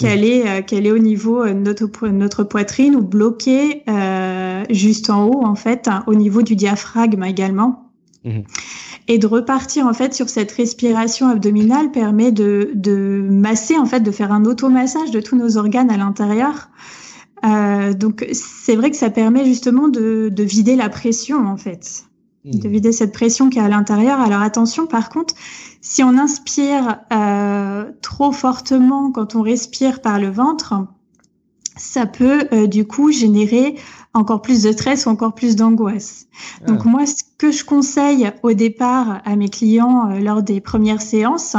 qu'elle 0.00 0.24
est 0.24 0.48
euh, 0.48 0.62
qu'elle 0.62 0.86
est 0.86 0.92
au 0.92 0.98
niveau 0.98 1.46
de 1.46 1.52
notre 1.52 2.08
notre 2.08 2.44
poitrine 2.44 2.96
ou 2.96 3.02
bloquée 3.02 3.82
euh, 3.88 4.64
juste 4.70 5.10
en 5.10 5.26
haut 5.26 5.44
en 5.44 5.54
fait 5.54 5.88
au 6.06 6.14
niveau 6.14 6.42
du 6.42 6.56
diaphragme 6.56 7.22
également 7.24 7.90
mhm. 8.24 8.44
et 9.08 9.18
de 9.18 9.26
repartir 9.26 9.86
en 9.86 9.92
fait 9.92 10.14
sur 10.14 10.28
cette 10.28 10.52
respiration 10.52 11.28
abdominale 11.28 11.90
permet 11.90 12.32
de 12.32 12.70
de 12.74 13.26
masser 13.30 13.76
en 13.76 13.86
fait 13.86 14.00
de 14.00 14.10
faire 14.10 14.32
un 14.32 14.44
automassage 14.44 15.10
de 15.10 15.20
tous 15.20 15.36
nos 15.36 15.56
organes 15.56 15.90
à 15.90 15.96
l'intérieur 15.96 16.70
euh, 17.44 17.94
donc 17.94 18.26
c'est 18.32 18.76
vrai 18.76 18.90
que 18.90 18.96
ça 18.96 19.10
permet 19.10 19.44
justement 19.44 19.88
de 19.88 20.30
de 20.32 20.42
vider 20.42 20.76
la 20.76 20.88
pression 20.88 21.46
en 21.46 21.56
fait 21.56 22.04
de 22.44 22.68
mmh. 22.68 22.70
vider 22.70 22.92
cette 22.92 23.12
pression 23.12 23.50
qui 23.50 23.58
est 23.58 23.62
à 23.62 23.68
l'intérieur. 23.68 24.18
Alors 24.20 24.40
attention, 24.40 24.86
par 24.86 25.10
contre, 25.10 25.34
si 25.82 26.02
on 26.02 26.16
inspire 26.16 27.00
euh, 27.12 27.49
trop 28.00 28.32
fortement 28.32 29.12
quand 29.12 29.34
on 29.34 29.42
respire 29.42 30.00
par 30.00 30.18
le 30.18 30.30
ventre, 30.30 30.74
ça 31.80 32.06
peut 32.06 32.46
euh, 32.52 32.66
du 32.66 32.86
coup 32.86 33.10
générer 33.10 33.76
encore 34.12 34.42
plus 34.42 34.62
de 34.62 34.72
stress 34.72 35.06
ou 35.06 35.08
encore 35.08 35.34
plus 35.34 35.56
d'angoisse. 35.56 36.26
Ah. 36.62 36.66
Donc 36.66 36.84
moi, 36.84 37.06
ce 37.06 37.22
que 37.38 37.52
je 37.52 37.64
conseille 37.64 38.30
au 38.42 38.52
départ 38.52 39.20
à 39.24 39.36
mes 39.36 39.48
clients 39.48 40.10
euh, 40.10 40.18
lors 40.18 40.42
des 40.42 40.60
premières 40.60 41.00
séances, 41.00 41.56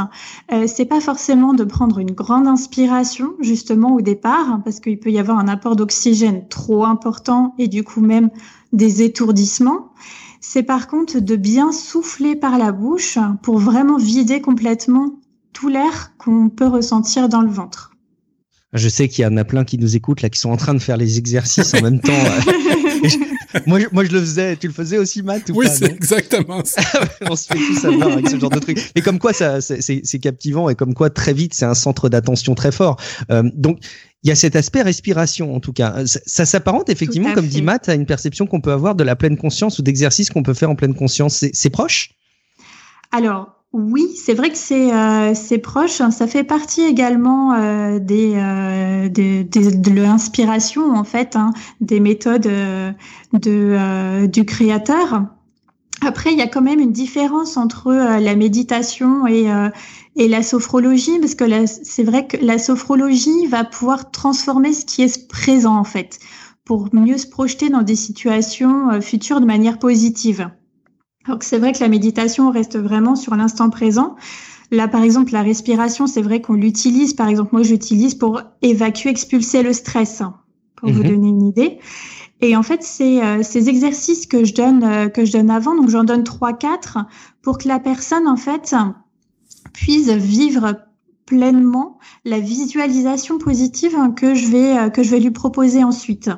euh, 0.52 0.66
c'est 0.68 0.86
pas 0.86 1.00
forcément 1.00 1.54
de 1.54 1.64
prendre 1.64 2.00
une 2.00 2.12
grande 2.12 2.48
inspiration 2.48 3.32
justement 3.40 3.96
au 3.96 4.02
départ, 4.02 4.62
parce 4.64 4.80
qu'il 4.80 5.00
peut 5.00 5.12
y 5.12 5.20
avoir 5.20 5.40
un 5.40 5.48
apport 5.48 5.76
d'oxygène 5.76 6.48
trop 6.50 6.86
important 6.86 7.56
et 7.58 7.68
du 7.68 7.84
coup 7.84 8.02
même 8.02 8.30
des 8.74 9.02
étourdissements. 9.02 9.94
C'est 10.40 10.64
par 10.64 10.88
contre 10.88 11.20
de 11.20 11.36
bien 11.36 11.72
souffler 11.72 12.36
par 12.36 12.58
la 12.58 12.72
bouche 12.72 13.18
pour 13.44 13.60
vraiment 13.60 13.98
vider 13.98 14.42
complètement 14.42 15.14
tout 15.54 15.70
l'air 15.70 16.14
qu'on 16.18 16.50
peut 16.50 16.68
ressentir 16.68 17.30
dans 17.30 17.42
le 17.42 17.50
ventre. 17.50 17.92
Je 18.74 18.88
sais 18.88 19.10
qu'il 19.10 19.24
y 19.24 19.28
en 19.28 19.36
a 19.36 19.44
plein 19.44 19.66
qui 19.66 19.78
nous 19.78 19.96
écoutent 19.98 20.22
là, 20.22 20.30
qui 20.30 20.40
sont 20.40 20.50
en 20.50 20.58
train 20.58 20.74
de 20.74 20.80
faire 20.80 20.96
les 20.96 21.18
exercices 21.18 21.74
en 21.74 21.82
même 21.82 22.00
temps. 22.00 22.14
moi, 23.66 23.80
je, 23.80 23.86
moi, 23.92 24.06
je 24.06 24.12
le 24.12 24.20
faisais. 24.22 24.56
Tu 24.56 24.68
le 24.68 24.74
faisais 24.74 24.98
aussi, 24.98 25.24
Matt 25.24 25.50
ou 25.50 25.54
Oui, 25.56 25.68
c'est 25.70 25.92
exactement 25.92 26.64
ça. 26.64 26.82
On 27.30 27.36
se 27.36 27.48
fait 27.48 27.60
tout 27.60 27.76
savoir 27.76 28.14
avec 28.14 28.30
ce 28.30 28.40
genre 28.40 28.50
de 28.50 28.60
truc. 28.60 28.80
Et 28.96 29.02
comme 29.02 29.20
quoi, 29.20 29.34
ça, 29.34 29.60
c'est 29.62 30.20
captivant 30.20 30.70
et 30.70 30.76
comme 30.76 30.94
quoi, 30.94 31.10
très 31.10 31.34
vite, 31.34 31.54
c'est 31.54 31.66
un 31.66 31.74
centre 31.74 32.08
d'attention 32.08 32.56
très 32.56 32.72
fort. 32.72 32.98
Euh, 33.30 33.44
donc, 33.54 33.80
il 34.24 34.30
y 34.30 34.32
a 34.32 34.36
cet 34.36 34.56
aspect 34.56 34.84
respiration, 34.84 35.54
en 35.54 35.60
tout 35.60 35.74
cas. 35.74 36.04
Ça, 36.06 36.46
s'apparente 36.46 36.90
effectivement, 36.90 37.34
comme 37.34 37.48
dit 37.48 37.62
Matt, 37.62 37.90
à 37.90 37.96
une 37.96 38.06
perception 38.06 38.48
qu'on 38.48 38.62
peut 38.62 38.72
avoir 38.72 38.96
de 38.96 39.04
la 39.04 39.18
pleine 39.18 39.36
conscience 39.36 39.80
ou 39.80 39.82
d'exercice 39.82 40.30
qu'on 40.30 40.44
peut 40.44 40.54
faire 40.54 40.70
en 40.70 40.76
pleine 40.76 40.96
conscience. 40.96 41.44
C'est 41.52 41.70
proche? 41.70 42.12
Alors, 43.12 43.61
oui, 43.74 44.10
c'est 44.18 44.34
vrai 44.34 44.50
que 44.50 44.58
c'est 44.58 44.94
euh, 44.94 45.58
proche. 45.64 46.02
Ça 46.10 46.28
fait 46.28 46.44
partie 46.44 46.82
également 46.82 47.54
euh, 47.54 48.00
des, 48.00 48.34
euh, 48.36 49.08
des, 49.08 49.46
de 49.46 49.92
l'inspiration 49.92 50.94
en 50.94 51.06
fait, 51.06 51.38
hein, 51.38 51.54
des 51.80 52.02
méthodes 52.02 52.48
euh, 52.48 52.92
de 53.32 54.28
du 54.28 54.44
créateur. 54.46 55.26
Après, 56.06 56.34
il 56.34 56.38
y 56.38 56.42
a 56.42 56.48
quand 56.48 56.62
même 56.62 56.80
une 56.80 56.92
différence 56.92 57.56
entre 57.56 57.94
la 57.94 58.36
méditation 58.36 59.26
et 59.28 59.48
et 60.18 60.28
la 60.28 60.44
sophrologie, 60.44 61.20
parce 61.20 61.36
que 61.36 61.46
c'est 61.68 62.04
vrai 62.04 62.28
que 62.28 62.38
la 62.38 62.58
sophrologie 62.58 63.46
va 63.48 63.64
pouvoir 63.64 64.12
transformer 64.12 64.74
ce 64.74 64.84
qui 64.84 65.04
est 65.04 65.28
présent 65.30 65.78
en 65.78 65.84
fait, 65.84 66.20
pour 66.66 66.90
mieux 66.94 67.20
se 67.20 67.28
projeter 67.28 67.70
dans 67.70 67.84
des 67.84 67.96
situations 67.96 69.00
futures 69.00 69.42
de 69.42 69.46
manière 69.46 69.78
positive. 69.78 70.50
Donc 71.28 71.44
c'est 71.44 71.60
vrai 71.60 71.72
que 71.72 71.80
la 71.80 71.88
méditation 71.88 72.50
reste 72.52 72.78
vraiment 72.78 73.16
sur 73.16 73.36
l'instant 73.36 73.70
présent. 73.70 74.16
Là, 74.72 74.88
par 74.88 75.04
exemple, 75.04 75.34
la 75.34 75.42
respiration, 75.42 76.08
c'est 76.08 76.22
vrai 76.22 76.42
qu'on 76.42 76.54
l'utilise. 76.54 77.14
Par 77.14 77.28
exemple, 77.28 77.50
moi, 77.52 77.62
j'utilise 77.62 78.16
pour 78.16 78.42
évacuer, 78.62 79.10
expulser 79.10 79.64
le 79.64 79.74
stress, 79.74 80.22
hein, 80.22 80.36
pour 80.78 80.90
vous 80.90 81.04
mhm. 81.04 81.10
donner 81.10 81.28
une 81.28 81.46
idée. 81.46 81.80
Et 82.40 82.56
en 82.56 82.64
fait, 82.64 82.82
c'est 82.82 83.24
euh, 83.24 83.44
ces 83.44 83.70
exercices 83.70 84.26
que 84.26 84.46
je 84.46 84.54
donne 84.54 84.84
euh, 84.84 85.10
que 85.10 85.26
je 85.26 85.32
donne 85.32 85.52
avant, 85.52 85.76
donc 85.76 85.90
j'en 85.90 86.04
donne 86.04 86.24
trois, 86.24 86.54
quatre, 86.54 86.98
pour 87.42 87.60
que 87.60 87.68
la 87.68 87.80
personne 87.80 88.28
en 88.28 88.38
fait 88.38 88.76
puisse 89.74 90.10
vivre 90.10 90.88
pleinement 91.28 92.00
la 92.26 92.40
visualisation 92.40 93.38
positive 93.38 93.96
que 94.16 94.34
je 94.34 94.48
vais 94.48 94.78
euh, 94.78 94.90
que 94.90 95.04
je 95.04 95.12
vais 95.12 95.20
lui 95.20 95.32
proposer 95.32 95.84
ensuite. 95.84 96.32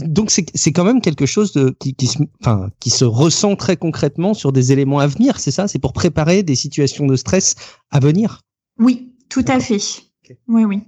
Donc, 0.00 0.30
c'est 0.30 0.72
quand 0.72 0.84
même 0.84 1.00
quelque 1.00 1.26
chose 1.26 1.52
de, 1.52 1.74
qui, 1.78 1.94
qui, 1.94 2.06
se, 2.06 2.18
enfin, 2.40 2.70
qui 2.80 2.90
se 2.90 3.04
ressent 3.04 3.56
très 3.56 3.76
concrètement 3.76 4.34
sur 4.34 4.52
des 4.52 4.72
éléments 4.72 4.98
à 4.98 5.06
venir, 5.06 5.38
c'est 5.40 5.50
ça? 5.50 5.68
C'est 5.68 5.78
pour 5.78 5.92
préparer 5.92 6.42
des 6.42 6.54
situations 6.54 7.06
de 7.06 7.16
stress 7.16 7.54
à 7.90 8.00
venir? 8.00 8.42
Oui, 8.78 9.12
tout 9.28 9.44
à 9.48 9.60
fait. 9.60 9.80
Oui, 10.48 10.64
oui, 10.64 10.82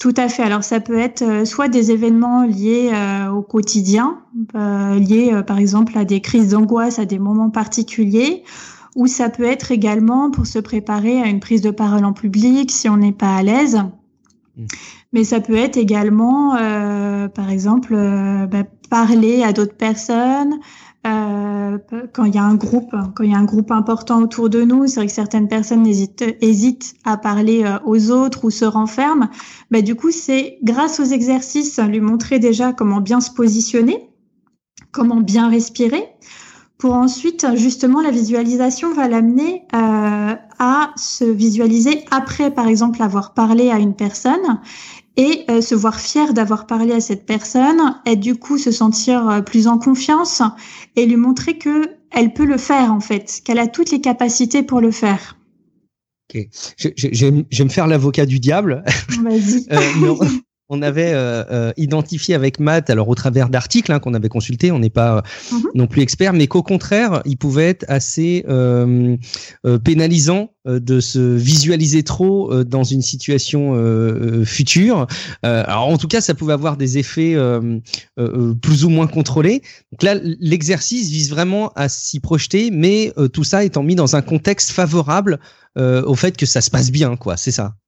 tout 0.00 0.14
à 0.16 0.28
fait. 0.28 0.42
Alors 0.42 0.64
ça 0.64 0.80
peut 0.80 0.98
être 0.98 1.22
euh, 1.22 1.44
soit 1.44 1.68
des 1.68 1.92
événements 1.92 2.42
liés 2.42 2.90
euh, 2.92 3.30
au 3.30 3.42
quotidien, 3.42 4.18
euh, 4.56 4.98
liés 4.98 5.42
par 5.46 5.58
exemple 5.58 5.96
à 5.96 6.04
des 6.04 6.20
crises 6.20 6.48
d'angoisse, 6.50 6.98
à 6.98 7.04
des 7.04 7.20
moments 7.20 7.50
particuliers, 7.50 8.42
ou 8.96 9.06
ça 9.06 9.30
peut 9.30 9.44
être 9.44 9.70
également 9.70 10.30
pour 10.30 10.46
se 10.46 10.58
préparer 10.58 11.22
à 11.22 11.28
une 11.28 11.40
prise 11.40 11.60
de 11.60 11.70
parole 11.70 12.04
en 12.04 12.12
public 12.12 12.70
si 12.70 12.88
on 12.88 12.96
n'est 12.96 13.12
pas 13.12 13.36
à 13.36 13.42
l'aise. 13.42 13.80
Mmh 14.60 14.66
mais 15.12 15.24
ça 15.24 15.40
peut 15.40 15.56
être 15.56 15.76
également, 15.76 16.56
euh, 16.56 17.28
par 17.28 17.50
exemple, 17.50 17.94
euh, 17.94 18.46
bah, 18.46 18.64
parler 18.90 19.42
à 19.42 19.52
d'autres 19.52 19.76
personnes. 19.76 20.60
Euh, 21.06 21.78
quand 22.12 22.24
il 22.24 22.34
y 22.34 22.38
a 22.38 22.44
un 22.44 22.56
groupe, 22.56 22.94
quand 23.14 23.24
il 23.24 23.30
y 23.30 23.34
a 23.34 23.38
un 23.38 23.44
groupe 23.44 23.70
important 23.70 24.20
autour 24.20 24.50
de 24.50 24.62
nous, 24.62 24.86
c'est 24.86 24.96
vrai 24.96 25.06
que 25.06 25.12
certaines 25.12 25.48
personnes 25.48 25.86
hésitent, 25.86 26.24
hésitent 26.42 26.94
à 27.04 27.16
parler 27.16 27.64
euh, 27.64 27.78
aux 27.86 28.10
autres 28.10 28.44
ou 28.44 28.50
se 28.50 28.66
renferment. 28.66 29.30
Bah, 29.70 29.80
du 29.80 29.94
coup, 29.94 30.10
c'est 30.10 30.58
grâce 30.62 31.00
aux 31.00 31.04
exercices, 31.04 31.80
lui 31.80 32.00
montrer 32.00 32.38
déjà 32.38 32.74
comment 32.74 33.00
bien 33.00 33.20
se 33.20 33.30
positionner, 33.30 34.10
comment 34.92 35.20
bien 35.20 35.48
respirer, 35.48 36.04
pour 36.80 36.94
ensuite, 36.94 37.46
justement, 37.54 38.00
la 38.00 38.10
visualisation 38.10 38.92
va 38.94 39.06
l'amener 39.06 39.62
euh, 39.74 40.34
à 40.58 40.92
se 40.96 41.24
visualiser 41.24 42.04
après, 42.10 42.50
par 42.50 42.66
exemple, 42.66 43.02
avoir 43.02 43.34
parlé 43.34 43.70
à 43.70 43.78
une 43.78 43.94
personne 43.94 44.60
et 45.16 45.44
euh, 45.50 45.60
se 45.60 45.74
voir 45.74 46.00
fier 46.00 46.32
d'avoir 46.32 46.66
parlé 46.66 46.92
à 46.94 47.00
cette 47.00 47.26
personne 47.26 47.96
et 48.06 48.16
du 48.16 48.36
coup 48.36 48.56
se 48.56 48.70
sentir 48.70 49.28
euh, 49.28 49.40
plus 49.42 49.66
en 49.66 49.78
confiance 49.78 50.42
et 50.96 51.04
lui 51.04 51.16
montrer 51.16 51.58
que 51.58 51.90
elle 52.12 52.32
peut 52.32 52.46
le 52.46 52.56
faire 52.56 52.92
en 52.92 53.00
fait, 53.00 53.42
qu'elle 53.44 53.58
a 53.58 53.66
toutes 53.66 53.90
les 53.90 54.00
capacités 54.00 54.62
pour 54.62 54.80
le 54.80 54.90
faire. 54.90 55.36
Ok, 56.32 56.48
je, 56.78 56.88
je, 56.96 57.08
je 57.12 57.26
vais 57.26 57.64
me 57.64 57.68
faire 57.68 57.86
l'avocat 57.88 58.24
du 58.24 58.40
diable. 58.40 58.84
Vas-y. 59.22 59.66
euh, 59.70 60.14
on 60.70 60.82
avait 60.82 61.12
euh, 61.12 61.44
euh, 61.50 61.72
identifié 61.76 62.34
avec 62.34 62.60
Matt, 62.60 62.90
alors 62.90 63.08
au 63.08 63.14
travers 63.16 63.48
d'articles 63.48 63.90
hein, 63.92 63.98
qu'on 63.98 64.14
avait 64.14 64.28
consultés, 64.28 64.70
on 64.70 64.78
n'est 64.78 64.88
pas 64.88 65.22
mhm. 65.50 65.62
non 65.74 65.86
plus 65.88 66.00
expert, 66.00 66.32
mais 66.32 66.46
qu'au 66.46 66.62
contraire, 66.62 67.22
il 67.26 67.36
pouvait 67.36 67.68
être 67.68 67.84
assez 67.88 68.44
euh, 68.48 69.16
pénalisant 69.84 70.52
de 70.66 71.00
se 71.00 71.18
visualiser 71.18 72.02
trop 72.02 72.64
dans 72.64 72.84
une 72.84 73.00
situation 73.00 73.74
future. 74.44 75.06
alors 75.42 75.88
en 75.88 75.96
tout 75.96 76.06
cas, 76.06 76.20
ça 76.20 76.34
pouvait 76.34 76.52
avoir 76.52 76.76
des 76.76 76.98
effets 76.98 77.34
plus 78.60 78.84
ou 78.84 78.90
moins 78.90 79.06
contrôlés. 79.06 79.62
Donc 79.90 80.02
là, 80.02 80.16
l'exercice 80.22 81.08
vise 81.08 81.30
vraiment 81.30 81.72
à 81.76 81.88
s'y 81.88 82.20
projeter, 82.20 82.70
mais 82.70 83.12
tout 83.32 83.44
ça 83.44 83.64
étant 83.64 83.82
mis 83.82 83.94
dans 83.94 84.16
un 84.16 84.22
contexte 84.22 84.70
favorable 84.70 85.40
au 85.78 86.14
fait 86.14 86.36
que 86.36 86.44
ça 86.44 86.60
se 86.60 86.70
passe 86.70 86.90
bien, 86.90 87.16
quoi. 87.16 87.38
C'est 87.38 87.52
ça. 87.52 87.79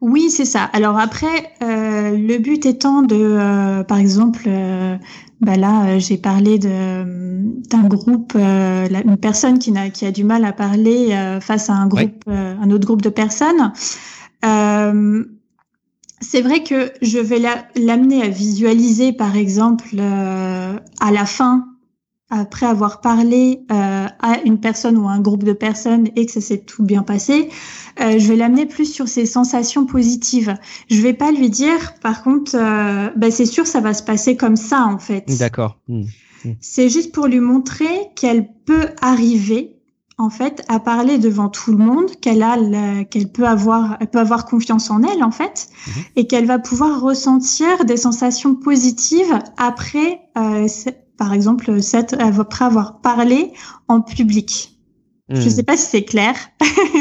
Oui, 0.00 0.30
c'est 0.30 0.44
ça. 0.44 0.64
Alors 0.72 0.98
après, 0.98 1.52
euh, 1.62 2.16
le 2.16 2.38
but 2.38 2.66
étant 2.66 3.02
de, 3.02 3.16
euh, 3.16 3.84
par 3.84 3.98
exemple, 3.98 4.44
euh, 4.46 4.96
bah 5.40 5.56
là, 5.56 5.98
j'ai 5.98 6.18
parlé 6.18 6.58
d'un 6.58 7.88
groupe, 7.88 8.34
une 8.34 9.16
personne 9.16 9.58
qui, 9.58 9.76
a, 9.76 9.90
qui 9.90 10.06
a 10.06 10.12
du 10.12 10.24
mal 10.24 10.44
à 10.44 10.52
parler 10.52 11.38
face 11.40 11.68
à 11.70 11.74
un 11.74 11.86
groupe, 11.86 12.24
un 12.28 12.70
autre 12.70 12.86
groupe 12.86 13.02
de 13.02 13.10
personnes. 13.10 13.72
c'est 16.20 16.40
vrai 16.40 16.62
que 16.62 16.92
je 17.02 17.18
vais 17.18 17.42
l'amener 17.76 18.22
à 18.22 18.28
visualiser, 18.28 19.12
par 19.12 19.36
exemple, 19.36 19.98
à 19.98 21.12
la 21.12 21.26
fin 21.26 21.66
après 22.30 22.66
avoir 22.66 23.00
parlé 23.00 23.66
à 24.24 24.40
une 24.44 24.58
personne 24.58 24.96
ou 24.96 25.06
à 25.06 25.12
un 25.12 25.20
groupe 25.20 25.44
de 25.44 25.52
personnes 25.52 26.08
et 26.16 26.24
que 26.24 26.32
ça 26.32 26.40
s'est 26.40 26.58
tout 26.58 26.82
bien 26.82 27.02
passé, 27.02 27.50
euh, 28.00 28.18
je 28.18 28.26
vais 28.26 28.36
l'amener 28.36 28.64
plus 28.64 28.86
sur 28.86 29.06
ses 29.06 29.26
sensations 29.26 29.84
positives. 29.84 30.56
Je 30.90 31.00
vais 31.02 31.12
pas 31.12 31.30
lui 31.30 31.50
dire, 31.50 31.94
par 32.00 32.22
contre, 32.22 32.52
euh, 32.54 33.10
bah, 33.16 33.30
c'est 33.30 33.44
sûr, 33.44 33.66
ça 33.66 33.80
va 33.80 33.92
se 33.92 34.02
passer 34.02 34.34
comme 34.34 34.56
ça 34.56 34.86
en 34.86 34.98
fait. 34.98 35.26
D'accord. 35.38 35.78
Mmh. 35.88 36.04
Mmh. 36.44 36.50
C'est 36.58 36.88
juste 36.88 37.12
pour 37.12 37.26
lui 37.26 37.40
montrer 37.40 37.84
qu'elle 38.16 38.48
peut 38.64 38.88
arriver 39.02 39.76
en 40.16 40.30
fait 40.30 40.64
à 40.68 40.80
parler 40.80 41.18
devant 41.18 41.50
tout 41.50 41.72
le 41.72 41.84
monde, 41.84 42.10
qu'elle 42.22 42.42
a, 42.42 42.56
qu'elle 43.04 43.30
peut 43.30 43.46
avoir, 43.46 43.98
elle 44.00 44.06
peut 44.06 44.20
avoir 44.20 44.46
confiance 44.46 44.90
en 44.90 45.02
elle 45.02 45.22
en 45.22 45.32
fait, 45.32 45.68
mmh. 45.68 45.90
et 46.16 46.26
qu'elle 46.26 46.46
va 46.46 46.58
pouvoir 46.58 47.02
ressentir 47.02 47.84
des 47.84 47.98
sensations 47.98 48.54
positives 48.54 49.38
après 49.58 50.20
euh, 50.38 50.66
par 51.16 51.32
exemple, 51.32 51.82
cette, 51.82 52.14
après 52.14 52.64
avoir 52.64 53.00
parlé 53.00 53.52
en 53.88 54.00
public. 54.00 54.74
Je 55.30 55.36
ne 55.36 55.40
hmm. 55.40 55.50
sais 55.50 55.62
pas 55.62 55.76
si 55.76 55.86
c'est 55.86 56.04
clair. 56.04 56.34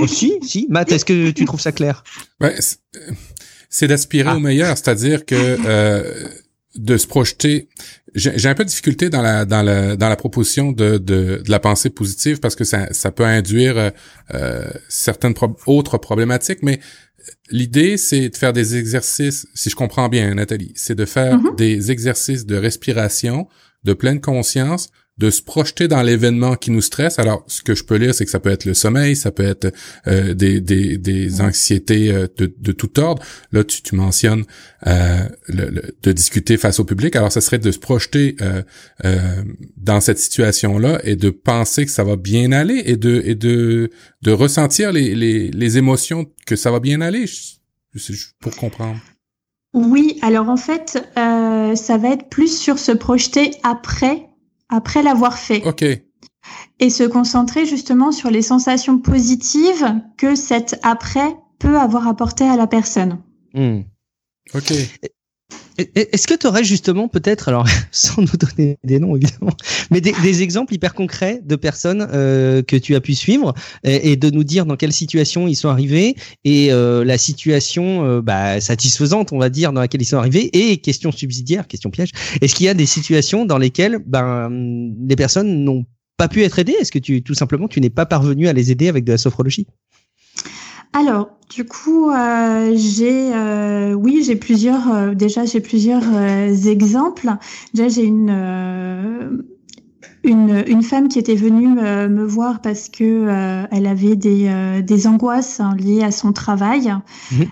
oh, 0.01 0.07
si, 0.07 0.39
si. 0.41 0.67
Matt, 0.69 0.91
est-ce 0.91 1.05
que 1.05 1.31
tu 1.31 1.45
trouves 1.45 1.59
ça 1.59 1.73
clair? 1.73 2.03
Ouais, 2.39 2.55
C'est 3.69 3.87
d'aspirer 3.87 4.29
ah. 4.29 4.37
au 4.37 4.39
meilleur, 4.39 4.77
c'est-à-dire 4.77 5.25
que 5.25 5.35
euh, 5.35 6.29
de 6.75 6.97
se 6.97 7.05
projeter. 7.05 7.69
J'ai 8.15 8.47
un 8.47 8.55
peu 8.55 8.63
de 8.63 8.69
difficulté 8.69 9.09
dans 9.09 9.21
la 9.21 9.45
dans 9.45 9.61
la 9.61 9.95
dans 9.95 10.09
la 10.09 10.15
proposition 10.15 10.71
de, 10.71 10.97
de, 10.97 11.41
de 11.43 11.51
la 11.51 11.59
pensée 11.59 11.89
positive 11.89 12.39
parce 12.39 12.55
que 12.55 12.63
ça, 12.63 12.91
ça 12.93 13.11
peut 13.11 13.25
induire 13.25 13.91
euh, 14.33 14.69
certaines 14.87 15.33
autres 15.65 15.97
problématiques, 15.97 16.59
mais 16.61 16.79
l'idée 17.49 17.97
c'est 17.97 18.29
de 18.29 18.37
faire 18.37 18.53
des 18.53 18.75
exercices. 18.77 19.47
Si 19.53 19.69
je 19.69 19.75
comprends 19.75 20.09
bien, 20.09 20.33
Nathalie, 20.35 20.71
c'est 20.75 20.95
de 20.95 21.05
faire 21.05 21.37
mm-hmm. 21.37 21.55
des 21.57 21.91
exercices 21.91 22.45
de 22.45 22.55
respiration 22.55 23.47
de 23.83 23.93
pleine 23.93 24.21
conscience 24.21 24.89
de 25.19 25.29
se 25.29 25.43
projeter 25.43 25.87
dans 25.87 26.01
l'événement 26.01 26.55
qui 26.55 26.71
nous 26.71 26.81
stresse. 26.81 27.19
Alors, 27.19 27.43
ce 27.47 27.61
que 27.61 27.75
je 27.75 27.83
peux 27.83 27.97
lire, 27.97 28.15
c'est 28.15 28.25
que 28.25 28.31
ça 28.31 28.39
peut 28.39 28.49
être 28.49 28.65
le 28.65 28.73
sommeil, 28.73 29.15
ça 29.15 29.31
peut 29.31 29.45
être 29.45 29.71
euh, 30.07 30.33
des, 30.33 30.59
des, 30.59 30.97
des 30.97 31.39
anxiétés 31.39 32.11
euh, 32.11 32.27
de, 32.35 32.51
de 32.57 32.71
tout 32.71 32.99
ordre. 32.99 33.21
Là, 33.51 33.63
tu, 33.63 33.83
tu 33.83 33.93
mentionnes 33.93 34.43
euh, 34.87 35.19
le, 35.47 35.95
de 36.01 36.11
discuter 36.11 36.57
face 36.57 36.79
au 36.79 36.83
public. 36.83 37.15
Alors, 37.15 37.31
ça 37.31 37.41
serait 37.41 37.59
de 37.59 37.69
se 37.69 37.77
projeter 37.77 38.35
euh, 38.41 39.43
dans 39.77 40.01
cette 40.01 40.17
situation-là 40.17 40.99
et 41.03 41.15
de 41.15 41.29
penser 41.29 41.85
que 41.85 41.91
ça 41.91 42.03
va 42.03 42.15
bien 42.15 42.51
aller 42.51 42.81
et 42.83 42.97
de, 42.97 43.21
et 43.23 43.35
de, 43.35 43.91
de 44.23 44.31
ressentir 44.31 44.91
les, 44.91 45.13
les, 45.13 45.51
les 45.51 45.77
émotions 45.77 46.25
que 46.47 46.55
ça 46.55 46.71
va 46.71 46.79
bien 46.79 47.01
aller, 47.01 47.25
pour 48.41 48.55
comprendre. 48.55 48.99
Oui, 49.73 50.19
alors 50.21 50.49
en 50.49 50.57
fait, 50.57 51.09
ça 51.15 51.97
va 51.97 52.09
être 52.09 52.29
plus 52.29 52.59
sur 52.59 52.77
se 52.77 52.91
projeter 52.91 53.51
après 53.63 54.29
après 54.73 55.03
l'avoir 55.03 55.37
fait. 55.37 55.65
Ok. 55.65 55.85
Et 56.79 56.89
se 56.89 57.03
concentrer 57.03 57.65
justement 57.65 58.11
sur 58.11 58.29
les 58.29 58.41
sensations 58.41 58.97
positives 58.97 60.01
que 60.17 60.35
cet 60.35 60.79
après 60.83 61.35
peut 61.59 61.77
avoir 61.77 62.07
apporté 62.07 62.43
à 62.43 62.57
la 62.57 62.67
personne. 62.67 63.21
Hmm. 63.53 63.81
Ok. 64.53 64.73
Est-ce 65.77 66.27
que 66.27 66.35
tu 66.35 66.45
aurais 66.45 66.63
justement 66.63 67.07
peut-être, 67.07 67.49
alors 67.49 67.67
sans 67.91 68.21
nous 68.21 68.37
donner 68.37 68.77
des 68.83 68.99
noms 68.99 69.15
évidemment, 69.15 69.55
mais 69.91 70.01
des, 70.01 70.43
exemples 70.43 70.73
hyper 70.73 70.93
concrets 70.93 71.41
de 71.43 71.55
personnes 71.55 72.07
euh, 72.11 72.61
que 72.61 72.75
tu 72.75 72.95
as 72.95 73.01
pu 73.01 73.15
suivre 73.15 73.53
et, 73.83 74.15
de 74.15 74.29
nous 74.29 74.43
dire 74.43 74.65
dans 74.65 74.75
quelle 74.75 74.91
situation 74.91 75.47
ils 75.47 75.55
sont 75.55 75.69
arrivés 75.69 76.15
et 76.43 76.71
euh, 76.71 77.03
la 77.03 77.17
situation 77.17 78.05
euh, 78.05 78.21
bah, 78.21 78.59
satisfaisante, 78.61 79.31
on 79.31 79.39
va 79.39 79.49
dire, 79.49 79.73
dans 79.73 79.81
laquelle 79.81 80.01
ils 80.01 80.05
sont 80.05 80.17
arrivés 80.17 80.49
et 80.53 80.77
question 80.77 81.11
subsidiaire, 81.11 81.67
question 81.67 81.89
piège. 81.89 82.11
Est-ce 82.41 82.55
qu'il 82.55 82.65
y 82.65 82.69
a 82.69 82.73
des 82.73 82.85
situations 82.85 83.45
dans 83.45 83.57
lesquelles 83.57 83.99
ben 84.05 84.49
les 85.07 85.15
personnes 85.15 85.63
n'ont 85.63 85.85
pas 86.17 86.27
pu 86.27 86.43
être 86.43 86.59
aidées? 86.59 86.75
Est-ce 86.79 86.91
que 86.91 86.99
tu 86.99 87.21
tout 87.23 87.33
simplement 87.35 87.67
tu 87.67 87.79
n'es 87.81 87.89
pas 87.89 88.05
parvenu 88.05 88.47
à 88.47 88.53
les 88.53 88.71
aider 88.71 88.87
avec 88.87 89.03
de 89.05 89.11
la 89.11 89.17
sophrologie? 89.17 89.67
Alors, 90.93 91.29
du 91.49 91.65
coup, 91.65 92.09
euh, 92.09 92.71
j'ai, 92.75 93.33
euh, 93.33 93.93
oui, 93.93 94.23
j'ai 94.23 94.35
plusieurs, 94.35 94.93
euh, 94.93 95.13
déjà 95.13 95.45
j'ai 95.45 95.59
plusieurs 95.59 96.03
exemples. 96.67 97.29
Déjà, 97.73 97.87
j'ai 97.89 98.03
une, 98.05 99.43
une, 100.23 100.63
une 100.67 100.83
femme 100.83 101.09
qui 101.09 101.19
était 101.19 101.35
venue 101.35 101.67
me 101.67 102.23
voir 102.23 102.61
parce 102.61 102.89
que 102.89 103.27
elle 103.71 103.87
avait 103.87 104.15
des, 104.15 104.81
des 104.83 105.07
angoisses 105.07 105.59
hein, 105.59 105.75
liées 105.77 106.03
à 106.03 106.11
son 106.11 106.31
travail 106.31 106.93
mmh. 107.31 107.43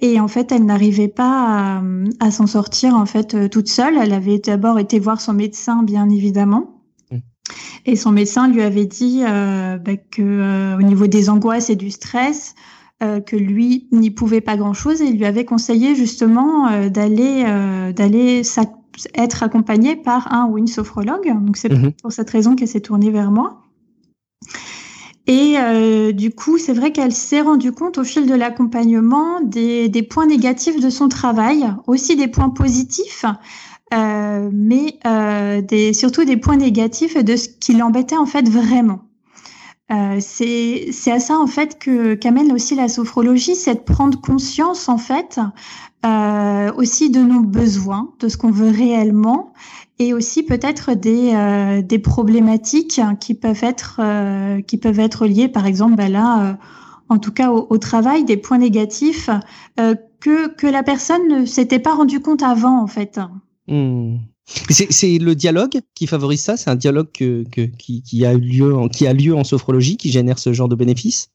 et 0.00 0.20
en 0.20 0.28
fait, 0.28 0.52
elle 0.52 0.64
n'arrivait 0.64 1.08
pas 1.08 1.78
à, 1.78 1.82
à 2.20 2.30
s'en 2.30 2.46
sortir 2.46 2.94
en 2.94 3.06
fait 3.06 3.50
toute 3.50 3.68
seule. 3.68 3.96
Elle 3.96 4.12
avait 4.12 4.38
d'abord 4.38 4.78
été 4.78 4.98
voir 4.98 5.20
son 5.20 5.34
médecin, 5.34 5.82
bien 5.82 6.08
évidemment. 6.08 6.79
Et 7.86 7.96
son 7.96 8.12
médecin 8.12 8.48
lui 8.48 8.62
avait 8.62 8.86
dit 8.86 9.22
euh, 9.26 9.78
bah, 9.78 9.96
que 9.96 10.22
euh, 10.22 10.78
au 10.78 10.82
niveau 10.82 11.06
des 11.06 11.30
angoisses 11.30 11.70
et 11.70 11.76
du 11.76 11.90
stress, 11.90 12.54
euh, 13.02 13.20
que 13.20 13.36
lui 13.36 13.88
n'y 13.92 14.10
pouvait 14.10 14.42
pas 14.42 14.58
grand-chose 14.58 15.00
et 15.00 15.06
il 15.06 15.16
lui 15.16 15.24
avait 15.24 15.46
conseillé 15.46 15.94
justement 15.94 16.68
euh, 16.68 16.90
d'aller 16.90 17.44
d'aller 17.94 18.42
être 19.14 19.42
accompagné 19.42 19.96
par 19.96 20.32
un 20.34 20.46
ou 20.46 20.58
une 20.58 20.66
sophrologue. 20.66 21.26
Donc 21.26 21.56
c'est 21.56 21.72
mhm. 21.72 21.92
pour 21.92 22.12
cette 22.12 22.28
raison 22.28 22.56
qu'elle 22.56 22.68
s'est 22.68 22.80
tournée 22.80 23.10
vers 23.10 23.30
moi. 23.30 23.62
Et 25.26 25.54
euh, 25.58 26.12
du 26.12 26.30
coup, 26.32 26.58
c'est 26.58 26.72
vrai 26.72 26.92
qu'elle 26.92 27.12
s'est 27.12 27.40
rendue 27.40 27.72
compte 27.72 27.98
au 27.98 28.04
fil 28.04 28.26
de 28.26 28.34
l'accompagnement 28.34 29.40
des, 29.40 29.88
des, 29.88 30.02
points 30.02 30.26
négatifs 30.26 30.80
de 30.80 30.90
son 30.90 31.08
travail, 31.08 31.72
aussi 31.86 32.16
des 32.16 32.26
points 32.26 32.48
positifs, 32.48 33.24
euh, 33.92 34.50
mais 34.52 34.98
euh, 35.06 35.60
des, 35.62 35.92
surtout 35.92 36.24
des 36.24 36.36
points 36.36 36.56
négatifs 36.56 37.16
de 37.16 37.36
ce 37.36 37.48
qui 37.48 37.74
l'embêtait 37.74 38.16
en 38.16 38.26
fait 38.26 38.48
vraiment. 38.48 39.00
Euh, 39.90 40.18
c'est 40.20 41.10
à 41.10 41.18
ça 41.18 41.36
en 41.36 41.48
fait 41.48 41.78
que 41.80 42.14
qu'amène 42.14 42.52
aussi 42.52 42.76
la 42.76 42.88
sophrologie, 42.88 43.56
c'est 43.56 43.74
de 43.74 43.80
prendre 43.80 44.20
conscience 44.20 44.88
en 44.88 44.98
fait 44.98 45.40
euh, 46.06 46.72
aussi 46.76 47.10
de 47.10 47.20
nos 47.20 47.42
besoins, 47.42 48.12
de 48.20 48.28
ce 48.28 48.36
qu'on 48.36 48.52
veut 48.52 48.70
réellement, 48.70 49.52
et 49.98 50.14
aussi 50.14 50.44
peut-être 50.44 50.94
des, 50.94 51.32
euh, 51.34 51.82
des 51.82 51.98
problématiques 51.98 53.00
qui 53.18 53.34
peuvent 53.34 53.64
être 53.64 53.96
euh, 53.98 54.62
qui 54.62 54.78
peuvent 54.78 55.00
être 55.00 55.26
liées, 55.26 55.48
par 55.48 55.66
exemple, 55.66 55.96
ben 55.96 56.12
là, 56.12 56.56
en 57.08 57.18
tout 57.18 57.32
cas 57.32 57.50
au, 57.50 57.66
au, 57.68 57.78
travail, 57.78 58.22
des 58.24 58.36
points 58.36 58.58
négatifs 58.58 59.28
que 60.20 60.48
que 60.54 60.66
la 60.68 60.84
personne 60.84 61.26
ne 61.28 61.44
s'était 61.44 61.80
pas 61.80 61.94
rendu 61.94 62.20
compte 62.20 62.42
avant 62.44 62.80
en 62.80 62.86
fait. 62.86 63.18
Hmm. 63.70 64.18
C'est 64.68 65.18
le 65.18 65.34
dialogue 65.36 65.80
qui 65.94 66.08
favorise 66.08 66.42
ça? 66.42 66.56
C'est 66.56 66.70
un 66.70 66.74
dialogue 66.74 67.12
que, 67.12 67.44
qui, 67.78 68.02
qui, 68.02 68.26
a 68.26 68.34
lieu 68.34 68.76
en, 68.76 68.88
qui 68.88 69.06
a 69.06 69.12
lieu 69.12 69.34
en 69.34 69.44
sophrologie 69.44 69.96
qui 69.96 70.10
génère 70.10 70.40
ce 70.40 70.52
genre 70.52 70.68
de 70.68 70.74
bénéfices? 70.74 71.28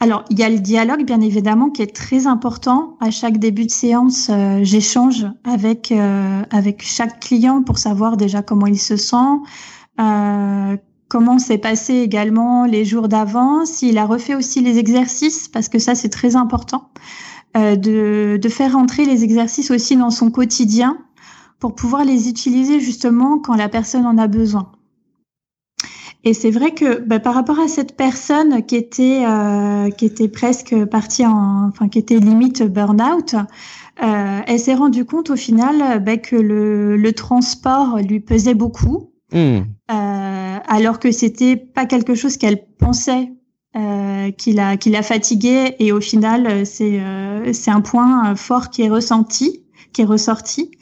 Alors, 0.00 0.24
il 0.30 0.38
y 0.38 0.42
a 0.42 0.48
le 0.48 0.58
dialogue, 0.58 1.04
bien 1.04 1.20
évidemment, 1.20 1.68
qui 1.68 1.82
est 1.82 1.94
très 1.94 2.26
important. 2.26 2.96
À 3.00 3.10
chaque 3.10 3.36
début 3.36 3.66
de 3.66 3.70
séance, 3.70 4.30
euh, 4.30 4.60
j'échange 4.62 5.26
avec 5.44 5.92
euh, 5.92 6.42
avec 6.50 6.82
chaque 6.82 7.20
client 7.20 7.62
pour 7.62 7.78
savoir 7.78 8.16
déjà 8.16 8.40
comment 8.42 8.66
il 8.66 8.80
se 8.80 8.96
sent, 8.96 9.16
euh, 10.00 10.76
comment 11.08 11.38
s'est 11.38 11.58
passé 11.58 11.96
également 11.96 12.64
les 12.64 12.86
jours 12.86 13.08
d'avant, 13.08 13.66
s'il 13.66 13.98
a 13.98 14.06
refait 14.06 14.34
aussi 14.34 14.62
les 14.62 14.78
exercices, 14.78 15.48
parce 15.48 15.68
que 15.68 15.78
ça 15.78 15.94
c'est 15.94 16.08
très 16.08 16.34
important, 16.34 16.88
de 17.54 18.38
de 18.42 18.48
faire 18.48 18.76
entrer 18.76 19.04
les 19.04 19.22
exercices 19.22 19.70
aussi 19.70 19.96
dans 19.96 20.10
son 20.10 20.30
quotidien 20.30 20.96
pour 21.62 21.76
pouvoir 21.76 22.04
les 22.04 22.28
utiliser 22.28 22.80
justement 22.80 23.38
quand 23.38 23.54
la 23.54 23.68
personne 23.68 24.04
en 24.04 24.18
a 24.18 24.26
besoin. 24.26 24.72
Et 26.24 26.34
c'est 26.34 26.50
vrai 26.50 26.72
que 26.74 26.98
bah, 26.98 27.20
par 27.20 27.34
rapport 27.34 27.60
à 27.60 27.68
cette 27.68 27.96
personne 27.96 28.66
qui 28.66 28.74
était 28.74 29.24
euh, 29.24 29.88
qui 29.90 30.06
était 30.06 30.26
presque 30.26 30.74
partie 30.86 31.24
en, 31.24 31.68
enfin 31.68 31.88
qui 31.88 32.00
était 32.00 32.18
limite 32.18 32.64
burn-out, 32.64 33.36
euh, 34.02 34.40
elle 34.44 34.58
s'est 34.58 34.74
rendue 34.74 35.04
compte 35.04 35.30
au 35.30 35.36
final 35.36 36.02
bah, 36.02 36.16
que 36.16 36.34
le, 36.34 36.96
le, 36.96 37.12
transport 37.12 37.98
lui 37.98 38.18
pesait 38.18 38.54
beaucoup, 38.54 39.12
mmh. 39.32 39.36
euh, 39.38 40.58
alors 40.66 40.98
que 40.98 41.12
c'était 41.12 41.54
pas 41.54 41.86
quelque 41.86 42.16
chose 42.16 42.38
qu'elle 42.38 42.64
pensait 42.76 43.30
euh, 43.76 44.32
qui 44.32 44.52
l'a 44.52 44.76
qui 44.76 44.90
l'a 44.90 45.04
fatiguée. 45.04 45.76
Et 45.78 45.92
au 45.92 46.00
final, 46.00 46.66
c'est 46.66 47.00
c'est 47.52 47.70
un 47.70 47.82
point 47.82 48.34
fort 48.34 48.70
qui 48.70 48.82
est 48.82 48.90
ressenti, 48.90 49.62
qui 49.92 50.02
est 50.02 50.06
ressorti. 50.06 50.72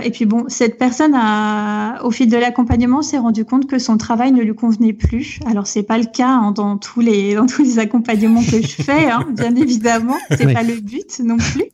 Euh, 0.00 0.04
et 0.04 0.10
puis 0.10 0.26
bon, 0.26 0.44
cette 0.48 0.78
personne 0.78 1.14
a, 1.14 2.02
au 2.04 2.10
fil 2.10 2.28
de 2.28 2.36
l'accompagnement, 2.36 3.02
s'est 3.02 3.18
rendu 3.18 3.44
compte 3.44 3.66
que 3.66 3.78
son 3.78 3.96
travail 3.96 4.32
ne 4.32 4.42
lui 4.42 4.54
convenait 4.54 4.92
plus. 4.92 5.40
Alors 5.46 5.66
c'est 5.66 5.82
pas 5.82 5.98
le 5.98 6.06
cas 6.06 6.28
hein, 6.28 6.52
dans 6.52 6.76
tous 6.78 7.00
les 7.00 7.34
dans 7.36 7.46
tous 7.46 7.62
les 7.62 7.78
accompagnements 7.78 8.42
que 8.42 8.62
je 8.62 8.82
fais, 8.82 9.10
hein, 9.10 9.26
bien 9.30 9.54
évidemment, 9.54 10.18
c'est 10.30 10.52
pas 10.52 10.62
le 10.62 10.80
but 10.80 11.20
non 11.20 11.36
plus. 11.36 11.64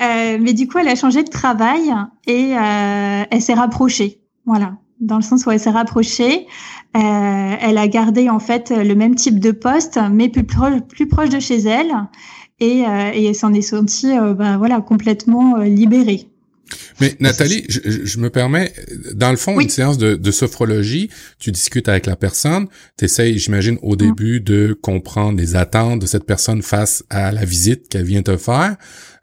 Euh, 0.00 0.36
mais 0.40 0.52
du 0.52 0.68
coup, 0.68 0.78
elle 0.78 0.88
a 0.88 0.94
changé 0.94 1.22
de 1.22 1.30
travail 1.30 1.94
et 2.26 2.54
euh, 2.54 3.24
elle 3.30 3.42
s'est 3.42 3.54
rapprochée. 3.54 4.20
Voilà, 4.44 4.76
dans 5.00 5.16
le 5.16 5.22
sens 5.22 5.46
où 5.46 5.50
elle 5.50 5.60
s'est 5.60 5.70
rapprochée. 5.70 6.46
Euh, 6.96 7.56
elle 7.60 7.78
a 7.78 7.88
gardé 7.88 8.30
en 8.30 8.38
fait 8.38 8.70
le 8.70 8.94
même 8.94 9.14
type 9.14 9.40
de 9.40 9.50
poste, 9.50 9.98
mais 10.12 10.28
plus 10.28 10.44
proche, 10.44 10.80
plus 10.80 11.08
proche 11.08 11.30
de 11.30 11.40
chez 11.40 11.58
elle, 11.58 11.92
et, 12.60 12.86
euh, 12.86 13.10
et 13.12 13.24
elle 13.24 13.34
s'en 13.34 13.52
est 13.52 13.62
sentie, 13.62 14.14
ben, 14.36 14.56
voilà, 14.56 14.80
complètement 14.80 15.56
libérée. 15.56 16.30
Mais 17.00 17.16
Nathalie, 17.20 17.64
je, 17.68 17.80
je, 18.04 18.18
me 18.18 18.30
permets, 18.30 18.72
dans 19.14 19.30
le 19.30 19.36
fond, 19.36 19.60
une 19.60 19.68
séance 19.68 19.98
de, 19.98 20.14
de, 20.16 20.30
sophrologie, 20.30 21.10
tu 21.38 21.52
discutes 21.52 21.88
avec 21.88 22.06
la 22.06 22.16
personne, 22.16 22.66
tu 22.98 23.04
essayes, 23.04 23.38
j'imagine, 23.38 23.78
au 23.82 23.94
mm. 23.94 23.96
début 23.96 24.40
de 24.40 24.76
comprendre 24.80 25.38
les 25.38 25.56
attentes 25.56 26.00
de 26.00 26.06
cette 26.06 26.24
personne 26.24 26.62
face 26.62 27.04
à 27.10 27.32
la 27.32 27.44
visite 27.44 27.88
qu'elle 27.88 28.04
vient 28.04 28.22
te 28.22 28.36
faire. 28.36 28.76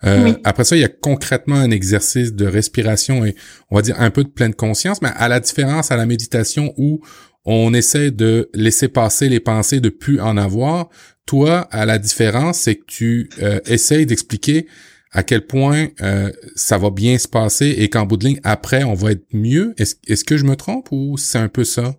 Euh, 0.05 0.33
Après 0.43 0.63
ça, 0.63 0.75
il 0.75 0.81
y 0.81 0.85
a 0.85 0.89
concrètement 0.89 1.55
un 1.55 1.71
exercice 1.71 2.33
de 2.33 2.45
respiration 2.45 3.25
et 3.25 3.35
on 3.69 3.75
va 3.75 3.81
dire 3.81 3.99
un 3.99 4.09
peu 4.09 4.23
de 4.23 4.29
pleine 4.29 4.53
conscience, 4.53 5.01
mais 5.01 5.11
à 5.15 5.27
la 5.27 5.39
différence 5.39 5.91
à 5.91 5.97
la 5.97 6.05
méditation 6.05 6.73
où 6.77 7.01
on 7.45 7.73
essaie 7.73 8.11
de 8.11 8.49
laisser 8.53 8.87
passer 8.87 9.29
les 9.29 9.39
pensées, 9.39 9.79
de 9.79 9.89
plus 9.89 10.19
en 10.19 10.37
avoir. 10.37 10.89
Toi, 11.25 11.67
à 11.71 11.85
la 11.85 11.99
différence, 11.99 12.59
c'est 12.59 12.75
que 12.75 12.85
tu 12.85 13.29
euh, 13.41 13.59
essayes 13.65 14.05
d'expliquer 14.05 14.67
à 15.13 15.23
quel 15.23 15.45
point 15.45 15.87
euh, 16.01 16.31
ça 16.55 16.77
va 16.77 16.89
bien 16.89 17.17
se 17.17 17.27
passer 17.27 17.75
et 17.77 17.89
qu'en 17.89 18.05
bout 18.05 18.17
de 18.17 18.25
ligne, 18.25 18.39
après, 18.43 18.83
on 18.83 18.93
va 18.93 19.11
être 19.11 19.27
mieux? 19.31 19.73
Est-ce 19.77 19.95
est 20.07 20.23
que 20.23 20.37
je 20.37 20.45
me 20.45 20.55
trompe 20.55 20.89
ou 20.91 21.17
c'est 21.17 21.37
un 21.37 21.49
peu 21.49 21.63
ça? 21.63 21.95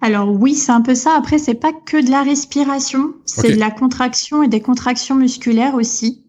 Alors 0.00 0.30
oui, 0.30 0.54
c'est 0.54 0.72
un 0.72 0.80
peu 0.82 0.94
ça. 0.94 1.14
Après, 1.16 1.38
c'est 1.38 1.54
pas 1.54 1.72
que 1.72 2.04
de 2.04 2.10
la 2.10 2.22
respiration, 2.22 3.14
c'est 3.24 3.52
de 3.52 3.60
la 3.60 3.70
contraction 3.70 4.42
et 4.42 4.48
des 4.48 4.60
contractions 4.60 5.14
musculaires 5.14 5.74
aussi. 5.74 6.24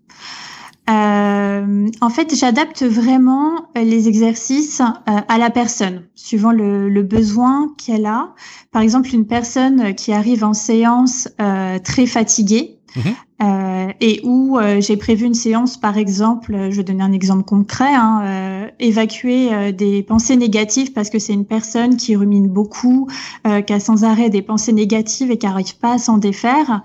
Euh, 0.90 1.88
en 2.02 2.10
fait, 2.10 2.36
j'adapte 2.36 2.84
vraiment 2.84 3.70
les 3.74 4.10
exercices 4.10 4.82
euh, 4.82 5.22
à 5.28 5.38
la 5.38 5.50
personne, 5.50 6.04
suivant 6.14 6.52
le, 6.52 6.90
le 6.90 7.04
besoin 7.04 7.74
qu'elle 7.78 8.06
a. 8.06 8.36
Par 8.72 8.82
exemple, 8.82 9.10
une 9.16 9.26
personne 9.26 9.96
qui 9.96 10.12
arrive 10.12 10.44
en 10.44 10.54
séance 10.54 11.30
euh, 11.42 11.80
très 11.80 12.06
fatiguée, 12.06 12.80
mhm. 12.96 13.94
et 14.00 14.22
où 14.24 14.58
j'ai 14.80 14.98
prévu 14.98 15.26
une 15.26 15.34
séance, 15.34 15.78
par 15.78 15.98
exemple, 15.98 16.70
je 16.70 16.78
vais 16.78 16.84
donner 16.84 17.04
un 17.04 17.12
exemple 17.12 17.44
concret, 17.44 17.94
hein, 17.94 18.70
évacuer 18.80 19.74
des 19.74 20.04
pensées 20.04 20.36
négatives 20.36 20.94
parce 20.94 21.10
que 21.10 21.20
c'est 21.20 21.34
une 21.34 21.46
personne 21.46 21.98
qui 21.98 22.16
rumine 22.16 22.48
beaucoup, 22.48 23.08
qui 23.44 23.74
a 23.74 23.80
sans 23.80 24.04
arrêt 24.04 24.30
des 24.30 24.42
pensées 24.42 24.74
négatives 24.74 25.32
et 25.32 25.38
qui 25.38 25.46
n'arrive 25.46 25.78
pas 25.78 25.94
à 25.94 25.98
s'en 25.98 26.18
défaire 26.18 26.82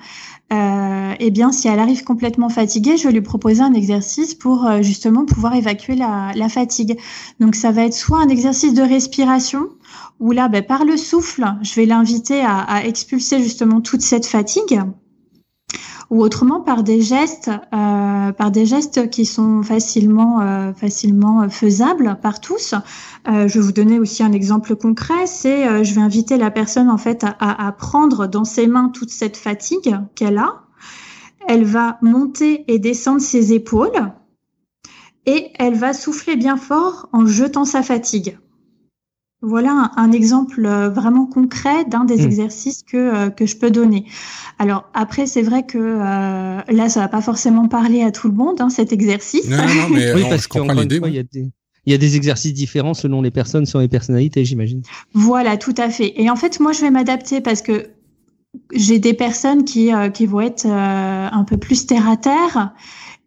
euh, 0.51 1.13
eh 1.19 1.31
bien, 1.31 1.53
si 1.53 1.69
elle 1.69 1.79
arrive 1.79 2.05
complètement 2.05 2.49
fatiguée, 2.49 2.97
je 2.97 3.07
vais 3.07 3.13
lui 3.13 3.21
proposer 3.21 3.61
un 3.61 3.75
exercice 3.75 4.35
pour 4.35 4.67
euh, 4.67 4.81
justement 4.81 5.27
pouvoir 5.27 5.55
évacuer 5.55 5.95
la, 5.95 6.33
la, 6.35 6.49
fatigue. 6.49 6.99
Donc, 7.39 7.55
ça 7.55 7.71
va 7.71 7.85
être 7.85 7.93
soit 7.93 8.19
un 8.19 8.29
exercice 8.29 8.73
de 8.73 8.81
respiration, 8.81 9.69
où 10.21 10.33
là, 10.33 10.49
ben, 10.49 10.63
par 10.63 10.87
le 10.87 10.97
souffle, 10.97 11.45
je 11.61 11.75
vais 11.75 11.85
l'inviter 11.85 12.41
à, 12.41 12.61
à, 12.61 12.85
expulser 12.85 13.43
justement 13.43 13.83
toute 13.83 14.01
cette 14.01 14.25
fatigue 14.25 14.81
ou 16.11 16.23
autrement 16.23 16.61
par 16.61 16.83
des 16.83 17.03
gestes, 17.03 17.51
euh, 17.51 18.33
par 18.33 18.51
des 18.51 18.65
gestes 18.65 19.11
qui 19.11 19.27
sont 19.27 19.63
facilement, 19.63 20.41
euh, 20.41 20.73
facilement 20.73 21.49
faisables 21.51 22.19
par 22.23 22.41
tous. 22.41 22.75
Euh, 23.29 23.47
je 23.47 23.55
vais 23.55 23.61
vous 23.61 23.73
donner 23.73 23.99
aussi 23.99 24.23
un 24.23 24.33
exemple 24.33 24.75
concret. 24.75 25.27
C'est, 25.27 25.85
je 25.85 25.95
vais 25.95 26.01
inviter 26.01 26.39
la 26.39 26.51
personne 26.51 26.89
en 26.89 26.99
fait 26.99 27.25
à, 27.39 27.73
prendre 27.73 28.27
dans 28.27 28.45
ses 28.45 28.67
mains 28.67 28.89
toute 28.89 29.11
cette 29.11 29.37
fatigue 29.37 29.97
qu'elle 30.15 30.39
a. 30.39 30.63
Elle 31.47 31.65
va 31.65 31.99
monter 32.03 32.65
et 32.73 32.79
descendre 32.79 33.21
ses 33.21 33.53
épaules 33.53 34.13
et 35.27 35.51
elle 35.59 35.75
va 35.75 35.93
souffler 35.93 36.37
bien 36.37 36.57
fort 36.57 37.09
en 37.13 37.27
jetant 37.27 37.65
sa 37.65 37.83
fatigue. 37.83 38.39
Voilà 39.41 39.93
un, 39.97 40.11
exemple 40.11 40.67
euh, 40.67 40.89
vraiment 40.89 41.25
concret 41.25 41.85
d'un 41.85 42.05
des 42.05 42.17
mmh. 42.17 42.27
exercices 42.27 42.83
que, 42.83 42.97
euh, 42.97 43.31
que 43.31 43.47
je 43.47 43.57
peux 43.57 43.71
donner. 43.71 44.05
Alors 44.59 44.91
après, 44.95 45.27
c'est 45.27 45.43
vrai 45.43 45.65
que 45.65 45.79
euh, 45.79 46.61
là, 46.69 46.89
ça 46.89 47.01
va 47.01 47.09
pas 47.09 47.21
forcément 47.21 47.69
parler 47.69 48.03
à 48.03 48.11
tout 48.11 48.27
le 48.27 48.35
monde, 48.35 48.61
hein, 48.61 48.69
cet 48.69 48.93
exercice. 48.93 49.49
Non, 49.49 49.59
non, 49.59 49.89
mais 49.95 50.13
oui, 50.15 50.25
parce 50.29 50.49
l'idée. 50.49 51.01
Il 51.07 51.15
y, 51.15 51.19
a 51.21 51.23
des, 51.23 51.53
il 51.87 51.93
y 51.93 51.95
a 51.95 51.99
des 51.99 52.17
exercices 52.17 52.53
différents 52.53 52.95
selon 52.95 53.23
les 53.23 53.31
personnes, 53.31 53.65
selon 53.65 53.83
les 53.83 53.89
personnalités, 53.89 54.45
j'imagine. 54.45 54.83
Voilà, 55.15 55.57
tout 55.57 55.75
à 55.77 55.89
fait. 55.89 56.21
Et 56.21 56.29
en 56.31 56.37
fait, 56.37 56.59
moi, 56.59 56.73
je 56.73 56.81
vais 56.81 56.91
m'adapter 56.91 57.41
parce 57.41 57.63
que 57.63 57.91
j'ai 58.75 58.99
des 58.99 59.15
personnes 59.15 59.65
qui, 59.65 59.93
qui 60.15 60.27
vont 60.27 60.41
être 60.41 60.67
un 60.67 61.45
peu 61.45 61.59
plus 61.59 61.87
terre 61.87 62.09
à 62.09 62.17
terre 62.17 62.75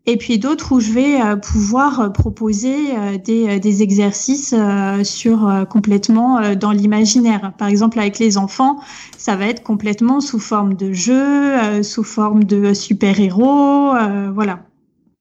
et 0.05 0.17
puis 0.17 0.39
d'autres 0.39 0.71
où 0.71 0.79
je 0.79 0.91
vais 0.91 1.21
euh, 1.21 1.35
pouvoir 1.35 1.99
euh, 1.99 2.09
proposer 2.09 2.97
euh, 2.97 3.17
des, 3.17 3.59
des 3.59 3.83
exercices 3.83 4.55
sur 5.03 5.65
complètement 5.69 6.55
dans 6.55 6.71
l'imaginaire. 6.71 7.53
Par 7.57 7.67
exemple, 7.67 7.99
avec 7.99 8.19
les 8.19 8.37
enfants, 8.37 8.79
ça 9.17 9.35
va 9.35 9.47
être 9.47 9.63
complètement 9.63 10.21
sous 10.21 10.39
forme 10.39 10.75
de 10.75 10.93
jeu, 10.93 11.83
sous 11.83 12.03
forme 12.03 12.43
de 12.43 12.73
super-héros, 12.73 13.93
voilà, 14.33 14.65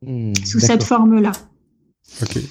mmh, 0.06 0.32
sous 0.44 0.60
cette 0.60 0.82
forme-là. 0.82 1.32
Okay. 2.22 2.42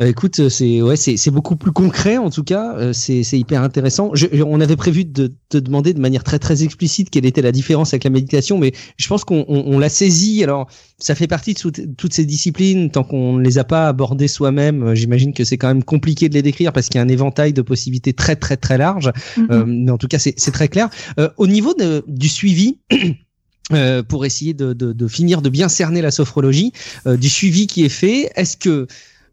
Euh, 0.00 0.06
écoute, 0.08 0.40
euh, 0.40 0.48
c'est 0.48 0.82
ouais, 0.82 0.96
c'est 0.96 1.30
beaucoup 1.30 1.54
plus 1.54 1.70
concret 1.70 2.16
en 2.16 2.28
tout 2.28 2.42
cas. 2.42 2.74
Euh, 2.76 2.92
c'est 2.92 3.22
hyper 3.38 3.62
intéressant. 3.62 4.10
Je, 4.14 4.26
on 4.44 4.60
avait 4.60 4.76
prévu 4.76 5.04
de 5.04 5.32
te 5.48 5.56
demander 5.56 5.94
de 5.94 6.00
manière 6.00 6.24
très 6.24 6.40
très 6.40 6.64
explicite 6.64 7.10
quelle 7.10 7.26
était 7.26 7.42
la 7.42 7.52
différence 7.52 7.94
avec 7.94 8.02
la 8.02 8.10
méditation, 8.10 8.58
mais 8.58 8.72
je 8.96 9.06
pense 9.06 9.24
qu'on 9.24 9.44
on, 9.46 9.78
l'a 9.78 9.88
saisi. 9.88 10.42
Alors, 10.42 10.68
ça 10.98 11.14
fait 11.14 11.28
partie 11.28 11.54
de 11.54 11.94
toutes 11.96 12.12
ces 12.12 12.24
disciplines. 12.24 12.90
Tant 12.90 13.04
qu'on 13.04 13.34
ne 13.34 13.42
les 13.42 13.58
a 13.58 13.64
pas 13.64 13.86
abordées 13.86 14.26
soi-même, 14.26 14.94
j'imagine 14.94 15.32
que 15.32 15.44
c'est 15.44 15.58
quand 15.58 15.68
même 15.68 15.84
compliqué 15.84 16.28
de 16.28 16.34
les 16.34 16.42
décrire 16.42 16.72
parce 16.72 16.88
qu'il 16.88 16.98
y 16.98 17.00
a 17.00 17.04
un 17.04 17.08
éventail 17.08 17.52
de 17.52 17.62
possibilités 17.62 18.12
très 18.12 18.34
très 18.34 18.56
très 18.56 18.78
large. 18.78 19.12
Mm-hmm. 19.38 19.84
mais 19.84 19.90
en 19.92 19.98
tout 19.98 20.08
cas, 20.08 20.18
c'est 20.18 20.52
très 20.52 20.68
clair. 20.68 20.88
au 21.36 21.46
niveau 21.46 21.74
de, 21.74 22.04
du 22.08 22.28
suivi. 22.28 22.78
pour 24.08 24.26
essayer 24.26 24.52
de, 24.52 24.74
de, 24.74 24.92
de, 24.92 25.08
finir 25.08 25.40
de 25.40 25.48
bien 25.48 25.70
cerner 25.70 26.02
la 26.02 26.10
sophrologie, 26.10 26.72
du 27.06 27.30
suivi 27.30 27.66
qui 27.66 27.82
est 27.82 27.88
fait, 27.88 28.30
est-ce 28.36 28.58
que 28.58 28.86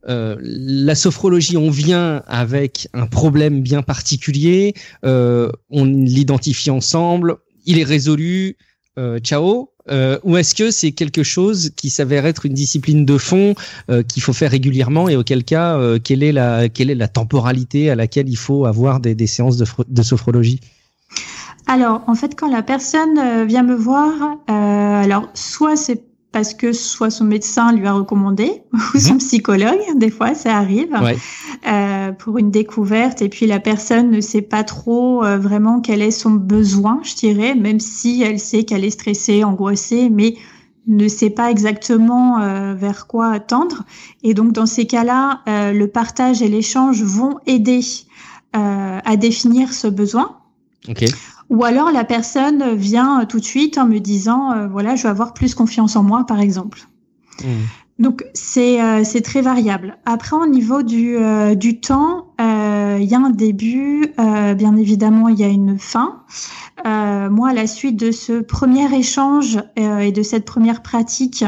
euh, 0.09 0.35
la 0.41 0.95
sophrologie, 0.95 1.57
on 1.57 1.69
vient 1.69 2.23
avec 2.27 2.87
un 2.93 3.05
problème 3.05 3.61
bien 3.61 3.81
particulier, 3.81 4.73
euh, 5.05 5.51
on 5.69 5.85
l'identifie 5.85 6.71
ensemble, 6.71 7.37
il 7.65 7.79
est 7.79 7.83
résolu, 7.83 8.57
euh, 8.97 9.19
ciao. 9.19 9.69
ou 10.23 10.37
est-ce 10.37 10.55
que 10.55 10.71
c'est 10.71 10.91
quelque 10.91 11.23
chose 11.23 11.71
qui 11.75 11.89
s'avère 11.89 12.25
être 12.25 12.45
une 12.45 12.53
discipline 12.53 13.05
de 13.05 13.17
fond 13.17 13.55
qu'il 14.07 14.21
faut 14.21 14.33
faire 14.33 14.51
régulièrement 14.51 15.09
et 15.09 15.15
auquel 15.15 15.43
cas, 15.43 15.99
quelle 15.99 16.23
est 16.23 16.31
la 16.31 16.69
quelle 16.69 16.89
est 16.89 16.95
la 16.95 17.07
temporalité 17.07 17.89
à 17.89 17.95
laquelle 17.95 18.29
il 18.29 18.37
faut 18.37 18.65
avoir 18.65 18.99
des, 18.99 19.15
des 19.15 19.27
séances 19.27 19.57
de, 19.57 19.65
de 19.87 20.01
sophrologie? 20.01 20.59
Alors, 21.67 22.03
en 22.07 22.15
fait, 22.15 22.35
quand 22.35 22.49
la 22.49 22.63
personne 22.63 23.45
vient 23.47 23.63
me 23.63 23.75
voir, 23.75 24.11
alors 24.47 25.29
soit 25.33 25.75
c'est 25.75 26.10
parce 26.31 26.53
que 26.53 26.71
soit 26.71 27.09
son 27.09 27.25
médecin 27.25 27.73
lui 27.73 27.87
a 27.87 27.93
recommandé 27.93 28.63
ou 28.93 28.97
son 28.99 29.13
mhm. 29.13 29.19
psychologue, 29.19 29.79
des 29.95 30.09
fois 30.09 30.33
ça 30.33 30.57
arrive, 30.57 30.95
euh, 31.67 32.11
pour 32.13 32.37
une 32.37 32.51
découverte 32.51 33.21
et 33.21 33.29
puis 33.29 33.47
la 33.47 33.59
personne 33.59 34.11
ne 34.11 34.21
sait 34.21 34.41
pas 34.41 34.63
trop 34.63 35.23
euh, 35.23 35.37
vraiment 35.37 35.81
quel 35.81 36.01
est 36.01 36.11
son 36.11 36.31
besoin, 36.31 36.99
je 37.03 37.15
dirais, 37.15 37.55
même 37.55 37.79
si 37.79 38.21
elle 38.23 38.39
sait 38.39 38.63
qu'elle 38.63 38.85
est 38.85 38.91
stressée, 38.91 39.43
angoissée, 39.43 40.09
mais 40.09 40.35
ne 40.87 41.07
sait 41.07 41.29
pas 41.29 41.51
exactement 41.51 42.39
euh, 42.39 42.73
vers 42.73 43.07
quoi 43.07 43.31
attendre. 43.31 43.83
Et 44.23 44.33
donc 44.33 44.53
dans 44.53 44.65
ces 44.65 44.85
cas-là, 44.85 45.41
euh, 45.47 45.71
le 45.71 45.87
partage 45.87 46.41
et 46.41 46.47
l'échange 46.47 47.03
vont 47.03 47.37
aider 47.45 47.81
euh, 48.55 48.99
à 49.03 49.15
définir 49.15 49.73
ce 49.73 49.87
besoin. 49.87 50.37
Okay. 50.89 51.07
Ou 51.51 51.65
alors 51.65 51.91
la 51.91 52.05
personne 52.05 52.75
vient 52.75 53.25
tout 53.25 53.41
de 53.41 53.45
suite 53.45 53.77
en 53.77 53.85
me 53.85 53.99
disant 53.99 54.53
euh, 54.53 54.67
voilà, 54.67 54.95
je 54.95 55.03
veux 55.03 55.09
avoir 55.09 55.33
plus 55.33 55.53
confiance 55.53 55.97
en 55.97 56.03
moi, 56.03 56.25
par 56.25 56.39
exemple. 56.39 56.87
Mmh. 57.43 57.47
Donc 57.99 58.23
c'est 58.33 58.81
euh, 58.81 59.03
c'est 59.03 59.19
très 59.19 59.41
variable. 59.41 59.97
Après 60.05 60.37
au 60.37 60.47
niveau 60.47 60.81
du 60.81 61.17
euh, 61.17 61.53
du 61.53 61.81
temps, 61.81 62.33
il 62.39 63.03
y 63.03 63.13
a 63.13 63.19
un 63.19 63.29
début, 63.31 64.13
bien 64.17 64.75
évidemment 64.77 65.27
il 65.27 65.39
y 65.39 65.43
a 65.43 65.47
une 65.47 65.77
fin. 65.77 66.23
moi 66.85 67.49
à 67.49 67.53
la 67.53 67.67
suite 67.67 67.97
de 67.97 68.11
ce 68.11 68.41
premier 68.41 68.93
échange 68.95 69.59
et 69.75 70.11
de 70.11 70.23
cette 70.23 70.45
première 70.45 70.81
pratique, 70.81 71.43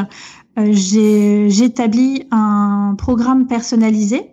j'ai 0.58 1.50
j'établis 1.50 2.28
un 2.32 2.96
programme 2.98 3.48
personnalisé 3.48 4.33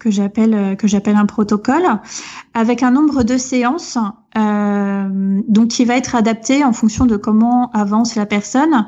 que 0.00 0.10
j'appelle 0.10 0.54
euh, 0.54 0.74
que 0.74 0.88
j'appelle 0.88 1.16
un 1.16 1.26
protocole 1.26 1.84
avec 2.54 2.82
un 2.82 2.90
nombre 2.90 3.22
de 3.22 3.36
séances 3.36 3.98
euh, 4.36 5.40
donc 5.46 5.68
qui 5.68 5.84
va 5.84 5.96
être 5.96 6.14
adapté 6.14 6.64
en 6.64 6.72
fonction 6.72 7.06
de 7.06 7.16
comment 7.16 7.70
avance 7.72 8.16
la 8.16 8.26
personne. 8.26 8.86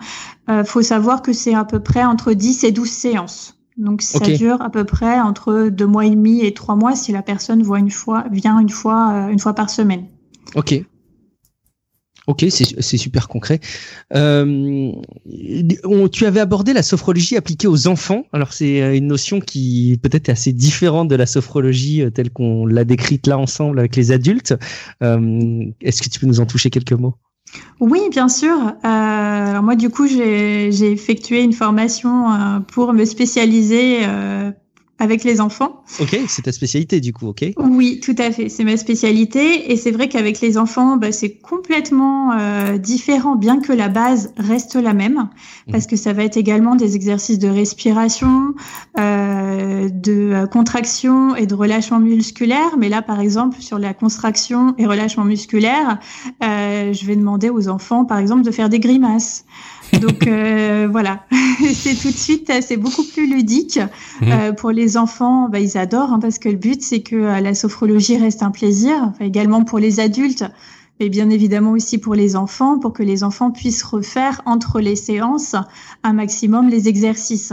Euh, 0.48 0.64
faut 0.64 0.82
savoir 0.82 1.22
que 1.22 1.32
c'est 1.32 1.54
à 1.54 1.64
peu 1.64 1.80
près 1.80 2.04
entre 2.04 2.32
10 2.32 2.64
et 2.64 2.72
12 2.72 2.88
séances. 2.88 3.58
Donc 3.76 4.02
ça 4.02 4.20
dure 4.20 4.60
à 4.60 4.70
peu 4.70 4.84
près 4.84 5.20
entre 5.20 5.68
deux 5.70 5.86
mois 5.86 6.04
et 6.04 6.10
demi 6.10 6.44
et 6.44 6.52
trois 6.52 6.76
mois 6.76 6.94
si 6.94 7.10
la 7.12 7.22
personne 7.22 7.62
voit 7.62 7.78
une 7.78 7.90
fois 7.90 8.24
vient 8.30 8.58
une 8.58 8.68
fois 8.68 9.12
euh, 9.12 9.28
une 9.28 9.38
fois 9.38 9.54
par 9.54 9.70
semaine. 9.70 10.06
Ok. 10.54 10.84
Ok, 12.28 12.46
c'est 12.48 12.96
super 12.96 13.26
concret. 13.26 13.58
Euh, 14.14 14.92
tu 16.12 16.26
avais 16.26 16.38
abordé 16.38 16.72
la 16.72 16.84
sophrologie 16.84 17.36
appliquée 17.36 17.66
aux 17.66 17.88
enfants. 17.88 18.26
Alors 18.32 18.52
c'est 18.52 18.80
euh, 18.80 18.96
une 18.96 19.08
notion 19.08 19.40
qui 19.40 19.98
peut-être 20.02 20.28
est 20.28 20.32
assez 20.32 20.52
différente 20.52 21.08
de 21.08 21.16
la 21.16 21.26
sophrologie 21.26 22.02
euh, 22.02 22.10
telle 22.10 22.30
qu'on 22.30 22.64
l'a 22.66 22.84
décrite 22.84 23.26
là 23.26 23.38
ensemble 23.38 23.80
avec 23.80 23.96
les 23.96 24.12
adultes. 24.12 24.54
Euh, 25.02 25.64
Est-ce 25.80 26.00
que 26.00 26.08
tu 26.08 26.20
peux 26.20 26.26
nous 26.26 26.38
en 26.38 26.46
toucher 26.46 26.70
quelques 26.70 26.92
mots? 26.92 27.16
Oui, 27.80 28.00
bien 28.10 28.28
sûr. 28.28 28.56
Euh, 28.56 28.78
alors 28.84 29.62
moi, 29.62 29.74
du 29.74 29.90
coup, 29.90 30.06
j'ai 30.06 30.92
effectué 30.92 31.42
une 31.42 31.52
formation 31.52 32.32
euh, 32.32 32.60
pour 32.60 32.92
me 32.92 33.04
spécialiser 33.04 34.06
euh, 34.06 34.52
avec 35.02 35.24
les 35.24 35.40
enfants. 35.40 35.82
Ok, 35.98 36.16
c'est 36.28 36.42
ta 36.42 36.52
spécialité 36.52 37.00
du 37.00 37.12
coup, 37.12 37.26
ok 37.26 37.44
Oui, 37.56 37.98
tout 37.98 38.14
à 38.18 38.30
fait, 38.30 38.48
c'est 38.48 38.62
ma 38.62 38.76
spécialité. 38.76 39.72
Et 39.72 39.76
c'est 39.76 39.90
vrai 39.90 40.08
qu'avec 40.08 40.40
les 40.40 40.56
enfants, 40.56 40.96
bah, 40.96 41.10
c'est 41.10 41.38
complètement 41.38 42.30
euh, 42.38 42.78
différent, 42.78 43.34
bien 43.34 43.60
que 43.60 43.72
la 43.72 43.88
base 43.88 44.32
reste 44.36 44.76
la 44.76 44.94
même, 44.94 45.28
parce 45.72 45.88
que 45.88 45.96
ça 45.96 46.12
va 46.12 46.22
être 46.22 46.36
également 46.36 46.76
des 46.76 46.94
exercices 46.94 47.40
de 47.40 47.48
respiration, 47.48 48.54
euh, 48.96 49.88
de 49.88 50.12
euh, 50.12 50.46
contraction 50.46 51.34
et 51.34 51.46
de 51.46 51.54
relâchement 51.56 51.98
musculaire. 51.98 52.76
Mais 52.78 52.88
là, 52.88 53.02
par 53.02 53.18
exemple, 53.18 53.60
sur 53.60 53.80
la 53.80 53.94
contraction 53.94 54.76
et 54.78 54.86
relâchement 54.86 55.24
musculaire, 55.24 55.98
euh, 56.44 56.92
je 56.92 57.06
vais 57.06 57.16
demander 57.16 57.50
aux 57.50 57.66
enfants, 57.66 58.04
par 58.04 58.18
exemple, 58.18 58.42
de 58.42 58.52
faire 58.52 58.68
des 58.68 58.78
grimaces. 58.78 59.44
Donc 60.00 60.26
euh, 60.26 60.88
voilà, 60.90 61.24
c'est 61.74 61.94
tout 61.94 62.10
de 62.10 62.16
suite, 62.16 62.50
c'est 62.62 62.76
beaucoup 62.76 63.04
plus 63.04 63.26
ludique 63.26 63.78
euh, 64.22 64.52
pour 64.52 64.70
les 64.70 64.96
enfants. 64.96 65.48
Bah, 65.48 65.60
ils 65.60 65.76
adorent 65.76 66.12
hein, 66.12 66.18
parce 66.18 66.38
que 66.38 66.48
le 66.48 66.56
but 66.56 66.82
c'est 66.82 67.00
que 67.00 67.16
euh, 67.16 67.40
la 67.40 67.54
sophrologie 67.54 68.16
reste 68.16 68.42
un 68.42 68.50
plaisir. 68.50 68.94
Enfin, 69.02 69.24
également 69.24 69.64
pour 69.64 69.78
les 69.78 70.00
adultes, 70.00 70.44
mais 70.98 71.10
bien 71.10 71.28
évidemment 71.28 71.72
aussi 71.72 71.98
pour 71.98 72.14
les 72.14 72.36
enfants, 72.36 72.78
pour 72.78 72.94
que 72.94 73.02
les 73.02 73.22
enfants 73.22 73.50
puissent 73.50 73.82
refaire 73.82 74.40
entre 74.46 74.80
les 74.80 74.96
séances 74.96 75.56
un 76.02 76.12
maximum 76.14 76.68
les 76.68 76.88
exercices. 76.88 77.52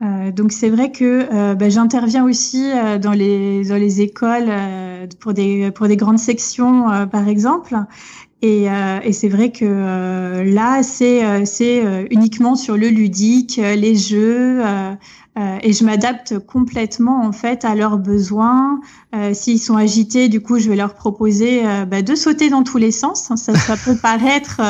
Euh, 0.00 0.30
donc 0.30 0.52
c'est 0.52 0.70
vrai 0.70 0.92
que 0.92 1.26
euh, 1.32 1.54
bah, 1.56 1.68
j'interviens 1.70 2.24
aussi 2.24 2.70
euh, 2.70 2.98
dans 2.98 3.12
les 3.12 3.64
dans 3.64 3.76
les 3.76 4.00
écoles 4.00 4.48
pour 5.18 5.34
des 5.34 5.72
pour 5.72 5.88
des 5.88 5.96
grandes 5.96 6.20
sections 6.20 6.86
par 7.10 7.26
exemple 7.28 7.76
Et, 8.40 8.66
et 9.02 9.12
c'est 9.12 9.28
vrai 9.28 9.50
que 9.50 10.44
là, 10.44 10.82
c'est 10.84 11.44
c'est 11.44 11.82
uniquement 12.10 12.54
sur 12.54 12.76
le 12.76 12.88
ludique, 12.88 13.56
les 13.56 13.96
jeux. 13.96 14.62
et 15.36 15.72
je 15.72 15.84
m'adapte 15.84 16.38
complètement 16.38 17.24
en 17.24 17.32
fait 17.32 17.64
à 17.64 17.74
leurs 17.74 17.98
besoins. 17.98 18.80
S'ils 19.32 19.58
sont 19.58 19.76
agités, 19.76 20.28
du 20.28 20.40
coup, 20.40 20.60
je 20.60 20.68
vais 20.68 20.76
leur 20.76 20.94
proposer 20.94 21.62
bah, 21.90 22.02
de 22.02 22.14
sauter 22.14 22.48
dans 22.48 22.62
tous 22.62 22.78
les 22.78 22.92
sens. 22.92 23.32
Ça, 23.36 23.56
ça 23.56 23.76
peut 23.76 23.96
paraître 24.02 24.60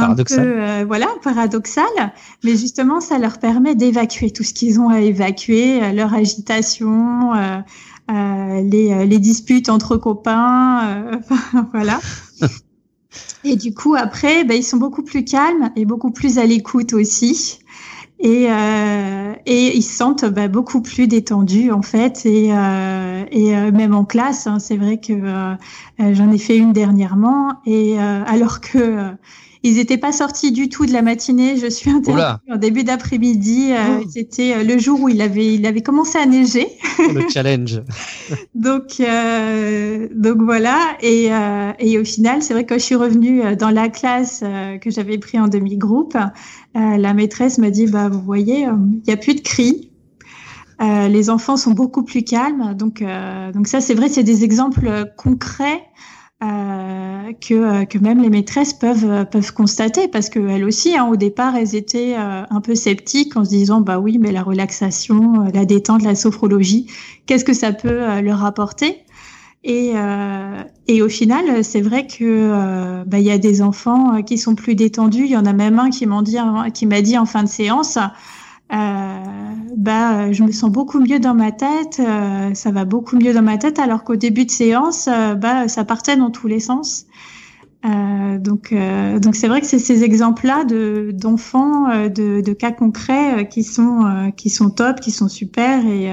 paradoxal. 0.00 0.44
peu 0.44 0.62
euh, 0.62 0.84
voilà 0.86 1.08
paradoxal, 1.22 2.12
mais 2.44 2.56
justement 2.56 3.00
ça 3.00 3.18
leur 3.18 3.38
permet 3.38 3.74
d'évacuer 3.74 4.30
tout 4.30 4.44
ce 4.44 4.52
qu'ils 4.52 4.78
ont 4.78 4.88
à 4.88 5.00
évacuer, 5.00 5.82
euh, 5.82 5.92
leur 5.92 6.14
agitation, 6.14 7.34
euh, 7.34 7.58
euh 8.10 8.62
les, 8.62 9.06
les, 9.06 9.18
disputes 9.18 9.68
entre 9.68 9.96
copains, 9.96 11.20
voilà. 11.72 12.00
et 13.44 13.56
du 13.56 13.74
coup 13.74 13.94
après, 13.94 14.44
ben, 14.44 14.56
ils 14.56 14.64
sont 14.64 14.76
beaucoup 14.76 15.02
plus 15.02 15.24
calmes 15.24 15.70
et 15.76 15.84
beaucoup 15.84 16.10
plus 16.10 16.38
à 16.38 16.46
l'écoute 16.46 16.92
aussi. 16.92 17.60
Et, 18.18 18.46
euh, 18.48 19.34
et 19.44 19.76
ils 19.76 19.82
se 19.82 19.94
sentent 19.94 20.24
bah, 20.24 20.48
beaucoup 20.48 20.80
plus 20.80 21.06
détendus 21.06 21.70
en 21.70 21.82
fait 21.82 22.24
et, 22.24 22.48
euh, 22.50 23.26
et 23.30 23.54
même 23.72 23.94
en 23.94 24.06
classe 24.06 24.46
hein, 24.46 24.58
c'est 24.58 24.78
vrai 24.78 24.96
que 24.96 25.12
j'en 25.98 26.32
ai 26.32 26.38
fait 26.38 26.56
une 26.56 26.72
dernièrement 26.72 27.56
et 27.66 27.98
alors 27.98 28.62
que 28.62 29.12
ils 29.66 29.74
n'étaient 29.74 29.98
pas 29.98 30.12
sortis 30.12 30.52
du 30.52 30.68
tout 30.68 30.86
de 30.86 30.92
la 30.92 31.02
matinée. 31.02 31.56
Je 31.56 31.66
suis 31.66 31.90
intervenue 31.90 32.52
en 32.52 32.56
début 32.56 32.84
d'après-midi. 32.84 33.72
Euh, 33.72 33.98
oh. 34.00 34.04
C'était 34.08 34.54
euh, 34.54 34.62
le 34.62 34.78
jour 34.78 35.00
où 35.00 35.08
il 35.08 35.20
avait, 35.20 35.54
il 35.54 35.66
avait 35.66 35.82
commencé 35.82 36.18
à 36.18 36.24
neiger. 36.24 36.68
Oh, 37.00 37.12
le 37.12 37.28
challenge. 37.28 37.82
donc, 38.54 39.00
euh, 39.00 40.08
donc 40.14 40.40
voilà. 40.40 40.78
Et, 41.02 41.30
et 41.80 41.98
au 41.98 42.04
final, 42.04 42.42
c'est 42.42 42.54
vrai 42.54 42.64
que 42.64 42.74
quand 42.74 42.78
je 42.78 42.84
suis 42.84 42.94
revenue 42.94 43.56
dans 43.56 43.70
la 43.70 43.88
classe 43.88 44.44
que 44.80 44.90
j'avais 44.90 45.18
pris 45.18 45.38
en 45.40 45.48
demi-groupe, 45.48 46.16
la 46.74 47.14
maîtresse 47.14 47.58
m'a 47.58 47.70
dit, 47.70 47.86
bah, 47.86 48.08
vous 48.08 48.20
voyez, 48.20 48.60
il 48.62 49.02
n'y 49.06 49.12
a 49.12 49.16
plus 49.16 49.34
de 49.34 49.40
cris. 49.40 49.90
les 50.80 51.28
enfants 51.28 51.56
sont 51.56 51.72
beaucoup 51.72 52.04
plus 52.04 52.22
calmes. 52.22 52.74
Donc, 52.74 53.04
donc 53.52 53.66
ça, 53.66 53.80
c'est 53.80 53.94
vrai, 53.94 54.08
c'est 54.08 54.22
des 54.22 54.44
exemples 54.44 55.12
concrets 55.16 55.82
euh, 56.46 57.32
que, 57.40 57.54
euh, 57.54 57.84
que 57.84 57.98
même 57.98 58.22
les 58.22 58.30
maîtresses 58.30 58.72
peuvent, 58.72 59.10
euh, 59.10 59.24
peuvent 59.24 59.52
constater 59.52 60.08
parce 60.08 60.28
qu'elles 60.28 60.64
aussi, 60.64 60.96
hein, 60.96 61.06
au 61.06 61.16
départ, 61.16 61.56
elles 61.56 61.74
étaient 61.74 62.14
un 62.16 62.60
peu 62.60 62.74
sceptiques 62.74 63.36
en 63.36 63.44
se 63.44 63.50
disant 63.50 63.80
bah 63.80 63.98
oui, 63.98 64.18
mais 64.18 64.32
la 64.32 64.42
relaxation, 64.42 65.44
la 65.52 65.64
détente, 65.64 66.02
la 66.02 66.14
sophrologie, 66.14 66.86
qu'est-ce 67.26 67.44
que 67.44 67.52
ça 67.52 67.72
peut 67.72 68.20
leur 68.20 68.44
apporter? 68.44 69.02
Et, 69.64 69.94
et 70.86 71.02
au 71.02 71.08
final, 71.08 71.64
c'est 71.64 71.80
vrai 71.80 72.06
que 72.06 73.04
bah, 73.04 73.18
y 73.18 73.30
a 73.30 73.38
des 73.38 73.62
enfants 73.62 74.22
qui 74.22 74.38
sont 74.38 74.54
plus 74.54 74.76
détendus. 74.76 75.24
Il 75.24 75.30
y 75.30 75.36
en 75.36 75.44
a 75.44 75.52
même 75.52 75.78
un 75.78 75.90
qui 75.90 76.06
m'a 76.06 76.22
dit, 76.22 76.38
dit 77.02 77.18
en 77.18 77.26
fin 77.26 77.42
de 77.42 77.48
séance, 77.48 77.98
euh, 78.72 79.54
bah, 79.76 80.32
je 80.32 80.42
me 80.42 80.52
sens 80.52 80.70
beaucoup 80.70 81.00
mieux 81.00 81.20
dans 81.20 81.34
ma 81.34 81.52
tête, 81.52 82.00
euh, 82.00 82.54
ça 82.54 82.70
va 82.70 82.86
beaucoup 82.86 83.16
mieux 83.16 83.34
dans 83.34 83.42
ma 83.42 83.58
tête, 83.58 83.78
alors 83.78 84.04
qu'au 84.04 84.16
début 84.16 84.46
de 84.46 84.50
séance, 84.50 85.06
euh, 85.06 85.34
bah, 85.34 85.68
ça 85.68 85.84
partait 85.84 86.16
dans 86.16 86.30
tous 86.30 86.48
les 86.48 86.60
sens. 86.60 87.04
Euh, 87.84 88.38
donc, 88.38 88.74
donc 89.20 89.36
c'est 89.36 89.46
vrai 89.46 89.60
que 89.60 89.66
c'est 89.66 89.78
ces 89.78 90.02
exemples-là 90.02 90.64
de 90.64 91.10
d'enfants, 91.12 92.08
de, 92.08 92.40
de, 92.40 92.52
cas 92.52 92.72
concrets 92.72 93.48
qui 93.48 93.62
sont 93.62 94.32
qui 94.36 94.50
sont 94.50 94.70
top, 94.70 94.98
qui 94.98 95.12
sont 95.12 95.28
super 95.28 95.86
et 95.86 96.10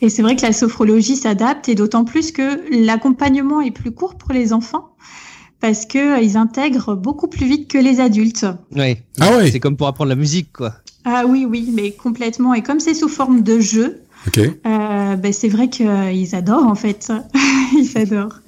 et 0.00 0.08
c'est 0.08 0.22
vrai 0.22 0.34
que 0.34 0.42
la 0.42 0.52
sophrologie 0.52 1.16
s'adapte 1.16 1.68
et 1.68 1.74
d'autant 1.74 2.04
plus 2.04 2.32
que 2.32 2.60
l'accompagnement 2.84 3.60
est 3.60 3.70
plus 3.70 3.90
court 3.90 4.14
pour 4.14 4.32
les 4.32 4.54
enfants 4.54 4.92
parce 5.62 5.86
que 5.86 6.16
euh, 6.16 6.20
ils 6.20 6.36
intègrent 6.36 6.96
beaucoup 6.96 7.28
plus 7.28 7.46
vite 7.46 7.70
que 7.70 7.78
les 7.78 8.00
adultes. 8.00 8.46
Oui. 8.74 8.96
Ah 9.20 9.36
ouais. 9.36 9.50
C'est 9.50 9.60
comme 9.60 9.76
pour 9.76 9.86
apprendre 9.86 10.10
la 10.10 10.16
musique, 10.16 10.52
quoi. 10.52 10.74
Ah 11.04 11.24
oui, 11.26 11.46
oui, 11.48 11.70
mais 11.72 11.92
complètement. 11.92 12.54
Et 12.54 12.62
comme 12.62 12.80
c'est 12.80 12.94
sous 12.94 13.08
forme 13.08 13.42
de 13.42 13.60
jeu, 13.60 14.00
euh, 14.38 15.16
ben 15.16 15.32
c'est 15.32 15.48
vrai 15.48 15.68
qu'ils 15.68 16.34
adorent 16.34 16.66
en 16.66 16.74
fait. 16.74 17.12
ils 17.74 17.98
adorent. 17.98 18.40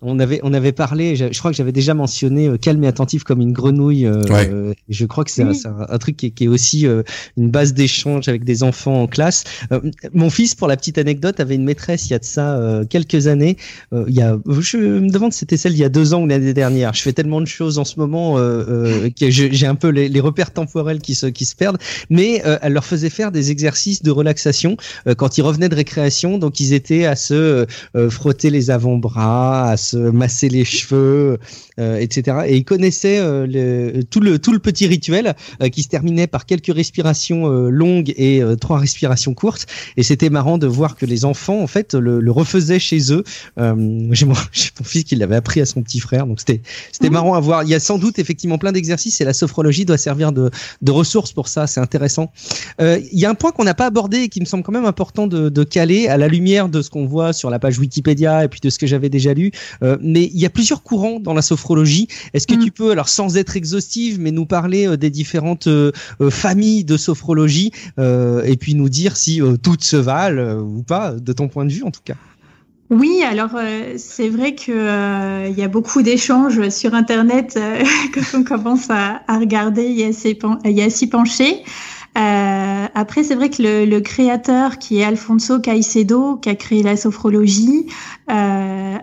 On 0.00 0.20
avait, 0.20 0.38
on 0.44 0.54
avait 0.54 0.70
parlé, 0.70 1.16
je, 1.16 1.36
crois 1.40 1.50
que 1.50 1.56
j'avais 1.56 1.72
déjà 1.72 1.92
mentionné 1.92 2.46
euh, 2.46 2.56
calme 2.56 2.84
et 2.84 2.86
attentif 2.86 3.24
comme 3.24 3.40
une 3.40 3.52
grenouille. 3.52 4.06
Euh, 4.06 4.22
euh 4.30 4.72
je 4.88 5.06
crois 5.06 5.24
que 5.24 5.30
c'est 5.32 5.42
un, 5.42 5.52
un, 5.88 5.98
truc 5.98 6.16
qui 6.16 6.26
est, 6.26 6.30
qui 6.30 6.44
est 6.44 6.48
aussi 6.48 6.86
euh, 6.86 7.02
une 7.36 7.50
base 7.50 7.74
d'échange 7.74 8.28
avec 8.28 8.44
des 8.44 8.62
enfants 8.62 9.02
en 9.02 9.06
classe. 9.08 9.42
mon 10.14 10.30
fils, 10.30 10.54
pour 10.54 10.68
la 10.68 10.76
petite 10.76 10.98
anecdote, 10.98 11.40
avait 11.40 11.56
une 11.56 11.64
maîtresse 11.64 12.06
il 12.08 12.12
y 12.12 12.14
a 12.14 12.20
de 12.20 12.24
ça 12.24 12.80
quelques 12.88 13.26
années. 13.26 13.56
il 13.92 14.14
y 14.14 14.22
a, 14.22 14.38
je 14.60 14.76
me 14.76 15.10
demande 15.10 15.32
si 15.32 15.40
c'était 15.40 15.56
celle 15.56 15.72
il 15.72 15.78
y 15.78 15.84
a 15.84 15.88
deux 15.88 16.14
ans 16.14 16.22
ou 16.22 16.26
l'année 16.26 16.54
dernière. 16.54 16.94
Je 16.94 17.02
fais 17.02 17.12
tellement 17.12 17.40
de 17.40 17.46
choses 17.46 17.78
en 17.78 17.84
ce 17.84 17.98
moment 17.98 18.36
que 18.36 19.30
j'ai 19.30 19.66
un 19.66 19.74
peu 19.74 19.88
les, 19.88 20.08
les, 20.08 20.20
repères 20.20 20.52
temporels 20.52 21.00
qui 21.00 21.14
se, 21.14 21.26
qui 21.26 21.44
se 21.44 21.56
perdent. 21.56 21.78
Mais 22.08 22.42
elle 22.62 22.72
leur 22.72 22.84
faisait 22.84 23.10
faire 23.10 23.32
des 23.32 23.50
exercices 23.50 24.02
de 24.02 24.10
relaxation 24.10 24.76
quand 25.16 25.38
ils 25.38 25.42
revenaient 25.42 25.68
de 25.68 25.74
récréation. 25.74 26.38
Donc 26.38 26.60
ils 26.60 26.72
étaient 26.72 27.04
à 27.04 27.16
se 27.16 27.66
frotter 28.10 28.50
les 28.50 28.70
avant-bras, 28.70 29.70
à 29.70 29.76
se 29.76 29.87
masser 29.96 30.48
les 30.48 30.64
cheveux, 30.64 31.38
euh, 31.78 31.98
etc. 31.98 32.38
Et 32.46 32.56
il 32.56 32.64
connaissait 32.64 33.18
euh, 33.18 33.46
le, 33.46 34.02
tout 34.02 34.20
le 34.20 34.38
tout 34.38 34.52
le 34.52 34.58
petit 34.58 34.86
rituel 34.86 35.34
euh, 35.62 35.68
qui 35.68 35.82
se 35.82 35.88
terminait 35.88 36.26
par 36.26 36.44
quelques 36.44 36.74
respirations 36.74 37.48
longues 37.48 38.12
et 38.16 38.42
trois 38.60 38.78
respirations 38.78 39.34
courtes. 39.34 39.66
Et 39.96 40.02
c'était 40.02 40.30
marrant 40.30 40.58
de 40.58 40.66
voir 40.66 40.96
que 40.96 41.06
les 41.06 41.24
enfants 41.24 41.60
en 41.60 41.66
fait 41.66 41.94
le, 41.94 42.20
le 42.20 42.30
refaisaient 42.30 42.78
chez 42.78 43.12
eux. 43.12 43.22
j'ai 43.56 44.26
mon, 44.26 44.34
mon 44.34 44.84
fils 44.84 45.04
qui 45.04 45.16
l'avait 45.16 45.36
appris 45.36 45.60
à 45.60 45.66
son 45.66 45.82
petit 45.82 46.00
frère, 46.00 46.26
donc 46.26 46.40
c'était 46.40 46.62
c'était 46.92 47.10
mmh. 47.10 47.12
marrant 47.12 47.34
à 47.34 47.40
voir. 47.40 47.62
Il 47.62 47.68
y 47.68 47.74
a 47.74 47.80
sans 47.80 47.98
doute 47.98 48.18
effectivement 48.18 48.58
plein 48.58 48.72
d'exercices 48.72 49.20
et 49.20 49.24
la 49.24 49.32
sophrologie 49.32 49.84
doit 49.84 49.98
servir 49.98 50.32
de, 50.32 50.50
de 50.82 50.92
ressources 50.92 51.32
pour 51.32 51.48
ça. 51.48 51.66
C'est 51.66 51.80
intéressant. 51.80 52.32
il 52.80 53.08
y 53.12 53.24
a 53.24 53.30
un 53.30 53.34
point 53.34 53.52
qu'on 53.52 53.64
n'a 53.64 53.74
pas 53.74 53.86
abordé 53.86 54.18
et 54.22 54.28
qui 54.28 54.40
me 54.40 54.46
semble 54.46 54.62
quand 54.62 54.72
même 54.72 54.84
important 54.84 55.26
de, 55.26 55.48
de 55.48 55.64
caler 55.64 56.08
à 56.08 56.16
la 56.16 56.28
lumière 56.28 56.68
de 56.68 56.82
ce 56.82 56.90
qu'on 56.90 57.06
voit 57.06 57.32
sur 57.32 57.50
la 57.50 57.58
page 57.58 57.78
Wikipédia 57.78 58.44
et 58.44 58.48
puis 58.48 58.60
de 58.60 58.70
ce 58.70 58.78
que 58.78 58.86
j'avais 58.86 59.08
déjà 59.08 59.34
lu. 59.34 59.52
Euh, 59.82 59.96
mais 60.00 60.24
il 60.24 60.38
y 60.38 60.46
a 60.46 60.50
plusieurs 60.50 60.82
courants 60.82 61.20
dans 61.20 61.34
la 61.34 61.42
sophrologie. 61.42 62.08
Est-ce 62.34 62.46
que 62.46 62.54
mm. 62.54 62.64
tu 62.64 62.70
peux, 62.70 62.90
alors 62.90 63.08
sans 63.08 63.36
être 63.36 63.56
exhaustive, 63.56 64.20
mais 64.20 64.30
nous 64.30 64.46
parler 64.46 64.86
euh, 64.86 64.96
des 64.96 65.10
différentes 65.10 65.66
euh, 65.66 65.92
familles 66.30 66.84
de 66.84 66.96
sophrologie 66.96 67.72
et 67.98 68.56
puis 68.58 68.74
nous 68.74 68.88
dire 68.88 69.16
si 69.16 69.40
toutes 69.62 69.82
se 69.82 69.96
valent 69.96 70.60
ou 70.60 70.82
pas, 70.82 71.12
de 71.12 71.32
ton 71.32 71.48
point 71.48 71.64
de 71.64 71.72
vue 71.72 71.82
en 71.82 71.90
tout 71.90 72.00
cas? 72.04 72.14
Oui, 72.90 73.22
alors 73.28 73.50
c'est 73.96 74.28
vrai 74.28 74.54
que 74.54 75.48
il 75.48 75.58
y 75.58 75.62
a 75.62 75.68
beaucoup 75.68 76.02
d'échanges 76.02 76.68
sur 76.70 76.94
Internet 76.94 77.58
quand 78.14 78.38
on 78.38 78.44
commence 78.44 78.90
à, 78.90 79.22
à 79.26 79.38
regarder 79.38 79.82
et 79.84 80.82
à 80.82 80.90
s'y 80.90 81.06
pencher. 81.06 81.62
Après, 82.14 83.22
c'est 83.22 83.34
vrai 83.34 83.50
que 83.50 83.62
le, 83.62 83.84
le, 83.84 84.00
créateur, 84.00 84.78
qui 84.78 84.98
est 84.98 85.04
Alfonso 85.04 85.60
Caicedo, 85.60 86.36
qui 86.36 86.48
a 86.48 86.54
créé 86.54 86.82
la 86.82 86.96
sophrologie, 86.96 87.86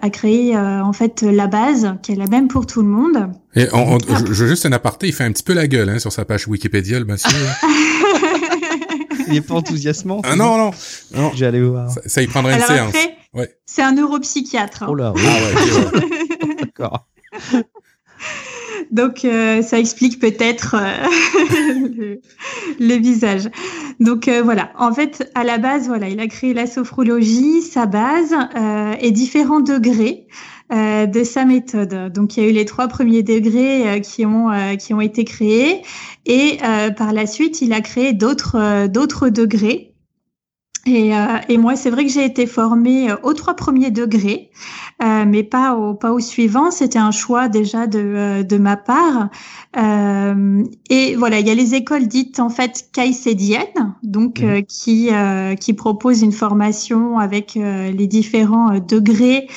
a 0.06 0.10
créé 0.10 0.56
euh, 0.56 0.84
en 0.84 0.94
fait 0.94 1.24
la 1.24 1.48
base, 1.48 1.96
qui 2.02 2.12
est 2.12 2.16
la 2.16 2.28
même 2.28 2.48
pour 2.48 2.68
tout 2.68 2.82
le 2.82 2.88
monde. 2.88 3.32
Et 3.56 3.68
on, 3.74 3.98
je, 4.00 4.34
je, 4.34 4.46
juste 4.46 4.66
un 4.66 4.72
aparté, 4.72 5.08
il 5.08 5.14
fait 5.14 5.24
un 5.24 5.32
petit 5.32 5.44
peu 5.44 5.54
la 5.54 5.68
gueule 5.68 5.90
hein, 5.90 6.00
sur 6.00 6.12
sa 6.12 6.26
page 6.26 6.48
Wikipédia, 6.48 7.00
le 7.00 7.06
monsieur. 7.06 7.30
il 9.28 9.36
est 9.36 9.42
pas 9.42 9.56
enthousiasmant. 9.56 10.22
Ah 10.24 10.36
non, 10.36 10.58
non, 10.58 10.72
non. 11.16 11.32
J'allais 11.34 11.62
voir. 11.62 11.90
Ça, 11.90 12.02
ça, 12.06 12.22
y 12.22 12.28
prendrait 12.28 12.56
une 12.56 12.62
séance. 12.62 12.94
ouais. 13.34 13.58
C'est 13.66 13.82
un 13.82 13.94
neuropsychiatre. 13.94 14.84
Hein. 14.84 14.88
Oh 14.90 14.96
là, 14.96 15.12
oui. 15.16 15.22
ah 15.26 15.34
ouais, 15.34 16.56
D'accord. 16.62 17.08
Donc 18.92 19.26
euh, 19.26 19.62
ça 19.62 19.80
explique 19.80 20.20
peut-être 20.20 20.76
euh, 20.78 22.16
le, 22.80 22.96
visage. 22.96 23.50
Donc 24.00 24.28
euh, 24.28 24.42
voilà, 24.44 24.72
en 24.78 24.94
fait 24.94 25.32
à 25.36 25.44
la 25.44 25.58
base 25.58 25.88
voilà, 25.88 26.10
il 26.10 26.20
a 26.20 26.28
créé 26.28 26.54
la 26.54 26.68
sophrologie, 26.68 27.62
sa 27.62 27.86
base 27.86 28.36
et 29.00 29.12
différents 29.12 29.62
degrés. 29.62 30.28
de 30.72 31.24
sa 31.24 31.46
méthode. 31.46 32.12
Donc 32.12 32.38
il 32.38 32.44
y 32.44 32.46
a 32.48 32.50
eu 32.50 32.54
les 32.54 32.66
trois 32.66 32.88
premiers 32.88 33.22
degrés 33.22 34.02
qui 34.02 34.26
ont 34.26 34.50
qui 34.80 34.94
ont 34.96 35.02
été 35.02 35.24
créés 35.24 35.84
et 36.26 36.58
par 36.98 37.14
la 37.14 37.28
suite 37.28 37.62
il 37.62 37.72
a 37.72 37.82
créé 37.82 38.14
d'autres 38.14 38.88
d'autres 38.88 39.30
degrés 39.30 39.95
et, 40.86 41.16
euh, 41.16 41.38
et, 41.50 41.58
moi, 41.58 41.76
c'est 41.76 41.90
vrai 41.90 42.06
que 42.06 42.12
j'ai 42.12 42.26
été 42.26 42.46
formée 42.46 43.08
aux 43.24 43.34
trois 43.34 43.56
premiers 43.56 43.90
degrés, 43.90 44.52
euh, 45.04 45.26
mais 45.28 45.42
pas 45.42 45.74
au 45.74 45.96
pas 45.96 46.14
au 46.14 46.20
suivant. 46.20 46.70
C'était 46.70 47.00
un 47.00 47.10
choix 47.10 47.50
déjà 47.50 47.88
de 47.88 48.00
euh, 48.00 48.44
de 48.44 48.58
ma 48.58 48.78
part. 48.78 49.30
Euh, 49.78 50.64
et 50.92 51.16
voilà, 51.16 51.40
il 51.40 51.48
y 51.48 51.50
a 51.50 51.56
les 51.56 51.74
écoles 51.74 52.08
dites 52.08 52.40
en 52.40 52.50
fait 52.50 52.90
caïcédiennes, 52.94 53.96
donc 54.04 54.42
mmh. 54.42 54.64
qui 54.64 55.10
qui 55.60 55.74
proposent 55.74 56.22
une 56.22 56.32
formation 56.32 57.18
avec 57.18 57.56
les 57.56 58.08
différents 58.08 58.80
degrés 58.80 59.48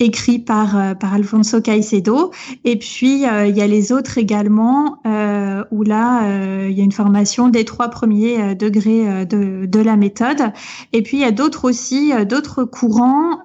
écrit 0.00 0.38
par 0.38 0.76
euh, 0.76 0.94
par 0.94 1.14
Alfonso 1.14 1.60
Caicedo 1.60 2.32
et 2.64 2.78
puis 2.78 3.26
euh, 3.26 3.46
il 3.46 3.56
y 3.56 3.62
a 3.62 3.66
les 3.66 3.92
autres 3.92 4.18
également 4.18 4.98
euh, 5.06 5.64
où 5.70 5.82
là 5.82 6.22
il 6.68 6.76
y 6.76 6.80
a 6.80 6.84
une 6.84 6.92
formation 6.92 7.48
des 7.48 7.64
trois 7.64 7.88
premiers 7.88 8.54
degrés 8.54 9.24
de 9.26 9.66
de 9.66 9.80
la 9.80 9.96
méthode 9.96 10.52
et 10.92 11.02
puis 11.02 11.18
il 11.18 11.20
y 11.20 11.24
a 11.24 11.30
d'autres 11.30 11.68
aussi 11.68 12.12
d'autres 12.26 12.64
courants 12.64 13.40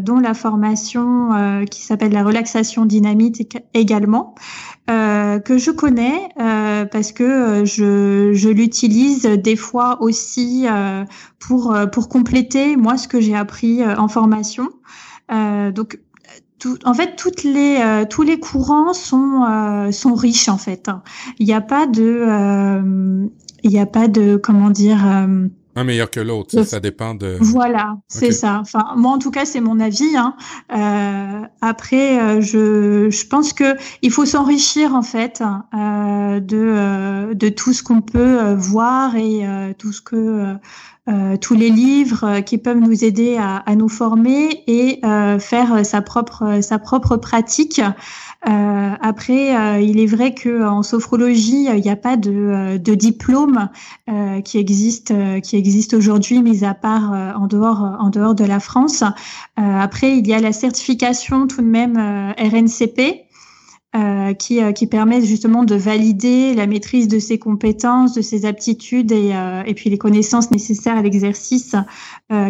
dont 0.00 0.18
la 0.18 0.34
formation 0.34 1.64
qui 1.70 1.82
s'appelle 1.82 2.12
la 2.12 2.24
relaxation 2.24 2.84
dynamique 2.86 3.58
également, 3.74 4.34
que 4.86 5.58
je 5.58 5.70
connais 5.70 6.28
parce 6.36 7.12
que 7.12 7.64
je, 7.64 8.32
je 8.32 8.48
l'utilise 8.48 9.22
des 9.22 9.56
fois 9.56 10.00
aussi 10.00 10.66
pour 11.38 11.76
pour 11.92 12.08
compléter 12.08 12.76
moi 12.76 12.96
ce 12.96 13.08
que 13.08 13.20
j'ai 13.20 13.36
appris 13.36 13.84
en 13.84 14.08
formation. 14.08 14.68
Donc 15.28 15.98
en 16.84 16.94
fait, 16.94 17.16
toutes 17.16 17.42
les, 17.42 17.78
euh, 17.80 18.04
tous 18.08 18.22
les 18.22 18.38
courants 18.38 18.92
sont, 18.92 19.44
euh, 19.48 19.90
sont 19.90 20.14
riches 20.14 20.48
en 20.48 20.58
fait. 20.58 20.90
Il 21.38 21.46
n'y 21.46 21.52
a 21.52 21.60
pas 21.60 21.86
de, 21.86 22.02
euh, 22.02 23.26
il 23.62 23.70
n'y 23.70 23.80
a 23.80 23.86
pas 23.86 24.08
de, 24.08 24.36
comment 24.36 24.70
dire. 24.70 25.04
un 25.04 25.84
meilleur 25.84 26.10
que 26.10 26.20
l'autre, 26.20 26.62
ça, 26.62 26.80
dépend 26.80 27.14
de. 27.14 27.36
Voilà, 27.40 27.96
c'est 28.06 28.30
ça. 28.30 28.58
Enfin, 28.60 28.94
moi 28.96 29.12
en 29.12 29.18
tout 29.18 29.30
cas, 29.30 29.44
c'est 29.44 29.60
mon 29.60 29.80
avis. 29.80 30.16
Hein. 30.16 30.34
après, 31.60 32.40
je, 32.40 33.10
je 33.10 33.26
pense 33.26 33.52
que 33.52 33.76
il 34.02 34.10
faut 34.10 34.26
s'enrichir 34.26 34.94
en 34.94 35.02
fait 35.02 35.42
de, 35.72 37.34
de 37.34 37.48
tout 37.48 37.72
ce 37.72 37.82
qu'on 37.82 38.02
peut 38.02 38.54
voir 38.54 39.16
et 39.16 39.74
tout 39.78 39.92
ce 39.92 40.00
que 40.00 40.56
euh, 41.08 41.36
tous 41.36 41.54
les 41.54 41.68
livres 41.68 42.22
euh, 42.24 42.40
qui 42.42 42.58
peuvent 42.58 42.78
nous 42.78 43.02
aider 43.04 43.36
à, 43.36 43.56
à 43.56 43.74
nous 43.74 43.88
former 43.88 44.62
et 44.68 45.00
euh, 45.04 45.40
faire 45.40 45.84
sa 45.84 46.00
propre 46.00 46.60
sa 46.62 46.78
propre 46.78 47.16
pratique. 47.16 47.80
Euh, 48.48 48.90
après, 49.00 49.82
il 49.82 49.98
est 50.00 50.06
vrai 50.06 50.34
que 50.34 50.64
en 50.64 50.82
sophrologie, 50.82 51.66
il 51.66 51.80
n'y 51.80 51.90
a 51.90 51.96
pas 51.96 52.16
de, 52.16 52.76
de 52.76 52.94
diplôme 52.94 53.68
qui 54.44 54.58
existe 54.58 55.12
qui 55.42 55.56
existe 55.56 55.94
aujourd'hui, 55.94 56.42
mis 56.42 56.64
à 56.64 56.74
part 56.74 57.12
en 57.12 57.46
dehors 57.46 57.96
en 58.00 58.10
dehors 58.10 58.34
de 58.34 58.44
la 58.44 58.58
France. 58.58 59.04
après, 59.56 60.18
il 60.18 60.26
y 60.26 60.34
a 60.34 60.40
la 60.40 60.52
certification 60.52 61.46
tout 61.46 61.62
de 61.62 61.66
même 61.66 61.96
RNCP. 62.36 63.26
Euh, 63.94 64.32
qui, 64.32 64.62
euh, 64.62 64.72
qui 64.72 64.86
permet 64.86 65.20
justement 65.20 65.64
de 65.64 65.74
valider 65.74 66.54
la 66.54 66.66
maîtrise 66.66 67.08
de 67.08 67.18
ses 67.18 67.38
compétences, 67.38 68.14
de 68.14 68.22
ses 68.22 68.46
aptitudes 68.46 69.12
et, 69.12 69.34
euh, 69.34 69.62
et 69.66 69.74
puis 69.74 69.90
les 69.90 69.98
connaissances 69.98 70.50
nécessaires 70.50 70.96
à 70.96 71.02
l'exercice 71.02 71.76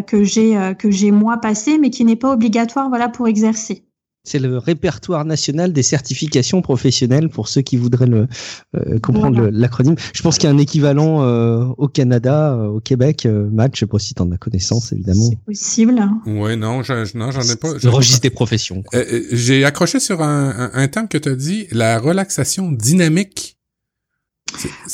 que 0.07 0.23
j'ai 0.23 0.73
que 0.79 0.89
j'ai 0.93 1.11
moi 1.11 1.39
passé, 1.39 1.79
mais 1.79 1.91
qui 1.91 2.05
n'est 2.05 2.15
pas 2.15 2.33
obligatoire 2.33 2.89
voilà 2.89 3.09
pour 3.09 3.27
exercer. 3.27 3.83
C'est 4.25 4.39
le 4.39 4.57
répertoire 4.57 5.25
national 5.25 5.73
des 5.73 5.83
certifications 5.83 6.63
professionnelles 6.63 7.29
pour 7.29 7.49
ceux 7.49 7.63
qui 7.63 7.77
voudraient 7.77 8.07
le, 8.07 8.29
euh, 8.77 9.01
comprendre 9.01 9.49
l'acronyme. 9.51 9.97
Je 10.15 10.23
pense 10.23 10.39
qu'il 10.39 10.49
y 10.49 10.53
a 10.53 10.55
un 10.55 10.59
équivalent 10.59 11.23
euh, 11.25 11.65
au 11.77 11.89
Canada, 11.89 12.53
euh, 12.53 12.67
au 12.69 12.81
Québec. 12.81 13.27
Match, 13.27 13.73
je 13.75 13.81
sais 13.81 13.87
pas 13.87 13.99
si 13.99 14.15
tu 14.15 14.23
en 14.23 14.31
as 14.31 14.37
connaissance, 14.37 14.93
évidemment. 14.93 15.29
C'est 15.29 15.45
possible. 15.45 16.09
Ouais, 16.27 16.55
non, 16.55 16.85
je, 16.85 17.19
non, 17.19 17.33
j'en 17.33 17.43
ai 17.43 17.57
pas. 17.57 17.73
Le 17.83 17.91
registre 17.91 18.21
des 18.21 18.31
professions. 18.31 18.85
J'ai 19.33 19.65
accroché 19.65 19.99
sur 19.99 20.23
un, 20.23 20.71
un, 20.73 20.87
terme 20.87 21.09
que 21.09 21.19
tu 21.19 21.29
as 21.29 21.35
dit, 21.35 21.67
la 21.73 21.99
relaxation 21.99 22.71
dynamique. 22.71 23.59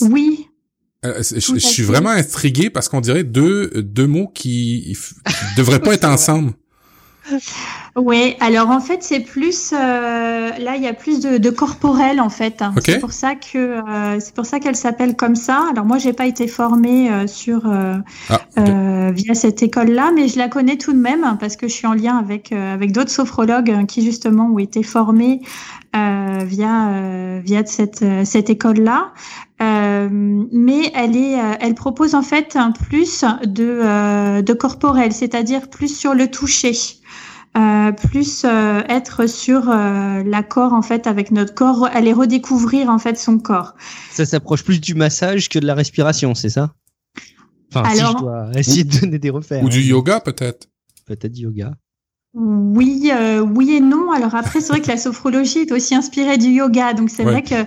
Oui. 0.00 0.46
je, 1.04 1.38
je 1.38 1.58
suis 1.58 1.82
vraiment 1.82 2.10
intrigué 2.10 2.70
parce 2.70 2.88
qu'on 2.88 3.02
dirait 3.02 3.24
deux, 3.24 3.82
deux 3.82 4.06
mots 4.06 4.28
qui, 4.28 4.96
qui 5.26 5.34
devraient 5.58 5.80
pas 5.80 5.92
être 5.94 6.06
ensemble. 6.06 6.54
Oui, 7.96 8.36
alors 8.40 8.70
en 8.70 8.80
fait 8.80 9.02
c'est 9.02 9.20
plus 9.20 9.72
euh, 9.72 10.50
là 10.58 10.76
il 10.76 10.82
y 10.82 10.86
a 10.86 10.92
plus 10.92 11.20
de, 11.20 11.38
de 11.38 11.50
corporel 11.50 12.20
en 12.20 12.28
fait. 12.28 12.62
C'est 12.84 13.00
pour 13.00 13.12
ça 13.12 13.34
que 13.34 13.58
euh, 13.58 14.20
c'est 14.20 14.34
pour 14.34 14.46
ça 14.46 14.60
qu'elle 14.60 14.76
s'appelle 14.76 15.16
comme 15.16 15.34
ça. 15.34 15.64
Alors 15.72 15.84
moi 15.84 15.98
j'ai 15.98 16.12
pas 16.12 16.26
été 16.26 16.46
formée 16.46 17.10
euh, 17.10 17.26
sur 17.26 17.70
ah, 18.28 19.10
via 19.10 19.34
cette 19.34 19.62
école 19.62 19.90
là, 19.90 20.12
mais 20.14 20.28
je 20.28 20.38
la 20.38 20.48
connais 20.48 20.76
tout 20.76 20.92
de 20.92 20.98
même 20.98 21.36
parce 21.40 21.56
que 21.56 21.66
je 21.66 21.72
suis 21.72 21.86
en 21.86 21.94
lien 21.94 22.16
avec 22.16 22.52
avec 22.52 22.92
d'autres 22.92 23.10
sophrologues 23.10 23.86
qui 23.86 24.04
justement 24.04 24.46
ont 24.46 24.58
été 24.58 24.82
formés 24.82 25.40
via 25.92 27.40
via 27.40 27.66
cette 27.66 28.04
cette 28.24 28.50
école 28.50 28.80
là. 28.80 29.12
mais 29.58 30.92
elle 30.94 31.16
est, 31.16 31.36
elle 31.60 31.74
propose 31.74 32.14
en 32.14 32.22
fait 32.22 32.54
un 32.54 32.70
plus 32.70 33.24
de, 33.44 34.40
de 34.40 34.52
corporel, 34.52 35.12
c'est-à-dire 35.12 35.68
plus 35.68 35.96
sur 35.96 36.14
le 36.14 36.30
toucher. 36.30 36.74
Euh, 37.58 37.90
plus 37.90 38.44
euh, 38.44 38.82
être 38.88 39.26
sur 39.26 39.68
euh, 39.68 40.22
l'accord 40.22 40.74
en 40.74 40.82
fait 40.82 41.08
avec 41.08 41.32
notre 41.32 41.54
corps, 41.54 41.88
aller 41.92 42.12
redécouvrir 42.12 42.88
en 42.88 42.98
fait 42.98 43.18
son 43.18 43.38
corps. 43.38 43.74
Ça 44.12 44.24
s'approche 44.24 44.62
plus 44.62 44.80
du 44.80 44.94
massage 44.94 45.48
que 45.48 45.58
de 45.58 45.66
la 45.66 45.74
respiration, 45.74 46.36
c'est 46.36 46.50
ça? 46.50 46.72
Enfin, 47.74 47.90
si 47.90 48.00
je 48.00 48.18
dois 48.18 48.50
essayer 48.54 48.84
de 48.84 49.00
donner 49.00 49.18
des 49.18 49.30
repères. 49.30 49.64
Ou 49.64 49.68
du 49.68 49.80
yoga 49.80 50.20
peut-être? 50.20 50.68
Peut-être 51.06 51.32
du 51.32 51.42
yoga. 51.42 51.72
Oui, 52.34 53.10
oui 53.50 53.72
et 53.72 53.80
non. 53.80 54.12
Alors 54.12 54.36
après, 54.36 54.60
c'est 54.60 54.68
vrai 54.68 54.80
que 54.80 54.88
la 54.88 54.98
sophrologie 54.98 55.60
est 55.60 55.72
aussi 55.72 55.96
inspirée 55.96 56.38
du 56.38 56.50
yoga, 56.50 56.92
donc 56.92 57.10
c'est 57.10 57.24
vrai 57.24 57.42
que 57.42 57.66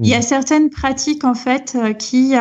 il 0.00 0.08
y 0.08 0.14
a 0.14 0.22
certaines 0.22 0.70
pratiques 0.70 1.24
en 1.24 1.34
fait 1.34 1.76
qui 1.98 2.34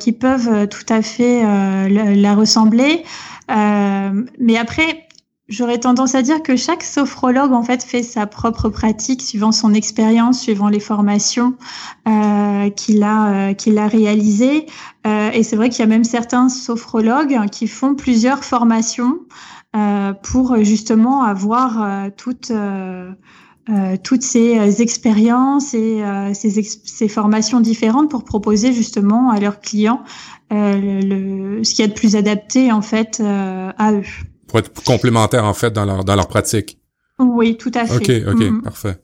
qui 0.00 0.12
peuvent 0.12 0.68
tout 0.68 0.86
à 0.92 1.00
fait 1.00 1.42
la, 1.88 2.14
la, 2.14 2.34
ressembler. 2.34 3.04
mais 3.48 4.56
après, 4.58 5.06
J'aurais 5.48 5.78
tendance 5.78 6.14
à 6.14 6.22
dire 6.22 6.42
que 6.42 6.56
chaque 6.56 6.84
sophrologue 6.84 7.52
en 7.52 7.62
fait 7.62 7.82
fait 7.82 8.02
sa 8.02 8.26
propre 8.26 8.68
pratique 8.68 9.20
suivant 9.22 9.52
son 9.52 9.74
expérience, 9.74 10.40
suivant 10.40 10.68
les 10.68 10.80
formations 10.80 11.54
euh, 12.08 12.70
qu'il 12.70 13.02
a 13.02 13.50
euh, 13.50 13.54
qu'il 13.54 13.76
a 13.78 13.88
réalisées. 13.88 14.66
Euh, 15.06 15.30
et 15.32 15.42
c'est 15.42 15.56
vrai 15.56 15.68
qu'il 15.68 15.80
y 15.80 15.82
a 15.82 15.86
même 15.86 16.04
certains 16.04 16.48
sophrologues 16.48 17.48
qui 17.50 17.66
font 17.66 17.94
plusieurs 17.94 18.44
formations 18.44 19.18
euh, 19.74 20.12
pour 20.12 20.62
justement 20.62 21.22
avoir 21.22 21.82
euh, 21.82 22.10
toutes 22.14 22.50
euh, 22.50 23.12
toutes 24.02 24.22
ces 24.22 24.82
expériences 24.82 25.72
et 25.72 26.02
ces, 26.34 26.62
ces, 26.62 27.08
formations 27.08 27.60
différentes 27.60 28.10
pour 28.10 28.24
proposer 28.24 28.72
justement 28.72 29.30
à 29.30 29.38
leurs 29.38 29.60
clients 29.60 30.02
le, 30.50 31.62
ce 31.62 31.72
qui 31.72 31.82
est 31.82 31.88
de 31.88 31.92
plus 31.92 32.16
adapté 32.16 32.72
en 32.72 32.82
fait 32.82 33.20
à 33.20 33.92
eux 33.92 34.02
pour 34.52 34.60
être 34.60 34.84
complémentaires 34.84 35.44
en 35.44 35.54
fait 35.54 35.70
dans 35.72 35.86
leur 35.86 36.04
dans 36.04 36.14
leur 36.14 36.28
pratique. 36.28 36.78
Oui, 37.18 37.56
tout 37.56 37.72
à 37.74 37.86
fait. 37.86 37.96
Ok, 37.96 38.34
ok, 38.34 38.40
mm-hmm. 38.40 38.62
parfait. 38.62 38.96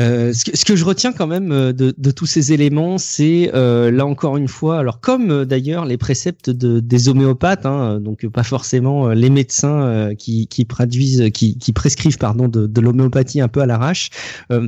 Euh, 0.00 0.32
ce, 0.32 0.44
que, 0.44 0.56
ce, 0.56 0.64
que, 0.64 0.76
je 0.76 0.84
retiens 0.84 1.12
quand 1.12 1.26
même 1.26 1.52
euh, 1.52 1.72
de, 1.72 1.94
de 1.96 2.10
tous 2.10 2.24
ces 2.24 2.52
éléments, 2.52 2.96
c'est 2.96 3.50
euh, 3.54 3.90
là 3.90 4.06
encore 4.06 4.36
une 4.38 4.48
fois, 4.48 4.78
alors 4.78 5.00
comme 5.00 5.30
euh, 5.30 5.44
d'ailleurs 5.44 5.84
les 5.84 5.98
préceptes 5.98 6.48
de, 6.48 6.80
des 6.80 7.08
homéopathes, 7.08 7.66
hein, 7.66 8.00
donc 8.00 8.26
pas 8.28 8.42
forcément 8.42 9.08
euh, 9.08 9.14
les 9.14 9.28
médecins 9.28 10.14
qui, 10.16 10.46
qui, 10.46 10.64
produisent, 10.64 11.30
qui, 11.34 11.58
qui, 11.58 11.72
prescrivent 11.72 12.16
pardon 12.16 12.48
de, 12.48 12.66
de 12.66 12.80
l'homéopathie 12.80 13.40
un 13.40 13.48
peu 13.48 13.60
à 13.60 13.66
l'arrache, 13.66 14.10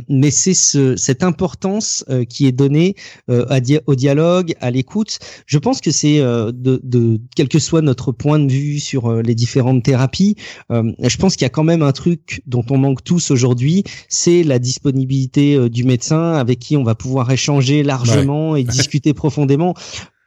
mais 0.08 0.30
c'est 0.30 0.54
ce, 0.54 0.96
cette 0.96 1.22
importance 1.22 2.04
qui 2.28 2.46
est 2.46 2.52
donnée 2.52 2.94
à 3.28 3.60
au 3.86 3.94
dialogue, 3.94 4.54
à 4.60 4.70
l'écoute. 4.70 5.18
Je 5.46 5.58
pense 5.58 5.80
que 5.80 5.90
c'est 5.90 6.18
de, 6.20 6.52
de, 6.82 7.20
quel 7.36 7.48
que 7.48 7.58
soit 7.58 7.82
notre 7.82 8.12
point 8.12 8.38
de 8.38 8.50
vue 8.50 8.78
sur 8.78 9.22
les 9.22 9.34
différentes 9.34 9.82
thérapies, 9.82 10.36
je 10.70 11.16
pense 11.16 11.36
qu'il 11.36 11.44
y 11.44 11.46
a 11.46 11.50
quand 11.50 11.64
même 11.64 11.82
un 11.82 11.92
truc 11.92 12.42
dont 12.46 12.64
on 12.70 12.78
manque 12.78 13.04
tous 13.04 13.30
aujourd'hui, 13.30 13.84
c'est 14.08 14.42
la 14.42 14.58
disponibilité 14.58 15.21
euh, 15.38 15.68
du 15.68 15.84
médecin 15.84 16.34
avec 16.34 16.58
qui 16.58 16.76
on 16.76 16.82
va 16.82 16.94
pouvoir 16.94 17.30
échanger 17.30 17.82
largement 17.82 18.56
et 18.56 18.64
discuter 18.64 19.14
profondément. 19.14 19.74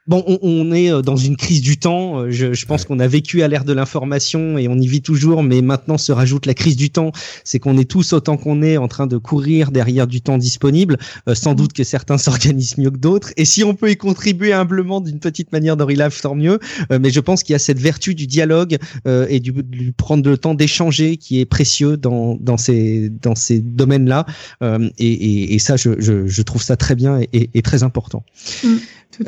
Bon, 0.08 0.22
on, 0.28 0.38
on, 0.42 0.72
est 0.72 0.92
euh, 0.92 1.02
dans 1.02 1.16
une 1.16 1.36
crise 1.36 1.60
du 1.60 1.78
temps. 1.78 2.20
Euh, 2.20 2.30
je, 2.30 2.52
je 2.52 2.66
pense 2.66 2.84
qu'on 2.84 3.00
a 3.00 3.08
vécu 3.08 3.42
à 3.42 3.48
l'ère 3.48 3.64
de 3.64 3.72
l'information 3.72 4.56
et 4.56 4.68
on 4.68 4.76
y 4.76 4.86
vit 4.86 5.02
toujours, 5.02 5.42
mais 5.42 5.62
maintenant 5.62 5.98
se 5.98 6.12
rajoute 6.12 6.46
la 6.46 6.54
crise 6.54 6.76
du 6.76 6.90
temps. 6.90 7.10
C'est 7.42 7.58
qu'on 7.58 7.76
est 7.76 7.90
tous 7.90 8.12
autant 8.12 8.36
qu'on 8.36 8.62
est 8.62 8.76
en 8.76 8.86
train 8.86 9.08
de 9.08 9.16
courir 9.16 9.72
derrière 9.72 10.06
du 10.06 10.20
temps 10.20 10.38
disponible. 10.38 10.98
Euh, 11.28 11.34
sans 11.34 11.54
doute 11.54 11.72
que 11.72 11.82
certains 11.82 12.18
s'organisent 12.26 12.78
mieux 12.78 12.90
que 12.90 12.98
d'autres. 12.98 13.32
Et 13.36 13.44
si 13.44 13.64
on 13.64 13.74
peut 13.74 13.90
y 13.90 13.96
contribuer 13.96 14.52
humblement 14.52 15.00
d'une 15.00 15.18
petite 15.18 15.50
manière 15.50 15.76
dans 15.76 15.86
Relive, 15.86 16.20
tant 16.20 16.34
mieux. 16.34 16.58
mais 16.90 17.10
je 17.10 17.20
pense 17.20 17.42
qu'il 17.42 17.52
y 17.52 17.56
a 17.56 17.58
cette 17.58 17.78
vertu 17.78 18.14
du 18.14 18.26
dialogue 18.26 18.76
et 19.06 19.40
du, 19.40 19.52
du, 19.52 19.92
prendre 19.92 20.28
le 20.28 20.36
temps 20.36 20.54
d'échanger 20.54 21.16
qui 21.16 21.40
est 21.40 21.44
précieux 21.44 21.96
dans, 21.96 22.36
dans 22.40 22.56
ces 22.56 23.08
dans 23.08 23.34
ces 23.34 23.60
domaines-là. 23.60 24.26
Et, 24.62 24.88
et, 24.98 25.54
et, 25.54 25.58
ça, 25.58 25.76
je, 25.76 25.90
je, 25.98 26.26
je, 26.26 26.42
trouve 26.42 26.62
ça 26.62 26.76
très 26.76 26.94
bien 26.94 27.20
et, 27.32 27.50
et 27.54 27.62
très 27.62 27.82
important. 27.82 28.24
Mm. 28.64 28.76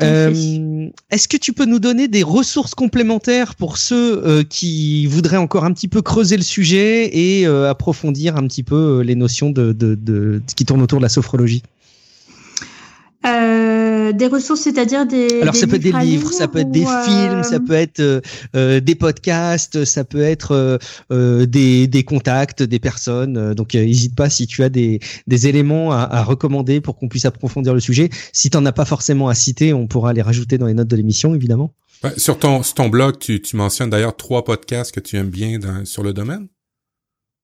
Euh, 0.01 0.89
est-ce 1.09 1.27
que 1.27 1.37
tu 1.37 1.53
peux 1.53 1.65
nous 1.65 1.79
donner 1.79 2.07
des 2.07 2.23
ressources 2.23 2.75
complémentaires 2.75 3.55
pour 3.55 3.77
ceux 3.77 4.25
euh, 4.25 4.43
qui 4.43 5.07
voudraient 5.07 5.37
encore 5.37 5.65
un 5.65 5.73
petit 5.73 5.87
peu 5.87 6.01
creuser 6.01 6.37
le 6.37 6.43
sujet 6.43 7.09
et 7.17 7.47
euh, 7.47 7.69
approfondir 7.69 8.35
un 8.35 8.45
petit 8.47 8.63
peu 8.63 9.01
les 9.01 9.15
notions 9.15 9.49
de, 9.49 9.73
de, 9.73 9.95
de, 9.95 10.41
qui 10.55 10.65
tournent 10.65 10.81
autour 10.81 10.99
de 10.99 11.03
la 11.03 11.09
sophrologie? 11.09 11.63
Des 14.13 14.27
ressources, 14.27 14.61
c'est-à-dire 14.61 15.05
des. 15.05 15.41
Alors 15.41 15.55
ça 15.55 15.67
peut 15.67 15.75
être 15.75 15.81
des 15.81 15.91
livres, 15.91 16.31
ça 16.31 16.47
peut 16.47 16.59
être 16.59 16.71
des 16.71 16.85
films, 16.85 17.43
ça 17.43 17.59
peut 17.59 17.73
être 17.73 18.21
des 18.53 18.95
podcasts, 18.95 19.85
ça 19.85 20.03
peut 20.03 20.21
être 20.21 20.79
des, 21.09 21.87
des 21.87 22.03
contacts, 22.03 22.63
des 22.63 22.79
personnes. 22.79 23.53
donc 23.53 23.73
n'hésite 23.73 24.15
pas 24.15 24.29
si 24.29 24.47
tu 24.47 24.63
as 24.63 24.69
des, 24.69 24.99
des 25.27 25.47
éléments 25.47 25.91
à, 25.91 26.01
à 26.01 26.23
recommander 26.23 26.81
pour 26.81 26.97
qu'on 26.97 27.07
puisse 27.07 27.25
approfondir 27.25 27.73
le 27.73 27.79
sujet. 27.79 28.09
Si 28.33 28.49
tu 28.49 28.57
n'en 28.57 28.65
as 28.65 28.71
pas 28.71 28.85
forcément 28.85 29.27
à 29.27 29.35
citer, 29.35 29.73
on 29.73 29.87
pourra 29.87 30.13
les 30.13 30.21
rajouter 30.21 30.57
dans 30.57 30.67
les 30.67 30.73
notes 30.73 30.87
de 30.87 30.95
l'émission, 30.95 31.35
évidemment. 31.35 31.73
sur 32.17 32.37
ton 32.39 32.63
sur 32.63 32.75
ton 32.75 32.89
blog, 32.89 33.19
tu, 33.19 33.41
tu 33.41 33.55
mentionnes 33.55 33.89
d'ailleurs 33.89 34.15
trois 34.15 34.43
podcasts 34.43 34.91
que 34.91 34.99
tu 34.99 35.17
aimes 35.17 35.29
bien 35.29 35.59
dans, 35.59 35.85
sur 35.85 36.03
le 36.03 36.13
domaine. 36.13 36.47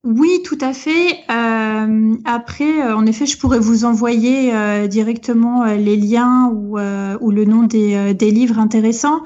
Oui, 0.05 0.41
tout 0.45 0.57
à 0.61 0.71
fait. 0.71 1.17
Euh, 1.31 2.15
après, 2.25 2.83
euh, 2.83 2.95
en 2.95 3.07
effet, 3.07 3.25
je 3.25 3.39
pourrais 3.39 3.57
vous 3.57 3.85
envoyer 3.85 4.55
euh, 4.55 4.85
directement 4.85 5.65
les 5.65 5.97
liens 5.97 6.51
ou, 6.53 6.77
ou 6.77 7.31
le 7.31 7.45
nom 7.45 7.63
des, 7.63 8.13
des 8.13 8.29
livres 8.31 8.59
intéressants. 8.59 9.23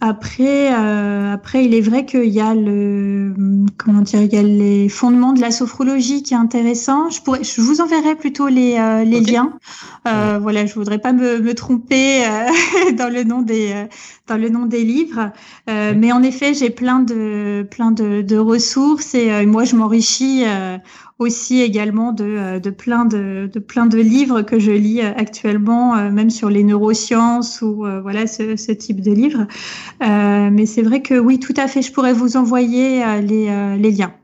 Après, 0.00 0.72
euh, 0.72 1.34
après, 1.34 1.64
il 1.64 1.74
est 1.74 1.80
vrai 1.80 2.06
qu'il 2.06 2.26
y 2.26 2.40
a 2.40 2.54
le, 2.54 3.34
comment 3.76 4.02
dire, 4.02 4.22
il 4.22 4.32
y 4.32 4.38
a 4.38 4.42
les 4.42 4.88
fondements 4.88 5.32
de 5.32 5.40
la 5.40 5.50
sophrologie 5.50 6.22
qui 6.22 6.34
est 6.34 6.36
intéressant. 6.36 7.10
Je 7.10 7.20
pourrais, 7.20 7.42
je 7.42 7.60
vous 7.60 7.80
enverrai 7.80 8.14
plutôt 8.14 8.46
les, 8.46 8.76
euh, 8.78 9.02
les 9.02 9.20
liens. 9.20 9.58
Euh, 10.06 10.38
voilà, 10.40 10.66
je 10.66 10.74
voudrais 10.74 10.98
pas 10.98 11.12
me, 11.12 11.40
me 11.40 11.52
tromper 11.52 12.24
euh, 12.24 12.92
dans 12.92 13.12
le 13.12 13.24
nom 13.24 13.42
des, 13.42 13.72
euh, 13.72 13.86
dans 14.28 14.36
le 14.36 14.48
nom 14.48 14.66
des 14.66 14.84
livres. 14.84 15.32
mais 15.66 16.12
en 16.12 16.22
effet, 16.22 16.54
j'ai 16.54 16.70
plein 16.70 17.00
de, 17.00 17.66
plein 17.68 17.90
de, 17.90 18.22
de 18.22 18.36
ressources 18.36 19.14
et 19.14 19.46
moi, 19.46 19.64
je 19.64 19.74
m'enrichis 19.74 20.44
aussi 21.18 21.60
également 21.60 22.12
de, 22.12 22.24
euh, 22.24 22.60
de, 22.60 22.70
plein 22.70 23.04
de, 23.04 23.50
de 23.52 23.58
plein 23.58 23.86
de 23.86 23.98
livres 23.98 24.42
que 24.42 24.58
je 24.58 24.70
lis 24.70 25.00
euh, 25.00 25.12
actuellement, 25.16 25.96
euh, 25.96 26.10
même 26.10 26.30
sur 26.30 26.48
les 26.48 26.62
neurosciences 26.62 27.60
ou 27.62 27.86
voilà 28.02 28.26
ce, 28.26 28.56
ce, 28.56 28.72
type 28.72 29.00
de 29.00 29.12
livres. 29.12 29.46
Euh, 30.02 30.50
mais 30.52 30.66
c'est 30.66 30.82
vrai 30.82 31.02
que 31.02 31.18
oui, 31.18 31.38
tout 31.38 31.54
à 31.56 31.66
fait, 31.66 31.82
je 31.82 31.92
pourrais 31.92 32.12
vous 32.12 32.36
envoyer 32.36 33.20
les, 33.22 33.76
les 33.78 33.90
liens 33.90 34.14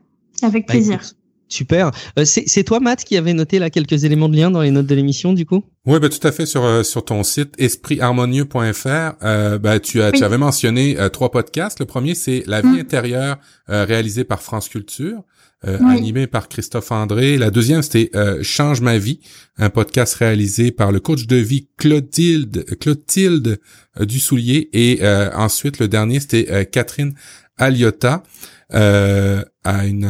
avec 0.41 0.67
bah, 0.67 0.73
plaisir. 0.73 1.01
Super. 1.47 1.91
c'est 2.23 2.63
toi, 2.63 2.79
Matt, 2.79 3.03
qui 3.03 3.17
avait 3.17 3.33
noté 3.33 3.59
là 3.59 3.69
quelques 3.69 4.03
éléments 4.03 4.29
de 4.29 4.35
lien 4.35 4.51
dans 4.51 4.61
les 4.61 4.71
notes 4.71 4.87
de 4.87 4.95
l'émission, 4.95 5.33
du 5.33 5.45
coup? 5.45 5.63
Oui, 5.85 5.99
bah, 5.99 6.09
tout 6.09 6.25
à 6.27 6.31
fait. 6.31 6.45
Sur 6.45 6.85
sur 6.85 7.05
ton 7.05 7.23
site 7.23 7.53
espritharmonieux.fr, 7.57 8.87
euh, 9.23 9.59
bah, 9.59 9.79
tu, 9.79 10.01
as, 10.01 10.11
tu 10.11 10.23
avais 10.23 10.37
mentionné 10.37 10.97
trois 11.13 11.31
podcasts. 11.31 11.79
Le 11.79 11.85
premier, 11.85 12.15
c'est 12.15 12.43
La 12.47 12.61
vie 12.61 12.67
mmh. 12.69 12.79
intérieure, 12.79 13.37
réalisé 13.67 14.23
par 14.23 14.41
France 14.41 14.69
Culture. 14.69 15.23
Euh, 15.67 15.79
animé 15.87 16.27
par 16.27 16.47
Christophe 16.47 16.91
André. 16.91 17.37
La 17.37 17.49
deuxième, 17.49 17.81
c'était 17.81 18.11
euh, 18.13 18.43
Change 18.43 18.81
ma 18.81 18.99
vie, 18.99 19.19
un 19.57 19.71
podcast 19.71 20.13
réalisé 20.13 20.71
par 20.71 20.91
le 20.91 20.99
coach 20.99 21.25
de 21.25 21.37
vie 21.37 21.69
Clotilde, 21.77 22.65
Clotilde 22.79 23.59
euh, 23.99 24.05
Dussoulier. 24.05 24.69
Et 24.73 24.99
ensuite, 25.33 25.79
le 25.79 25.87
dernier, 25.87 26.19
c'était 26.19 26.67
Catherine 26.67 27.15
Aliota, 27.57 28.21
à 29.65 29.85
une 29.85 30.09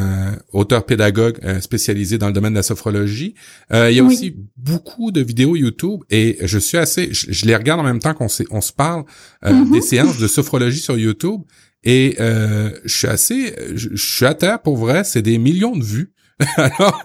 auteure 0.53 0.85
pédagogue 0.85 1.39
spécialisée 1.61 2.17
dans 2.17 2.27
le 2.27 2.33
domaine 2.33 2.53
de 2.53 2.59
la 2.59 2.63
sophrologie. 2.63 3.33
il 3.71 3.91
y 3.91 3.99
a 3.99 4.03
aussi 4.03 4.35
beaucoup 4.57 5.11
de 5.11 5.21
vidéos 5.21 5.55
YouTube 5.55 6.01
et 6.09 6.37
je 6.41 6.59
suis 6.59 6.77
assez, 6.77 7.09
je, 7.11 7.45
les 7.45 7.55
regarde 7.55 7.79
en 7.79 7.83
même 7.83 7.99
temps 7.99 8.13
qu'on 8.13 8.27
on 8.51 8.61
se 8.61 8.73
parle 8.73 9.05
mm-hmm. 9.43 9.71
des 9.71 9.81
séances 9.81 10.19
de 10.19 10.27
sophrologie 10.27 10.79
sur 10.79 10.97
YouTube 10.97 11.41
et 11.85 12.15
euh, 12.19 12.71
je 12.83 12.95
suis 12.95 13.07
assez, 13.07 13.53
je, 13.75 13.89
je, 13.93 14.15
suis 14.15 14.25
à 14.25 14.33
terre 14.33 14.61
pour 14.61 14.75
vrai, 14.75 15.03
c'est 15.03 15.21
des 15.21 15.37
millions 15.37 15.77
de 15.77 15.83
vues. 15.83 16.14
Alors, 16.57 17.01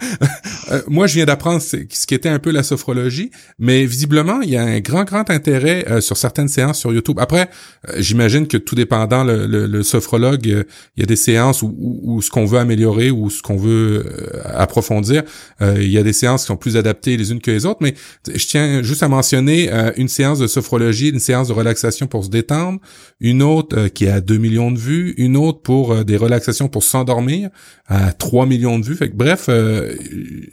euh, 0.73 0.83
moi, 0.89 1.07
je 1.07 1.15
viens 1.15 1.25
d'apprendre 1.25 1.63
ce 1.63 1.77
qui 1.77 2.15
était 2.15 2.29
un 2.29 2.41
peu 2.41 2.51
la 2.51 2.65
sophrologie, 2.65 3.31
mais 3.61 3.85
visiblement, 3.87 4.41
il 4.41 4.51
y 4.51 4.57
a 4.57 4.63
un 4.63 4.81
grand, 4.81 5.05
grand 5.05 5.31
intérêt 5.31 5.85
euh, 5.89 6.01
sur 6.01 6.17
certaines 6.17 6.49
séances 6.49 6.81
sur 6.81 6.93
YouTube. 6.93 7.17
Après, 7.21 7.49
euh, 7.89 7.95
j'imagine 7.99 8.49
que 8.49 8.57
tout 8.57 8.75
dépendant 8.75 9.23
le, 9.23 9.83
sophrologue, 9.85 10.45
il 10.45 10.65
y 10.97 11.03
a 11.03 11.07
des 11.07 11.17
séances 11.17 11.63
où, 11.63 12.21
ce 12.21 12.31
qu'on 12.31 12.45
veut 12.45 12.59
améliorer 12.59 13.13
ou 13.13 13.31
ce 13.31 13.41
qu'on 13.41 13.57
veut 13.57 14.05
approfondir, 14.45 15.23
il 15.61 15.89
y 15.89 15.97
a 15.97 16.03
des 16.03 16.13
séances 16.13 16.43
qui 16.43 16.47
sont 16.49 16.57
plus 16.57 16.77
adaptées 16.77 17.17
les 17.17 17.33
unes 17.33 17.41
que 17.41 17.51
les 17.51 17.67
autres, 17.67 17.79
mais 17.81 17.95
je 18.33 18.47
tiens 18.47 18.83
juste 18.83 19.03
à 19.03 19.09
mentionner 19.09 19.71
une 19.97 20.09
séance 20.09 20.39
de 20.39 20.47
sophrologie, 20.47 21.09
une 21.09 21.19
séance 21.19 21.49
de 21.49 21.53
relaxation 21.53 22.07
pour 22.07 22.25
se 22.25 22.31
détendre, 22.31 22.79
une 23.21 23.43
autre 23.43 23.89
qui 23.89 24.07
a 24.07 24.21
2 24.21 24.37
millions 24.37 24.71
de 24.71 24.79
vues, 24.79 25.15
une 25.17 25.37
autre 25.37 25.63
pour 25.63 26.05
des 26.05 26.17
relaxations 26.17 26.69
pour 26.69 26.83
s'endormir 26.83 27.49
à 27.87 28.13
3 28.13 28.47
millions 28.47 28.79
de 28.79 28.85
vues. 28.85 28.97
Bref, 29.21 29.47
euh, 29.51 29.95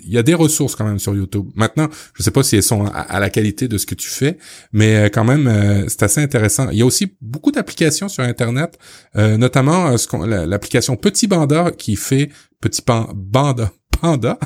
il 0.04 0.12
y 0.12 0.18
a 0.18 0.24
des 0.24 0.34
ressources 0.34 0.76
quand 0.76 0.84
même 0.84 1.00
sur 1.00 1.16
YouTube. 1.16 1.48
Maintenant, 1.56 1.88
je 2.14 2.22
sais 2.22 2.32
pas 2.32 2.44
si 2.44 2.58
elles 2.58 2.64
sont 2.64 2.86
à, 2.86 3.20
la 3.20 3.30
qualité 3.30 3.70
de 3.70 3.78
ce 3.78 3.86
que 3.86 3.96
tu 3.96 4.10
fais, 4.10 4.38
mais 4.74 4.96
euh, 4.96 5.10
quand 5.10 5.24
même, 5.24 5.48
euh, 5.48 5.86
c'est 5.88 6.04
assez 6.04 6.22
intéressant. 6.22 6.70
Il 6.72 6.78
y 6.78 6.82
a 6.82 6.86
aussi 6.86 7.16
beaucoup 7.22 7.52
d'applications 7.52 8.10
sur 8.10 8.24
Internet, 8.24 8.78
notamment 9.16 9.96
l'application 10.26 10.98
Petit 10.98 11.28
Banda 11.28 11.72
qui 11.72 11.96
fait 11.96 12.30
Petit 12.60 12.82
pan, 12.82 13.10
Banda, 13.16 13.72
Panda. 14.02 14.38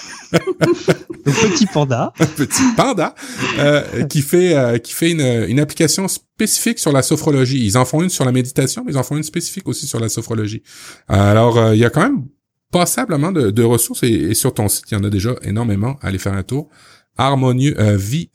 petit 1.23 1.65
panda. 1.65 2.13
petit 2.37 2.63
panda 2.75 3.15
euh, 3.59 4.05
qui 4.05 4.21
fait 4.21 4.55
euh, 4.55 4.77
qui 4.77 4.93
fait 4.93 5.11
une, 5.11 5.45
une 5.49 5.59
application 5.59 6.07
spécifique 6.07 6.79
sur 6.79 6.91
la 6.91 7.01
sophrologie. 7.01 7.63
Ils 7.65 7.77
en 7.77 7.85
font 7.85 8.01
une 8.01 8.09
sur 8.09 8.25
la 8.25 8.31
méditation, 8.31 8.83
mais 8.85 8.93
ils 8.93 8.97
en 8.97 9.03
font 9.03 9.17
une 9.17 9.23
spécifique 9.23 9.67
aussi 9.67 9.87
sur 9.87 9.99
la 9.99 10.09
sophrologie. 10.09 10.63
Alors 11.07 11.57
euh, 11.57 11.75
il 11.75 11.79
y 11.79 11.85
a 11.85 11.89
quand 11.89 12.01
même 12.01 12.25
passablement 12.71 13.31
de, 13.31 13.51
de 13.51 13.63
ressources 13.63 14.03
et, 14.03 14.33
sur 14.33 14.53
ton 14.53 14.67
site 14.67 14.91
il 14.91 14.95
y 14.95 14.97
en 14.97 15.03
a 15.03 15.09
déjà 15.09 15.35
énormément. 15.43 15.97
Allez 16.01 16.17
faire 16.17 16.33
un 16.33 16.43
tour. 16.43 16.69
Harmonieux 17.17 17.75
vie. 17.95 18.31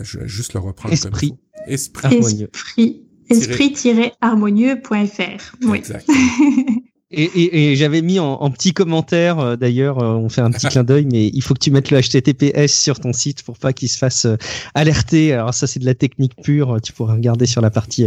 je 0.00 0.18
vais 0.18 0.28
juste 0.28 0.54
le 0.54 0.60
reprendre. 0.60 0.94
Esprit. 0.94 1.34
Esprit. 1.66 2.06
Harmonieux. 2.06 2.50
Esprit. 2.52 3.02
Esprit-harmonieux.fr. 3.28 5.56
Oui. 5.62 5.78
Exact. 5.78 6.08
Et, 7.14 7.24
et, 7.24 7.72
et 7.72 7.76
j'avais 7.76 8.00
mis 8.00 8.18
en, 8.18 8.32
en, 8.32 8.50
petit 8.50 8.72
commentaire, 8.72 9.38
euh, 9.38 9.56
d'ailleurs, 9.56 10.02
euh, 10.02 10.14
on 10.14 10.30
fait 10.30 10.40
un 10.40 10.50
petit 10.50 10.66
clin 10.66 10.82
d'œil, 10.82 11.06
mais 11.10 11.28
il 11.28 11.42
faut 11.42 11.52
que 11.52 11.58
tu 11.58 11.70
mettes 11.70 11.90
le 11.90 12.00
HTTPS 12.00 12.72
sur 12.72 13.00
ton 13.00 13.12
site 13.12 13.42
pour 13.42 13.58
pas 13.58 13.74
qu'il 13.74 13.90
se 13.90 13.98
fasse 13.98 14.24
euh, 14.24 14.36
alerter. 14.74 15.34
Alors 15.34 15.52
ça, 15.52 15.66
c'est 15.66 15.78
de 15.78 15.84
la 15.84 15.94
technique 15.94 16.32
pure. 16.42 16.78
Tu 16.82 16.94
pourras 16.94 17.14
regarder 17.14 17.44
sur 17.44 17.60
la 17.60 17.70
partie 17.70 18.06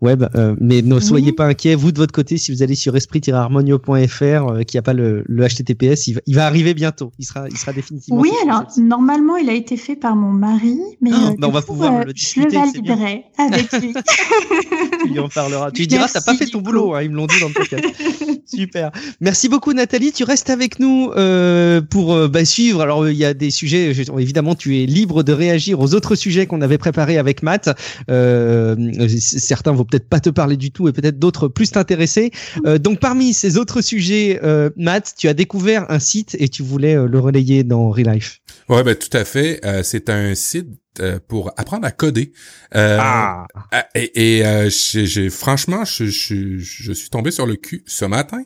web, 0.00 0.24
mais 0.60 0.82
ne 0.82 0.98
soyez 0.98 1.32
pas 1.32 1.46
inquiets. 1.46 1.74
Vous 1.74 1.92
de 1.92 1.98
votre 1.98 2.12
côté, 2.12 2.38
si 2.38 2.52
vous 2.52 2.62
allez 2.62 2.74
sur 2.74 2.96
esprit-harmonio.fr, 2.96 4.64
qui 4.66 4.78
a 4.78 4.82
pas 4.82 4.92
le, 4.92 5.24
le 5.26 5.46
HTTPS, 5.46 6.08
il 6.08 6.14
va, 6.14 6.20
il 6.26 6.34
va, 6.34 6.46
arriver 6.46 6.74
bientôt. 6.74 7.12
Il 7.18 7.24
sera, 7.24 7.48
il 7.48 7.56
sera 7.56 7.72
définitivement. 7.72 8.20
Oui, 8.20 8.30
alors 8.42 8.64
normalement, 8.78 9.36
il 9.36 9.48
a 9.48 9.54
été 9.54 9.76
fait 9.76 9.96
par 9.96 10.16
mon 10.16 10.32
mari, 10.32 10.78
mais 11.00 11.10
bah, 11.38 11.48
on 11.48 11.52
va 11.52 11.62
pouvoir 11.62 12.04
le 12.04 12.12
discuter. 12.12 12.48
Je 12.50 12.54
le 12.54 12.60
validerai 12.60 13.24
avec 13.38 13.72
lui. 13.80 13.94
tu 15.02 15.08
lui 15.08 15.18
en 15.18 15.28
parleras. 15.28 15.70
Tu 15.70 15.82
lui 15.82 15.86
diras, 15.86 16.08
t'as 16.12 16.20
pas 16.20 16.34
fait 16.34 16.46
ton 16.46 16.60
boulot. 16.60 16.94
Hein, 16.94 17.02
ils 17.02 17.10
me 17.10 17.16
l'ont 17.16 17.26
dit 17.26 17.40
dans 17.40 17.48
le 17.48 17.54
podcast. 17.54 17.84
Super. 18.46 18.90
Merci 19.20 19.48
beaucoup 19.48 19.72
Nathalie. 19.72 20.12
Tu 20.12 20.24
restes 20.24 20.50
avec 20.50 20.78
nous 20.78 21.12
euh, 21.16 21.80
pour 21.80 22.14
euh, 22.14 22.28
bah, 22.28 22.44
suivre. 22.44 22.80
Alors 22.80 23.08
il 23.08 23.16
y 23.16 23.24
a 23.24 23.34
des 23.34 23.50
sujets. 23.50 23.92
évidemment, 24.18 24.54
tu 24.54 24.82
es 24.82 24.86
libre 24.86 25.22
de 25.22 25.32
réagir 25.32 25.80
aux 25.80 25.94
autres 25.94 26.14
sujets 26.14 26.46
qu'on 26.46 26.60
avait 26.60 26.78
préparés 26.78 27.18
avec 27.18 27.42
Matt. 27.42 27.70
Euh, 28.10 28.76
certains 29.18 29.72
vont 29.72 29.84
peut-être 29.84 30.08
pas 30.08 30.20
te 30.20 30.30
parler 30.30 30.56
du 30.56 30.70
tout 30.70 30.88
et 30.88 30.92
peut-être 30.92 31.18
d'autres 31.18 31.48
plus 31.48 31.70
t'intéresser. 31.70 32.30
Euh, 32.66 32.78
donc 32.78 33.00
parmi 33.00 33.32
ces 33.32 33.56
autres 33.56 33.80
sujets, 33.80 34.40
euh, 34.42 34.70
Matt, 34.76 35.14
tu 35.16 35.28
as 35.28 35.34
découvert 35.34 35.90
un 35.90 35.98
site 35.98 36.36
et 36.38 36.48
tu 36.48 36.62
voulais 36.62 36.94
le 36.94 37.18
relayer 37.18 37.64
dans 37.64 37.90
Relife. 37.90 38.40
Ouais, 38.68 38.82
ben 38.82 38.94
tout 38.94 39.16
à 39.16 39.24
fait. 39.24 39.60
c'est 39.82 40.10
un 40.10 40.34
site 40.34 40.66
euh, 40.66 40.79
pour 41.28 41.52
apprendre 41.56 41.86
à 41.86 41.90
coder. 41.90 42.32
Euh, 42.74 42.98
ah. 43.00 43.46
Euh, 43.74 43.80
et, 43.94 44.42
j'ai, 44.70 45.30
franchement, 45.30 45.84
je, 45.84 46.06
je, 46.06 46.58
je, 46.58 46.92
suis 46.92 47.10
tombé 47.10 47.30
sur 47.30 47.46
le 47.46 47.56
cul 47.56 47.82
ce 47.86 48.04
matin. 48.04 48.42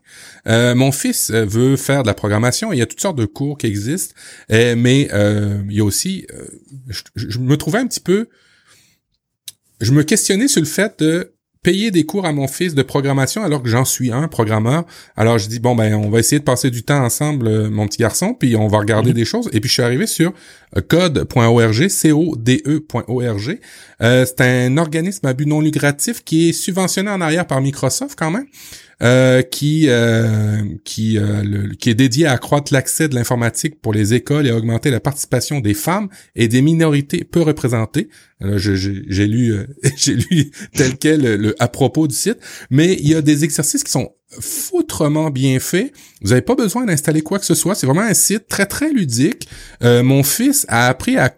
mon 0.46 0.92
fils 0.92 1.30
veut 1.30 1.76
faire 1.76 2.02
de 2.02 2.08
la 2.08 2.14
programmation. 2.14 2.72
Il 2.72 2.78
y 2.78 2.82
a 2.82 2.86
toutes 2.86 3.00
sortes 3.00 3.18
de 3.18 3.26
cours 3.26 3.58
qui 3.58 3.66
existent, 3.66 4.14
mais 4.50 5.08
il 5.12 5.72
y 5.72 5.80
a 5.80 5.84
aussi, 5.84 6.26
je, 6.88 7.02
je, 7.14 7.38
me 7.38 7.56
trouvais 7.56 7.78
un 7.78 7.86
petit 7.86 8.00
peu, 8.00 8.28
je 9.80 9.92
me 9.92 10.02
questionnais 10.02 10.48
sur 10.48 10.60
le 10.60 10.66
fait 10.66 10.98
de 11.00 11.34
payer 11.64 11.90
des 11.90 12.04
cours 12.04 12.26
à 12.26 12.32
mon 12.32 12.46
fils 12.46 12.74
de 12.74 12.82
programmation 12.82 13.42
alors 13.42 13.62
que 13.62 13.68
j'en 13.68 13.86
suis 13.86 14.12
un 14.12 14.28
programmeur. 14.28 14.84
Alors 15.16 15.38
je 15.38 15.48
dis 15.48 15.58
bon 15.58 15.74
ben 15.74 15.94
on 15.94 16.10
va 16.10 16.20
essayer 16.20 16.38
de 16.38 16.44
passer 16.44 16.70
du 16.70 16.84
temps 16.84 17.02
ensemble 17.02 17.48
euh, 17.48 17.70
mon 17.70 17.88
petit 17.88 17.98
garçon 17.98 18.34
puis 18.34 18.54
on 18.54 18.68
va 18.68 18.78
regarder 18.78 19.10
mhm. 19.10 19.16
des 19.16 19.24
choses 19.24 19.48
et 19.52 19.60
puis 19.60 19.68
je 19.68 19.74
suis 19.74 19.82
arrivé 19.82 20.06
sur 20.06 20.32
code.org 20.80 21.88
c 21.88 22.12
o 22.12 22.36
d 22.36 22.62
e.org. 22.66 23.58
Euh, 24.02 24.26
c'est 24.26 24.40
un 24.40 24.76
organisme 24.76 25.26
à 25.26 25.32
but 25.32 25.46
non 25.46 25.60
lucratif 25.60 26.24
qui 26.24 26.48
est 26.48 26.52
subventionné 26.52 27.10
en 27.10 27.20
arrière 27.20 27.46
par 27.46 27.60
Microsoft 27.60 28.18
quand 28.18 28.30
même. 28.30 28.46
Euh, 29.02 29.42
qui 29.42 29.86
euh, 29.88 30.62
qui 30.84 31.18
euh, 31.18 31.72
qui 31.80 31.90
est 31.90 31.94
dédié 31.94 32.26
à 32.26 32.32
accroître 32.32 32.72
l'accès 32.72 33.08
de 33.08 33.16
l'informatique 33.16 33.80
pour 33.80 33.92
les 33.92 34.14
écoles 34.14 34.46
et 34.46 34.50
à 34.50 34.56
augmenter 34.56 34.90
la 34.90 35.00
participation 35.00 35.58
des 35.58 35.74
femmes 35.74 36.08
et 36.36 36.46
des 36.46 36.62
minorités 36.62 37.24
peu 37.24 37.42
représentées. 37.42 38.08
J'ai 38.40 39.26
lu 39.26 39.54
j'ai 39.96 40.14
lu 40.14 40.50
tel 40.74 40.96
quel 40.96 41.22
le, 41.22 41.54
à 41.58 41.66
propos 41.66 42.06
du 42.06 42.14
site, 42.14 42.38
mais 42.70 42.94
il 42.94 43.08
y 43.08 43.14
a 43.16 43.22
des 43.22 43.42
exercices 43.42 43.82
qui 43.82 43.90
sont 43.90 44.12
foutrement 44.40 45.30
bien 45.30 45.58
fait. 45.60 45.92
Vous 46.22 46.30
n'avez 46.30 46.42
pas 46.42 46.54
besoin 46.54 46.86
d'installer 46.86 47.20
quoi 47.20 47.38
que 47.38 47.44
ce 47.44 47.54
soit. 47.54 47.74
C'est 47.74 47.86
vraiment 47.86 48.02
un 48.02 48.14
site 48.14 48.48
très, 48.48 48.66
très 48.66 48.90
ludique. 48.90 49.48
Euh, 49.82 50.02
mon 50.02 50.22
fils 50.22 50.64
a 50.68 50.86
appris 50.86 51.16
à, 51.18 51.32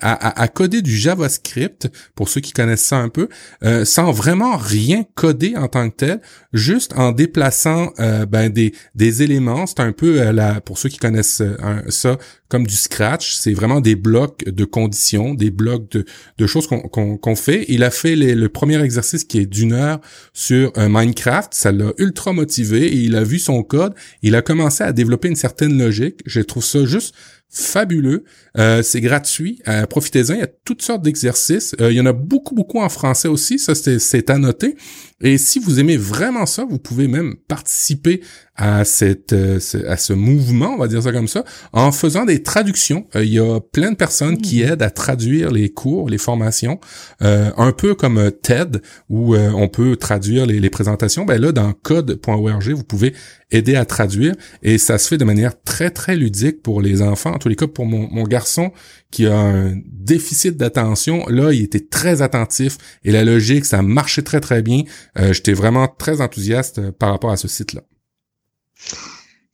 à, 0.00 0.42
à, 0.42 0.48
coder 0.48 0.82
du 0.82 0.96
JavaScript, 0.96 1.88
pour 2.14 2.28
ceux 2.28 2.40
qui 2.40 2.52
connaissent 2.52 2.84
ça 2.84 2.96
un 2.96 3.10
peu, 3.10 3.28
euh, 3.64 3.84
sans 3.84 4.12
vraiment 4.12 4.56
rien 4.56 5.04
coder 5.14 5.56
en 5.56 5.68
tant 5.68 5.90
que 5.90 5.96
tel, 5.96 6.20
juste 6.52 6.94
en 6.96 7.12
déplaçant 7.12 7.92
euh, 7.98 8.24
ben, 8.24 8.48
des, 8.50 8.72
des 8.94 9.22
éléments. 9.22 9.66
C'est 9.66 9.80
un 9.80 9.92
peu, 9.92 10.30
la, 10.32 10.60
pour 10.60 10.78
ceux 10.78 10.88
qui 10.88 10.98
connaissent 10.98 11.42
ça, 11.88 12.18
comme 12.48 12.66
du 12.66 12.76
scratch. 12.76 13.34
C'est 13.34 13.52
vraiment 13.52 13.80
des 13.80 13.94
blocs 13.94 14.44
de 14.44 14.64
conditions, 14.64 15.34
des 15.34 15.50
blocs 15.50 15.90
de, 15.90 16.04
de 16.38 16.46
choses 16.46 16.66
qu'on 16.66 17.36
fait. 17.36 17.66
Il 17.68 17.84
a 17.84 17.90
fait 17.90 18.16
le 18.16 18.48
premier 18.48 18.82
exercice 18.82 19.24
qui 19.24 19.38
est 19.38 19.46
d'une 19.46 19.72
heure 19.72 20.00
sur 20.32 20.72
Minecraft. 20.76 21.52
Ça 21.52 21.72
l'a 21.72 21.92
ultra 21.98 22.32
motivé 22.40 22.86
et 22.86 22.96
il 22.96 23.16
a 23.16 23.24
vu 23.24 23.38
son 23.38 23.62
code. 23.62 23.94
Il 24.22 24.34
a 24.34 24.42
commencé 24.42 24.82
à 24.82 24.92
développer 24.92 25.28
une 25.28 25.36
certaine 25.36 25.78
logique. 25.78 26.20
Je 26.26 26.40
trouve 26.40 26.64
ça 26.64 26.84
juste 26.84 27.14
fabuleux. 27.50 28.24
Euh, 28.56 28.82
c'est 28.82 29.00
gratuit. 29.00 29.60
Euh, 29.68 29.86
profitez-en. 29.86 30.34
Il 30.34 30.40
y 30.40 30.42
a 30.42 30.50
toutes 30.64 30.82
sortes 30.82 31.02
d'exercices. 31.02 31.74
Euh, 31.80 31.90
il 31.90 31.96
y 31.96 32.00
en 32.00 32.06
a 32.06 32.12
beaucoup, 32.12 32.54
beaucoup 32.54 32.78
en 32.78 32.88
français 32.88 33.28
aussi. 33.28 33.58
Ça, 33.58 33.74
c'est 33.74 34.30
à 34.30 34.38
noter. 34.38 34.76
Et 35.20 35.36
si 35.36 35.58
vous 35.58 35.80
aimez 35.80 35.96
vraiment 35.96 36.46
ça, 36.46 36.64
vous 36.64 36.78
pouvez 36.78 37.08
même 37.08 37.36
participer 37.48 38.22
à 38.60 38.84
cette 38.84 39.32
à 39.32 39.96
ce 39.96 40.12
mouvement, 40.12 40.74
on 40.74 40.78
va 40.78 40.86
dire 40.86 41.02
ça 41.02 41.12
comme 41.12 41.28
ça, 41.28 41.44
en 41.72 41.90
faisant 41.92 42.24
des 42.24 42.42
traductions. 42.42 43.06
il 43.14 43.32
y 43.32 43.38
a 43.38 43.58
plein 43.60 43.90
de 43.90 43.96
personnes 43.96 44.38
qui 44.38 44.62
mmh. 44.62 44.72
aident 44.72 44.82
à 44.82 44.90
traduire 44.90 45.50
les 45.50 45.70
cours, 45.70 46.08
les 46.08 46.18
formations, 46.18 46.78
un 47.20 47.72
peu 47.72 47.94
comme 47.94 48.30
TED 48.42 48.82
où 49.08 49.34
on 49.36 49.68
peut 49.68 49.96
traduire 49.96 50.46
les, 50.46 50.60
les 50.60 50.70
présentations. 50.70 51.24
Ben 51.24 51.40
là, 51.40 51.52
dans 51.52 51.72
code.org, 51.72 52.68
vous 52.70 52.84
pouvez 52.84 53.14
aider 53.50 53.76
à 53.76 53.84
traduire 53.84 54.34
et 54.62 54.78
ça 54.78 54.98
se 54.98 55.08
fait 55.08 55.18
de 55.18 55.24
manière 55.24 55.60
très 55.62 55.90
très 55.90 56.16
ludique 56.16 56.62
pour 56.62 56.80
les 56.80 57.02
enfants. 57.02 57.34
En 57.34 57.38
tous 57.38 57.48
les 57.48 57.56
cas, 57.56 57.66
pour 57.66 57.86
mon, 57.86 58.08
mon 58.10 58.24
garçon 58.24 58.72
qui 59.10 59.26
a 59.26 59.38
un 59.38 59.74
déficit 59.86 60.56
d'attention, 60.56 61.24
là, 61.28 61.52
il 61.52 61.62
était 61.62 61.80
très 61.80 62.22
attentif 62.22 62.78
et 63.04 63.12
la 63.12 63.24
logique, 63.24 63.64
ça 63.64 63.82
marchait 63.82 64.22
très 64.22 64.40
très 64.40 64.62
bien. 64.62 64.82
Euh, 65.18 65.32
J'étais 65.32 65.52
vraiment 65.52 65.88
très 65.88 66.20
enthousiaste 66.20 66.78
euh, 66.78 66.92
par 66.92 67.10
rapport 67.10 67.30
à 67.30 67.36
ce 67.36 67.48
site-là. 67.48 67.82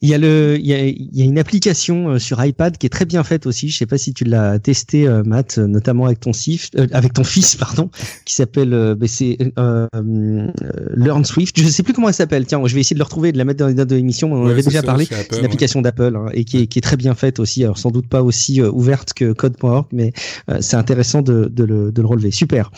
Il 0.02 0.10
y 0.10 0.14
a 0.14 0.18
le, 0.18 0.58
il 0.58 0.66
y 0.66 0.74
a, 0.74 0.84
il 0.84 1.08
y 1.14 1.22
a 1.22 1.24
une 1.24 1.38
application 1.38 2.10
euh, 2.10 2.18
sur 2.18 2.44
iPad 2.44 2.76
qui 2.76 2.84
est 2.84 2.90
très 2.90 3.06
bien 3.06 3.24
faite 3.24 3.46
aussi. 3.46 3.70
Je 3.70 3.78
sais 3.78 3.86
pas 3.86 3.96
si 3.96 4.12
tu 4.12 4.24
l'as 4.24 4.58
testé, 4.58 5.08
euh, 5.08 5.22
Matt, 5.24 5.56
euh, 5.56 5.66
notamment 5.66 6.04
avec 6.04 6.20
ton 6.20 6.34
fils, 6.34 6.70
avec 6.92 7.14
ton 7.14 7.24
fils, 7.24 7.56
pardon, 7.56 7.90
qui 8.26 8.34
s'appelle, 8.34 8.94
ben 8.94 9.08
c'est 9.08 9.38
Learn 9.56 11.24
Swift. 11.24 11.58
Je 11.58 11.66
sais 11.68 11.82
plus 11.82 11.94
comment 11.94 12.08
elle 12.08 12.14
s'appelle. 12.14 12.44
Tiens, 12.44 12.60
je 12.66 12.74
vais 12.74 12.82
essayer 12.82 12.92
de 12.92 12.98
le 12.98 13.04
retrouver 13.04 13.30
et 13.30 13.32
de 13.32 13.38
la 13.38 13.46
mettre 13.46 13.60
dans 13.60 13.68
les 13.68 13.74
notes 13.74 13.88
de 13.88 13.96
l'émission. 13.96 14.30
On 14.30 14.44
en 14.44 14.48
avait 14.48 14.62
déjà 14.62 14.82
parlé. 14.82 15.06
C'est 15.06 15.38
une 15.38 15.46
application 15.46 15.80
d'Apple 15.80 16.14
hein, 16.14 16.26
et 16.34 16.44
qui 16.44 16.58
est, 16.58 16.66
qui 16.66 16.78
est, 16.78 16.82
très 16.82 16.98
bien 16.98 17.14
faite 17.14 17.40
aussi. 17.40 17.64
Alors 17.64 17.78
sans 17.78 17.90
doute 17.90 18.06
pas 18.06 18.22
aussi 18.22 18.60
ouverte 18.60 19.14
que 19.14 19.32
Code.org, 19.32 19.86
mais 19.92 20.12
c'est 20.60 20.76
intéressant 20.76 21.22
de, 21.22 21.46
de, 21.50 21.64
le, 21.64 21.90
de 21.90 22.02
le 22.02 22.06
relever. 22.06 22.30
Super. 22.30 22.70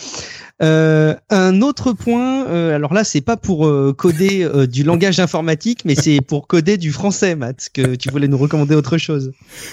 Euh, 0.60 1.14
un 1.30 1.62
autre 1.62 1.92
point, 1.92 2.46
euh, 2.48 2.74
alors 2.74 2.92
là, 2.92 3.04
c'est 3.04 3.20
pas 3.20 3.36
pour 3.36 3.66
euh, 3.66 3.94
coder 3.96 4.42
euh, 4.42 4.66
du 4.66 4.82
langage 4.82 5.20
informatique, 5.20 5.84
mais 5.84 5.94
c'est 5.94 6.20
pour 6.20 6.48
coder 6.48 6.76
du 6.76 6.90
français, 6.90 7.36
Matt, 7.36 7.68
que 7.72 7.94
tu 7.94 8.10
voulais 8.10 8.26
nous 8.26 8.38
recommander 8.38 8.74
autre 8.74 8.98
chose. 8.98 9.32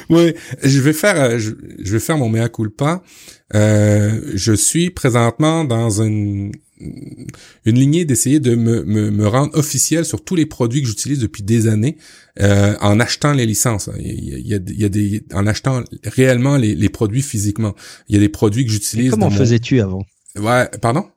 Oui, 0.10 0.34
je 0.64 0.80
vais 0.80 0.94
faire, 0.94 1.40
je, 1.40 1.54
vais 1.80 2.00
faire 2.00 2.18
mon 2.18 2.30
mea 2.30 2.50
culpa. 2.50 3.02
je 3.52 4.54
suis 4.56 4.92
présentement 4.92 5.64
dans 5.64 6.02
une 6.02 6.52
une 7.64 7.80
lignée 7.80 8.04
d'essayer 8.04 8.42
de 8.42 8.54
me, 8.54 8.84
me, 8.84 9.10
me, 9.10 9.28
rendre 9.30 9.58
officiel 9.58 10.04
sur 10.04 10.26
tous 10.26 10.36
les 10.36 10.46
produits 10.46 10.82
que 10.82 10.88
j'utilise 10.90 11.20
depuis 11.20 11.42
des 11.42 11.68
années 11.70 11.96
en 12.38 13.00
achetant 13.00 13.32
les 13.32 13.46
licences. 13.46 13.90
Il 13.98 14.46
y 14.46 14.54
a, 14.54 14.58
il 14.58 14.80
y 14.82 14.84
a, 14.84 14.90
des 14.90 15.24
en 15.34 15.48
achetant 15.48 15.86
réellement 16.04 16.58
les, 16.58 16.76
les, 16.76 16.90
produits 16.90 17.22
physiquement. 17.22 17.76
Il 18.10 18.16
y 18.16 18.18
a 18.18 18.22
des 18.22 18.30
produits 18.30 18.66
que 18.66 18.72
j'utilise. 18.72 19.12
Comment 19.12 19.30
faisais-tu 19.30 19.80
avant? 19.80 20.06
Ouais, 20.38 20.70
pardon? 20.82 21.08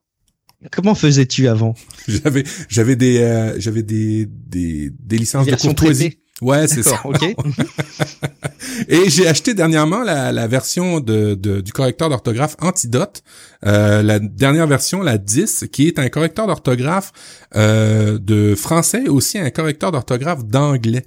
Comment 0.72 0.94
faisais-tu 0.94 1.46
avant? 1.46 1.74
J'avais 2.08 2.44
j'avais 2.68 2.96
des 2.96 3.18
euh, 3.18 3.60
j'avais 3.60 3.82
des, 3.84 4.26
des 4.26 4.90
des 4.90 5.18
licences 5.18 5.46
de 5.46 5.54
courtoisie. 5.54 6.18
Ouais, 6.40 6.68
c'est 6.68 6.82
ça. 6.84 7.02
Et 8.88 9.10
j'ai 9.10 9.26
acheté 9.26 9.54
dernièrement 9.54 10.04
la, 10.04 10.30
la 10.30 10.46
version 10.46 11.00
de, 11.00 11.34
de, 11.34 11.60
du 11.60 11.72
correcteur 11.72 12.08
d'orthographe 12.10 12.56
Antidote, 12.60 13.22
euh, 13.66 14.02
la 14.02 14.20
dernière 14.20 14.68
version, 14.68 15.02
la 15.02 15.18
10, 15.18 15.64
qui 15.72 15.88
est 15.88 15.98
un 15.98 16.08
correcteur 16.08 16.46
d'orthographe 16.46 17.12
euh, 17.56 18.18
de 18.18 18.54
français 18.54 19.02
et 19.06 19.08
aussi 19.08 19.38
un 19.38 19.50
correcteur 19.50 19.90
d'orthographe 19.90 20.44
d'anglais. 20.44 21.04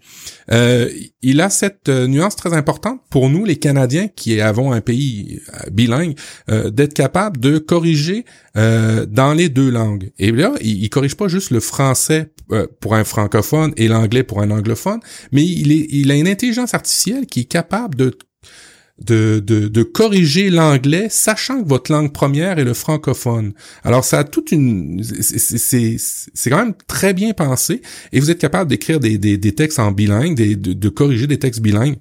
Euh, 0.51 0.89
il 1.21 1.41
a 1.41 1.49
cette 1.49 1.89
euh, 1.89 2.07
nuance 2.07 2.35
très 2.35 2.53
importante 2.53 3.01
pour 3.09 3.29
nous, 3.29 3.45
les 3.45 3.57
Canadiens, 3.57 4.07
qui 4.07 4.39
avons 4.41 4.71
un 4.71 4.81
pays 4.81 5.39
euh, 5.53 5.69
bilingue, 5.71 6.15
d'être 6.47 6.93
capable 6.93 7.39
de 7.39 7.57
corriger 7.57 8.25
dans 8.55 9.33
les 9.35 9.49
deux 9.49 9.69
langues. 9.69 10.11
Et 10.19 10.31
là, 10.31 10.53
il, 10.61 10.83
il 10.83 10.89
corrige 10.89 11.15
pas 11.15 11.27
juste 11.27 11.51
le 11.51 11.59
français 11.59 12.33
pour 12.79 12.95
un 12.95 13.03
francophone 13.03 13.73
et 13.77 13.87
l'anglais 13.87 14.23
pour 14.23 14.41
un 14.41 14.51
anglophone, 14.51 14.99
mais 15.31 15.43
il 15.45 16.11
a 16.11 16.15
une 16.15 16.27
intelligence 16.27 16.73
artificielle 16.73 17.25
qui 17.25 17.41
est 17.41 17.45
capable 17.45 17.95
de 17.95 18.17
de, 19.05 19.41
de, 19.45 19.67
de, 19.67 19.83
corriger 19.83 20.49
l'anglais, 20.49 21.07
sachant 21.09 21.63
que 21.63 21.67
votre 21.67 21.91
langue 21.91 22.11
première 22.11 22.59
est 22.59 22.63
le 22.63 22.73
francophone. 22.73 23.53
Alors 23.83 24.03
ça 24.03 24.19
a 24.19 24.23
toute 24.23 24.51
une, 24.51 25.01
c'est 25.03 26.49
quand 26.49 26.57
même 26.57 26.75
très 26.87 27.13
bien 27.13 27.33
pensé, 27.33 27.81
et 28.11 28.19
vous 28.19 28.31
êtes 28.31 28.39
capable 28.39 28.69
d'écrire 28.69 28.99
des, 28.99 29.17
des, 29.17 29.37
des, 29.37 29.51
textes 29.53 29.79
en 29.79 29.91
bilingue, 29.91 30.35
de, 30.35 30.73
de 30.73 30.89
corriger 30.89 31.27
des 31.27 31.39
textes 31.39 31.61
bilingues 31.61 31.97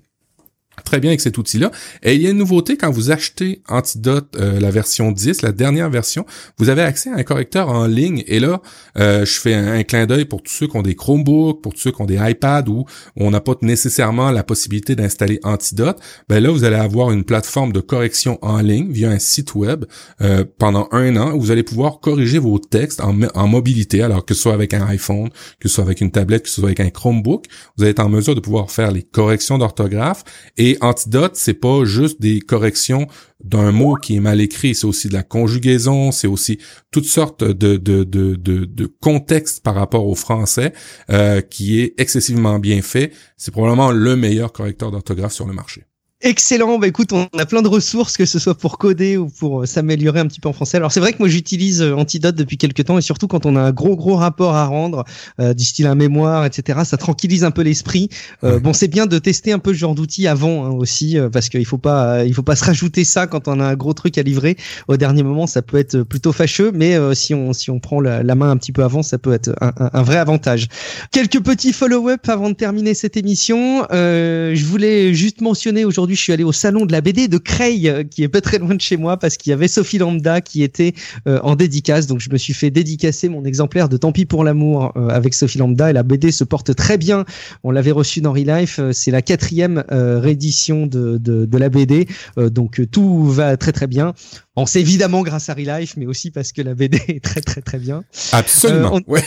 très 0.84 1.00
bien 1.00 1.10
avec 1.10 1.20
cet 1.20 1.38
outil-là. 1.38 1.70
Et 2.02 2.14
il 2.14 2.22
y 2.22 2.26
a 2.26 2.30
une 2.30 2.38
nouveauté 2.38 2.76
quand 2.76 2.90
vous 2.90 3.10
achetez 3.10 3.62
Antidote, 3.68 4.36
euh, 4.38 4.60
la 4.60 4.70
version 4.70 5.12
10, 5.12 5.42
la 5.42 5.52
dernière 5.52 5.90
version, 5.90 6.26
vous 6.58 6.68
avez 6.68 6.82
accès 6.82 7.10
à 7.10 7.16
un 7.16 7.22
correcteur 7.22 7.68
en 7.68 7.86
ligne. 7.86 8.22
Et 8.26 8.40
là, 8.40 8.60
euh, 8.98 9.24
je 9.24 9.40
fais 9.40 9.54
un, 9.54 9.82
clin 9.82 10.06
d'œil 10.06 10.24
pour 10.24 10.42
tous 10.42 10.52
ceux 10.52 10.66
qui 10.66 10.76
ont 10.76 10.82
des 10.82 10.94
Chromebooks, 10.94 11.62
pour 11.62 11.74
tous 11.74 11.80
ceux 11.80 11.90
qui 11.90 12.02
ont 12.02 12.06
des 12.06 12.18
iPads 12.20 12.68
où 12.68 12.84
on 13.16 13.30
n'a 13.30 13.40
pas 13.40 13.54
nécessairement 13.62 14.30
la 14.30 14.42
possibilité 14.42 14.94
d'installer 14.94 15.40
Antidote. 15.42 15.98
Ben 16.28 16.42
là, 16.42 16.50
vous 16.50 16.64
allez 16.64 16.76
avoir 16.76 17.10
une 17.10 17.24
plateforme 17.24 17.72
de 17.72 17.80
correction 17.80 18.38
en 18.42 18.58
ligne 18.60 18.90
via 18.90 19.10
un 19.10 19.18
site 19.18 19.54
web 19.54 19.84
euh, 20.20 20.44
pendant 20.58 20.88
un 20.92 21.16
an 21.16 21.32
où 21.32 21.40
vous 21.40 21.50
allez 21.50 21.62
pouvoir 21.62 22.00
corriger 22.00 22.38
vos 22.38 22.58
textes 22.58 23.00
en, 23.00 23.48
mobilité, 23.48 24.02
alors 24.02 24.24
que 24.24 24.34
ce 24.34 24.42
soit 24.42 24.54
avec 24.54 24.74
un 24.74 24.86
iPhone, 24.86 25.30
que 25.58 25.68
ce 25.68 25.74
soit 25.76 25.84
avec 25.84 26.00
une 26.00 26.10
tablette, 26.10 26.42
que 26.42 26.48
ce 26.48 26.56
soit 26.56 26.68
avec 26.68 26.80
un 26.80 26.90
Chromebook, 26.90 27.46
vous 27.76 27.84
allez 27.84 27.90
être 27.90 28.00
en 28.00 28.08
mesure 28.08 28.34
de 28.34 28.40
pouvoir 28.40 28.70
faire 28.70 28.92
les 28.92 29.02
corrections 29.02 29.58
d'orthographe 29.58 30.24
et 30.56 30.69
antidote, 30.80 31.36
c'est 31.36 31.54
pas 31.54 31.84
juste 31.84 32.20
des 32.20 32.40
corrections 32.40 33.06
d'un 33.42 33.72
mot 33.72 33.94
qui 33.94 34.16
est 34.16 34.20
mal 34.20 34.40
écrit, 34.40 34.74
c'est 34.74 34.86
aussi 34.86 35.08
de 35.08 35.14
la 35.14 35.22
conjugaison, 35.22 36.12
c'est 36.12 36.26
aussi 36.26 36.58
toutes 36.90 37.06
sortes 37.06 37.42
de, 37.42 37.76
de, 37.76 38.04
de, 38.04 38.34
de, 38.34 38.86
contextes 39.00 39.62
par 39.62 39.74
rapport 39.74 40.06
au 40.06 40.14
français 40.14 40.72
euh, 41.10 41.40
qui 41.40 41.80
est 41.80 41.94
excessivement 41.98 42.58
bien 42.58 42.82
fait. 42.82 43.12
C'est 43.36 43.50
probablement 43.50 43.92
le 43.92 44.16
meilleur 44.16 44.52
correcteur 44.52 44.90
d'orthographe 44.90 45.32
sur 45.32 45.46
le 45.46 45.54
marché. 45.54 45.84
Excellent. 46.22 46.78
Bah 46.78 46.86
écoute, 46.86 47.14
on 47.14 47.26
a 47.38 47.46
plein 47.46 47.62
de 47.62 47.68
ressources, 47.68 48.18
que 48.18 48.26
ce 48.26 48.38
soit 48.38 48.54
pour 48.54 48.76
coder 48.76 49.16
ou 49.16 49.28
pour 49.30 49.62
euh, 49.62 49.66
s'améliorer 49.66 50.20
un 50.20 50.26
petit 50.26 50.38
peu 50.38 50.50
en 50.50 50.52
français. 50.52 50.76
Alors 50.76 50.92
c'est 50.92 51.00
vrai 51.00 51.14
que 51.14 51.18
moi 51.18 51.28
j'utilise 51.28 51.80
euh, 51.80 51.94
Antidote 51.94 52.34
depuis 52.34 52.58
quelques 52.58 52.84
temps 52.84 52.98
et 52.98 53.00
surtout 53.00 53.26
quand 53.26 53.46
on 53.46 53.56
a 53.56 53.60
un 53.62 53.70
gros 53.70 53.96
gros 53.96 54.16
rapport 54.16 54.54
à 54.54 54.66
rendre, 54.66 55.04
euh, 55.40 55.54
du 55.54 55.64
style 55.64 55.86
un 55.86 55.94
mémoire, 55.94 56.44
etc. 56.44 56.80
Ça 56.84 56.98
tranquillise 56.98 57.42
un 57.42 57.50
peu 57.50 57.62
l'esprit. 57.62 58.10
Bon, 58.42 58.74
c'est 58.74 58.88
bien 58.88 59.06
de 59.06 59.18
tester 59.18 59.52
un 59.52 59.58
peu 59.58 59.72
ce 59.72 59.78
genre 59.78 59.94
d'outils 59.94 60.26
avant 60.26 60.66
hein, 60.66 60.70
aussi 60.70 61.16
parce 61.32 61.48
qu'il 61.48 61.64
faut 61.64 61.78
pas 61.78 62.24
il 62.24 62.34
faut 62.34 62.42
pas 62.42 62.56
se 62.56 62.64
rajouter 62.64 63.04
ça 63.04 63.26
quand 63.26 63.48
on 63.48 63.58
a 63.58 63.64
un 63.64 63.74
gros 63.74 63.94
truc 63.94 64.18
à 64.18 64.22
livrer. 64.22 64.56
Au 64.88 64.98
dernier 64.98 65.22
moment, 65.22 65.46
ça 65.46 65.62
peut 65.62 65.78
être 65.78 66.02
plutôt 66.02 66.32
fâcheux, 66.32 66.70
mais 66.74 66.98
si 67.14 67.32
on 67.32 67.52
si 67.54 67.70
on 67.70 67.80
prend 67.80 68.00
la, 68.00 68.22
main 68.34 68.50
un 68.50 68.56
petit 68.58 68.72
peu 68.72 68.84
avant, 68.84 69.02
ça 69.02 69.16
peut 69.18 69.32
être 69.32 69.54
un, 69.60 69.72
un, 69.78 70.02
vrai 70.02 70.18
avantage. 70.18 70.68
Quelques 71.12 71.42
petits 71.42 71.72
follow-up 71.72 72.28
avant 72.28 72.50
de 72.50 72.54
terminer 72.54 72.92
cette 72.92 73.16
émission. 73.16 73.86
je 73.90 74.64
voulais 74.64 75.14
juste 75.14 75.40
mentionner 75.40 75.84
aujourd'hui 75.84 76.09
je 76.14 76.20
suis 76.20 76.32
allé 76.32 76.44
au 76.44 76.52
salon 76.52 76.86
de 76.86 76.92
la 76.92 77.00
BD 77.00 77.28
de 77.28 77.38
Creil, 77.38 77.88
euh, 77.88 78.04
qui 78.04 78.22
est 78.22 78.28
pas 78.28 78.40
très 78.40 78.58
loin 78.58 78.74
de 78.74 78.80
chez 78.80 78.96
moi, 78.96 79.16
parce 79.16 79.36
qu'il 79.36 79.50
y 79.50 79.52
avait 79.52 79.68
Sophie 79.68 79.98
Lambda 79.98 80.40
qui 80.40 80.62
était 80.62 80.94
euh, 81.26 81.40
en 81.42 81.56
dédicace. 81.56 82.06
Donc, 82.06 82.20
je 82.20 82.30
me 82.30 82.38
suis 82.38 82.54
fait 82.54 82.70
dédicacer 82.70 83.28
mon 83.28 83.44
exemplaire 83.44 83.88
de 83.88 83.96
Tant 83.96 84.12
pis 84.12 84.26
pour 84.26 84.44
l'amour 84.44 84.92
euh, 84.96 85.08
avec 85.08 85.34
Sophie 85.34 85.58
Lambda. 85.58 85.90
Et 85.90 85.92
la 85.92 86.02
BD 86.02 86.32
se 86.32 86.44
porte 86.44 86.74
très 86.74 86.98
bien. 86.98 87.24
On 87.64 87.70
l'avait 87.70 87.90
reçu 87.90 88.20
dans 88.20 88.32
Relife. 88.32 88.80
C'est 88.92 89.10
la 89.10 89.22
quatrième 89.22 89.84
réédition 89.90 90.86
de, 90.86 91.18
de, 91.18 91.44
de, 91.44 91.58
la 91.58 91.68
BD. 91.68 92.08
donc, 92.36 92.80
tout 92.90 93.24
va 93.24 93.56
très 93.56 93.72
très 93.72 93.86
bien. 93.86 94.14
On 94.56 94.66
sait 94.66 94.80
évidemment 94.80 95.22
grâce 95.22 95.48
à 95.48 95.54
Relife, 95.54 95.96
mais 95.96 96.06
aussi 96.06 96.30
parce 96.30 96.52
que 96.52 96.62
la 96.62 96.74
BD 96.74 97.00
est 97.08 97.22
très 97.22 97.40
très 97.40 97.60
très 97.60 97.78
bien. 97.78 98.04
Absolument. 98.32 99.00
ouais 99.06 99.22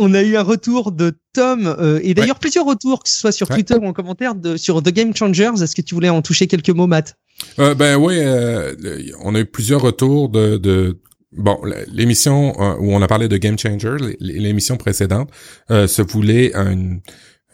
on 0.00 0.14
a 0.14 0.22
eu 0.22 0.36
un 0.36 0.42
retour 0.42 0.90
de 0.90 1.12
Tom 1.32 1.66
euh, 1.66 2.00
et 2.02 2.14
d'ailleurs 2.14 2.38
plusieurs 2.38 2.64
retours, 2.64 3.02
que 3.02 3.08
ce 3.08 3.18
soit 3.18 3.32
sur 3.32 3.48
Twitter 3.48 3.74
ou 3.74 3.86
en 3.86 3.92
commentaire, 3.92 4.34
de, 4.34 4.56
sur 4.56 4.82
The 4.82 4.88
Game 4.88 5.14
Changers. 5.14 5.62
Est-ce 5.62 5.76
que 5.76 5.82
tu 5.82 5.94
voulais 5.94 6.08
en 6.08 6.22
toucher 6.22 6.46
quelques 6.46 6.70
mots, 6.70 6.86
Matt? 6.86 7.14
Euh, 7.58 7.74
Ben 7.74 7.96
oui, 7.96 8.14
euh, 8.18 8.74
on 9.22 9.34
a 9.34 9.40
eu 9.40 9.46
plusieurs 9.46 9.82
retours 9.82 10.28
de, 10.28 10.56
de 10.56 10.98
bon 11.32 11.58
l'émission 11.92 12.58
où 12.80 12.92
on 12.92 13.02
a 13.02 13.06
parlé 13.06 13.28
de 13.28 13.36
Game 13.36 13.58
Changers, 13.58 13.98
l'émission 14.18 14.76
précédente, 14.76 15.30
se 15.68 16.02
voulait 16.02 16.52
une, 16.54 17.00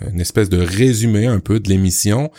une 0.01 0.21
espèce 0.21 0.49
de 0.49 0.59
résumé 0.59 1.27
un 1.27 1.41
peu 1.41 1.61
de 1.61 1.69
l'émission. 1.69 2.31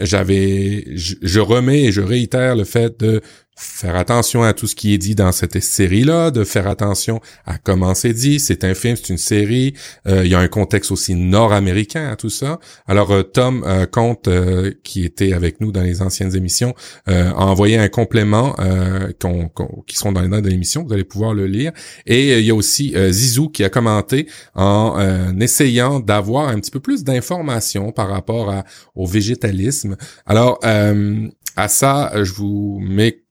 J'avais, 0.00 0.84
je 0.94 1.40
remets 1.40 1.84
et 1.84 1.92
je 1.92 2.00
réitère 2.00 2.56
le 2.56 2.64
fait 2.64 2.98
de 2.98 3.20
faire 3.56 3.96
attention 3.96 4.42
à 4.42 4.52
tout 4.52 4.66
ce 4.66 4.74
qui 4.74 4.92
est 4.92 4.98
dit 4.98 5.14
dans 5.14 5.32
cette 5.32 5.58
série-là, 5.60 6.30
de 6.30 6.44
faire 6.44 6.68
attention 6.68 7.20
à 7.46 7.56
comment 7.56 7.94
c'est 7.94 8.12
dit. 8.12 8.38
C'est 8.38 8.64
un 8.64 8.74
film, 8.74 8.96
c'est 8.96 9.08
une 9.08 9.18
série. 9.18 9.72
Euh, 10.06 10.26
il 10.26 10.30
y 10.30 10.34
a 10.34 10.38
un 10.38 10.48
contexte 10.48 10.90
aussi 10.90 11.14
nord-américain 11.14 12.10
à 12.10 12.16
tout 12.16 12.28
ça. 12.28 12.60
Alors 12.86 13.10
euh, 13.12 13.22
Tom 13.22 13.64
euh, 13.66 13.86
Comte, 13.86 14.28
qui 14.82 15.04
était 15.04 15.32
avec 15.32 15.60
nous 15.62 15.72
dans 15.72 15.80
les 15.80 16.02
anciennes 16.02 16.36
émissions, 16.36 16.74
a 17.06 17.34
envoyé 17.34 17.78
un 17.78 17.88
complément 17.88 18.54
qui 19.86 19.96
sont 19.96 20.12
dans 20.12 20.20
les 20.20 20.28
notes 20.28 20.44
de 20.44 20.50
l'émission. 20.50 20.84
Vous 20.84 20.92
allez 20.92 21.04
pouvoir 21.04 21.32
le 21.32 21.46
lire. 21.46 21.72
Et 22.04 22.38
il 22.38 22.44
y 22.44 22.50
a 22.50 22.54
aussi 22.54 22.94
Zizou 23.10 23.48
qui 23.48 23.64
a 23.64 23.70
commenté 23.70 24.28
en 24.54 25.38
essayant 25.40 26.00
d'avoir 26.00 26.48
un 26.48 26.58
petit 26.60 26.70
peu 26.70 26.80
plus 26.80 27.04
d'informations 27.04 27.92
par 27.92 28.08
rapport 28.08 28.50
à, 28.50 28.64
au 28.94 29.06
végétalisme. 29.06 29.96
Alors 30.26 30.60
à 30.62 31.68
ça, 31.68 32.12
je 32.22 32.32
vous 32.32 32.78
mets 32.82 33.25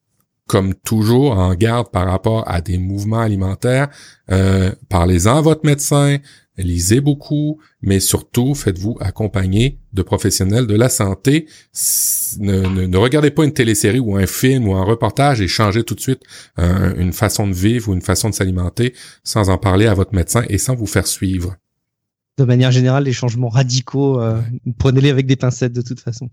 comme 0.48 0.76
toujours, 0.76 1.38
en 1.38 1.54
garde 1.56 1.90
par 1.90 2.06
rapport 2.06 2.44
à 2.48 2.62
des 2.62 2.78
mouvements 2.78 3.20
alimentaires. 3.20 3.90
Euh, 4.32 4.72
Parlez-en 4.90 5.38
à 5.38 5.42
votre 5.42 5.66
médecin, 5.66 6.18
lisez 6.58 7.02
beaucoup, 7.02 7.60
mais 7.82 8.00
surtout 8.00 8.54
faites-vous 8.54 8.98
accompagner 9.00 9.80
de 9.94 10.02
professionnels 10.02 10.68
de 10.68 10.76
la 10.76 10.90
santé. 10.90 11.48
Ne, 12.40 12.86
ne, 12.88 12.98
regardez 12.98 13.32
pas 13.32 13.44
une 13.44 13.54
télésérie 13.54 14.00
ou 14.00 14.16
un 14.16 14.28
film 14.28 14.68
ou 14.68 14.76
un 14.76 14.84
reportage 14.84 15.42
et 15.42 15.48
changez 15.48 15.84
tout 15.84 15.96
de 15.96 16.00
suite 16.00 16.22
euh, 16.60 16.94
une 16.98 17.14
façon 17.14 17.48
de 17.48 17.54
vivre 17.54 17.90
ou 17.90 17.94
une 17.94 18.02
façon 18.02 18.30
de 18.30 18.36
s'alimenter 18.36 18.94
sans 19.24 19.50
en 19.50 19.58
parler 19.58 19.88
à 19.88 19.94
votre 19.94 20.14
médecin 20.14 20.44
et 20.50 20.58
sans 20.58 20.76
vous 20.76 20.88
faire 20.88 21.08
suivre. 21.08 21.56
De 22.38 22.44
manière 22.44 22.72
générale, 22.72 23.06
les 23.06 23.14
changements 23.14 23.48
radicaux, 23.48 24.22
euh, 24.22 24.42
prenez-les 24.78 25.10
avec 25.10 25.26
des 25.26 25.38
pincettes 25.38 25.72
de 25.72 25.82
toute 25.82 26.02
façon. 26.02 26.30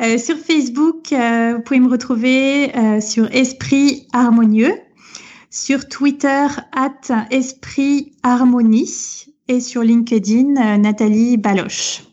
euh, 0.01 0.17
sur 0.17 0.37
Facebook, 0.37 1.11
euh, 1.11 1.55
vous 1.55 1.61
pouvez 1.63 1.81
me 1.81 1.89
retrouver 1.89 2.73
euh, 2.75 3.01
sur 3.01 3.29
Esprit 3.33 4.07
Harmonieux. 4.13 4.71
Sur 5.49 5.85
Twitter, 5.87 6.47
at 6.73 7.27
Esprit 7.29 8.13
Harmonie 8.23 9.34
et 9.47 9.59
sur 9.59 9.81
LinkedIn, 9.81 10.55
euh, 10.57 10.77
Nathalie 10.77 11.37
Baloche. 11.37 12.03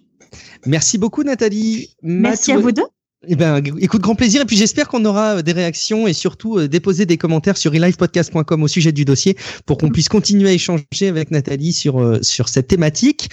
Merci 0.67 0.99
beaucoup 0.99 1.23
Nathalie. 1.23 1.91
Merci 2.03 2.53
à 2.53 2.59
vous 2.59 2.73
deux. 2.73 2.83
Eh 3.29 3.37
ben, 3.37 3.63
écoute, 3.79 4.03
grand 4.03 4.17
plaisir. 4.17 4.43
Et 4.43 4.45
puis 4.45 4.57
j'espère 4.57 4.89
qu'on 4.89 5.05
aura 5.05 5.37
euh, 5.37 5.43
des 5.43 5.53
réactions 5.53 6.07
et 6.09 6.13
surtout 6.13 6.59
euh, 6.59 6.69
déposer 6.69 7.07
des 7.07 7.17
commentaires 7.17 7.57
sur 7.57 7.75
elivepodcast.com 7.75 8.63
au 8.63 8.69
sujet 8.69 8.93
du 8.93 9.05
dossier 9.05 9.37
pour 9.65 9.79
qu'on 9.79 9.91
puisse 9.91 10.09
continuer 10.09 10.49
à 10.49 10.53
échanger 10.53 11.09
avec 11.09 11.31
Nathalie 11.31 11.73
sur 11.73 12.19
sur 12.23 12.49
cette 12.49 12.67
thématique. 12.67 13.29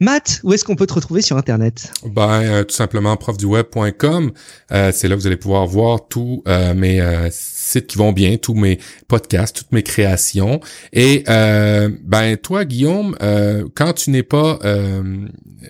Matt, 0.00 0.40
où 0.42 0.52
est-ce 0.52 0.64
qu'on 0.64 0.74
peut 0.74 0.86
te 0.86 0.94
retrouver 0.94 1.22
sur 1.22 1.36
Internet? 1.36 1.92
Ben, 2.04 2.64
tout 2.64 2.74
simplement 2.74 3.16
profduweb.com. 3.16 4.32
c'est 4.68 5.08
là 5.08 5.14
que 5.14 5.20
vous 5.20 5.26
allez 5.26 5.36
pouvoir 5.36 5.66
voir 5.66 6.08
tous 6.08 6.42
mes 6.46 7.28
sites 7.72 7.86
qui 7.86 7.98
vont 7.98 8.12
bien, 8.12 8.36
tous 8.36 8.54
mes 8.54 8.78
podcasts, 9.08 9.56
toutes 9.56 9.72
mes 9.72 9.82
créations. 9.82 10.60
Et 10.92 11.24
euh, 11.28 11.88
ben 12.02 12.36
toi, 12.36 12.64
Guillaume, 12.64 13.16
euh, 13.22 13.66
quand 13.74 13.94
tu 13.94 14.10
n'es 14.10 14.22
pas 14.22 14.58
euh, 14.64 15.26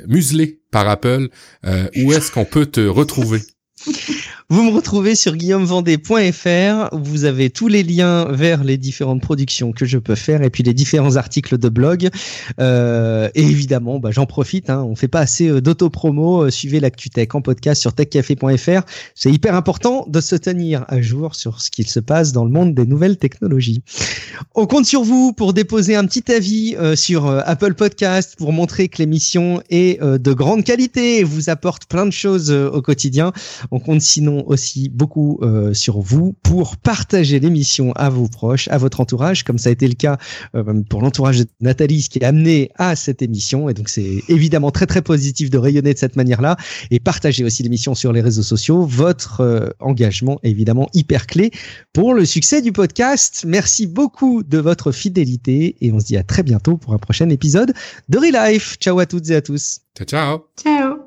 muselé 0.07 0.61
par 0.71 0.89
Apple, 0.89 1.29
où 1.97 2.13
est-ce 2.13 2.31
qu'on 2.31 2.45
peut 2.45 2.67
te 2.67 2.81
retrouver? 2.81 3.41
Vous 4.53 4.65
me 4.65 4.71
retrouvez 4.71 5.15
sur 5.15 5.35
guillaumevendée.fr. 5.35 6.95
Vous 6.95 7.25
avez 7.25 7.49
tous 7.49 7.69
les 7.69 7.83
liens 7.83 8.27
vers 8.31 8.65
les 8.65 8.77
différentes 8.77 9.23
productions 9.23 9.73
que 9.73 9.87
je 9.87 9.97
peux 9.97 10.15
faire 10.15 10.43
et 10.43 10.51
puis 10.51 10.63
les 10.63 10.75
différents 10.75 11.17
articles 11.17 11.57
de 11.57 11.71
blog. 11.71 12.11
Euh, 12.61 13.31
et 13.35 13.41
évidemment, 13.41 13.99
bah, 13.99 14.11
j'en 14.13 14.27
profite. 14.27 14.69
Hein, 14.69 14.85
on 14.87 14.95
fait 14.95 15.09
pas 15.09 15.21
assez 15.21 15.49
euh, 15.49 15.63
d'auto-promo. 15.63 16.43
Euh, 16.43 16.51
suivez 16.51 16.81
l'ActuTech 16.81 17.35
en 17.35 17.41
podcast 17.41 17.81
sur 17.81 17.95
techcafé.fr. 17.95 18.83
C'est 19.15 19.33
hyper 19.33 19.55
important 19.55 20.05
de 20.07 20.21
se 20.21 20.37
tenir 20.37 20.85
à 20.89 21.01
jour 21.01 21.35
sur 21.35 21.63
ce 21.63 21.71
qu'il 21.71 21.89
se 21.89 22.01
passe 22.01 22.33
dans 22.33 22.45
le 22.45 22.51
monde 22.51 22.75
des 22.75 22.85
nouvelles 22.85 23.17
technologies. 23.17 23.83
On 24.55 24.67
compte 24.67 24.85
sur 24.85 25.03
vous 25.03 25.33
pour 25.33 25.55
déposer 25.55 25.97
un 25.97 26.05
petit 26.05 26.31
avis 26.31 26.77
sur 26.95 27.27
Apple 27.47 27.73
Podcast 27.73 28.35
pour 28.37 28.53
montrer 28.53 28.89
que 28.89 28.99
l'émission 28.99 29.63
est 29.71 29.99
de 30.03 30.33
grande 30.35 30.65
qualité 30.65 31.21
et 31.21 31.25
vous 31.25 31.49
apporte 31.49 31.87
plein 31.87 32.05
de 32.05 32.11
choses 32.11 32.51
au 32.51 32.83
quotidien. 32.83 33.33
On 33.71 33.79
compte 33.79 34.03
sinon 34.03 34.42
aussi 34.49 34.89
beaucoup 34.89 35.39
euh, 35.43 35.75
sur 35.75 36.01
vous 36.01 36.35
pour 36.43 36.77
partager 36.77 37.41
l'émission 37.41 37.93
à 37.93 38.11
vos 38.11 38.29
proches, 38.29 38.69
à 38.69 38.79
votre 38.79 39.01
entourage, 39.01 39.45
comme 39.45 39.59
ça 39.59 39.69
a 39.69 39.73
été 39.73 39.89
le 39.89 39.95
cas 39.95 40.19
euh, 40.55 40.83
pour 40.89 41.03
l'entourage 41.03 41.41
de 41.41 41.47
Nathalie, 41.61 42.03
ce 42.03 42.11
qui 42.11 42.19
est 42.19 42.25
amené 42.25 42.71
à 42.77 42.97
cette 42.97 43.23
émission. 43.23 43.69
Et 43.69 43.75
donc 43.75 43.89
c'est 43.89 44.23
évidemment 44.29 44.71
très 44.71 44.87
très 44.87 45.03
positif 45.03 45.51
de 45.51 45.59
rayonner 45.59 45.95
de 45.95 45.99
cette 45.99 46.17
manière-là 46.17 46.57
et 46.91 47.01
partager 47.01 47.45
aussi 47.45 47.63
l'émission 47.63 47.95
sur 47.95 48.13
les 48.13 48.21
réseaux 48.21 48.43
sociaux. 48.43 48.85
Votre 48.85 49.41
euh, 49.41 49.71
engagement 49.81 50.39
est 50.43 50.51
évidemment 50.51 50.89
hyper 50.95 51.27
clé 51.27 51.51
pour 51.93 52.15
le 52.15 52.25
succès 52.25 52.63
du 52.63 52.73
podcast. 52.73 53.45
Merci 53.47 53.87
beaucoup 53.87 54.43
de 54.43 54.59
votre 54.59 54.93
fidélité 54.93 55.77
et 55.81 55.93
on 55.93 56.01
se 56.01 56.07
dit 56.07 56.17
à 56.17 56.23
très 56.23 56.43
bientôt 56.43 56.77
pour 56.77 56.95
un 56.95 56.99
prochain 56.99 57.29
épisode 57.31 57.73
de 58.09 58.19
Relife. 58.19 58.77
Ciao 58.79 58.99
à 58.99 59.07
toutes 59.07 59.31
et 59.31 59.37
à 59.37 59.43
tous. 59.43 59.81
Ciao 59.97 60.07
ciao. 60.07 60.47
Ciao. 60.57 61.02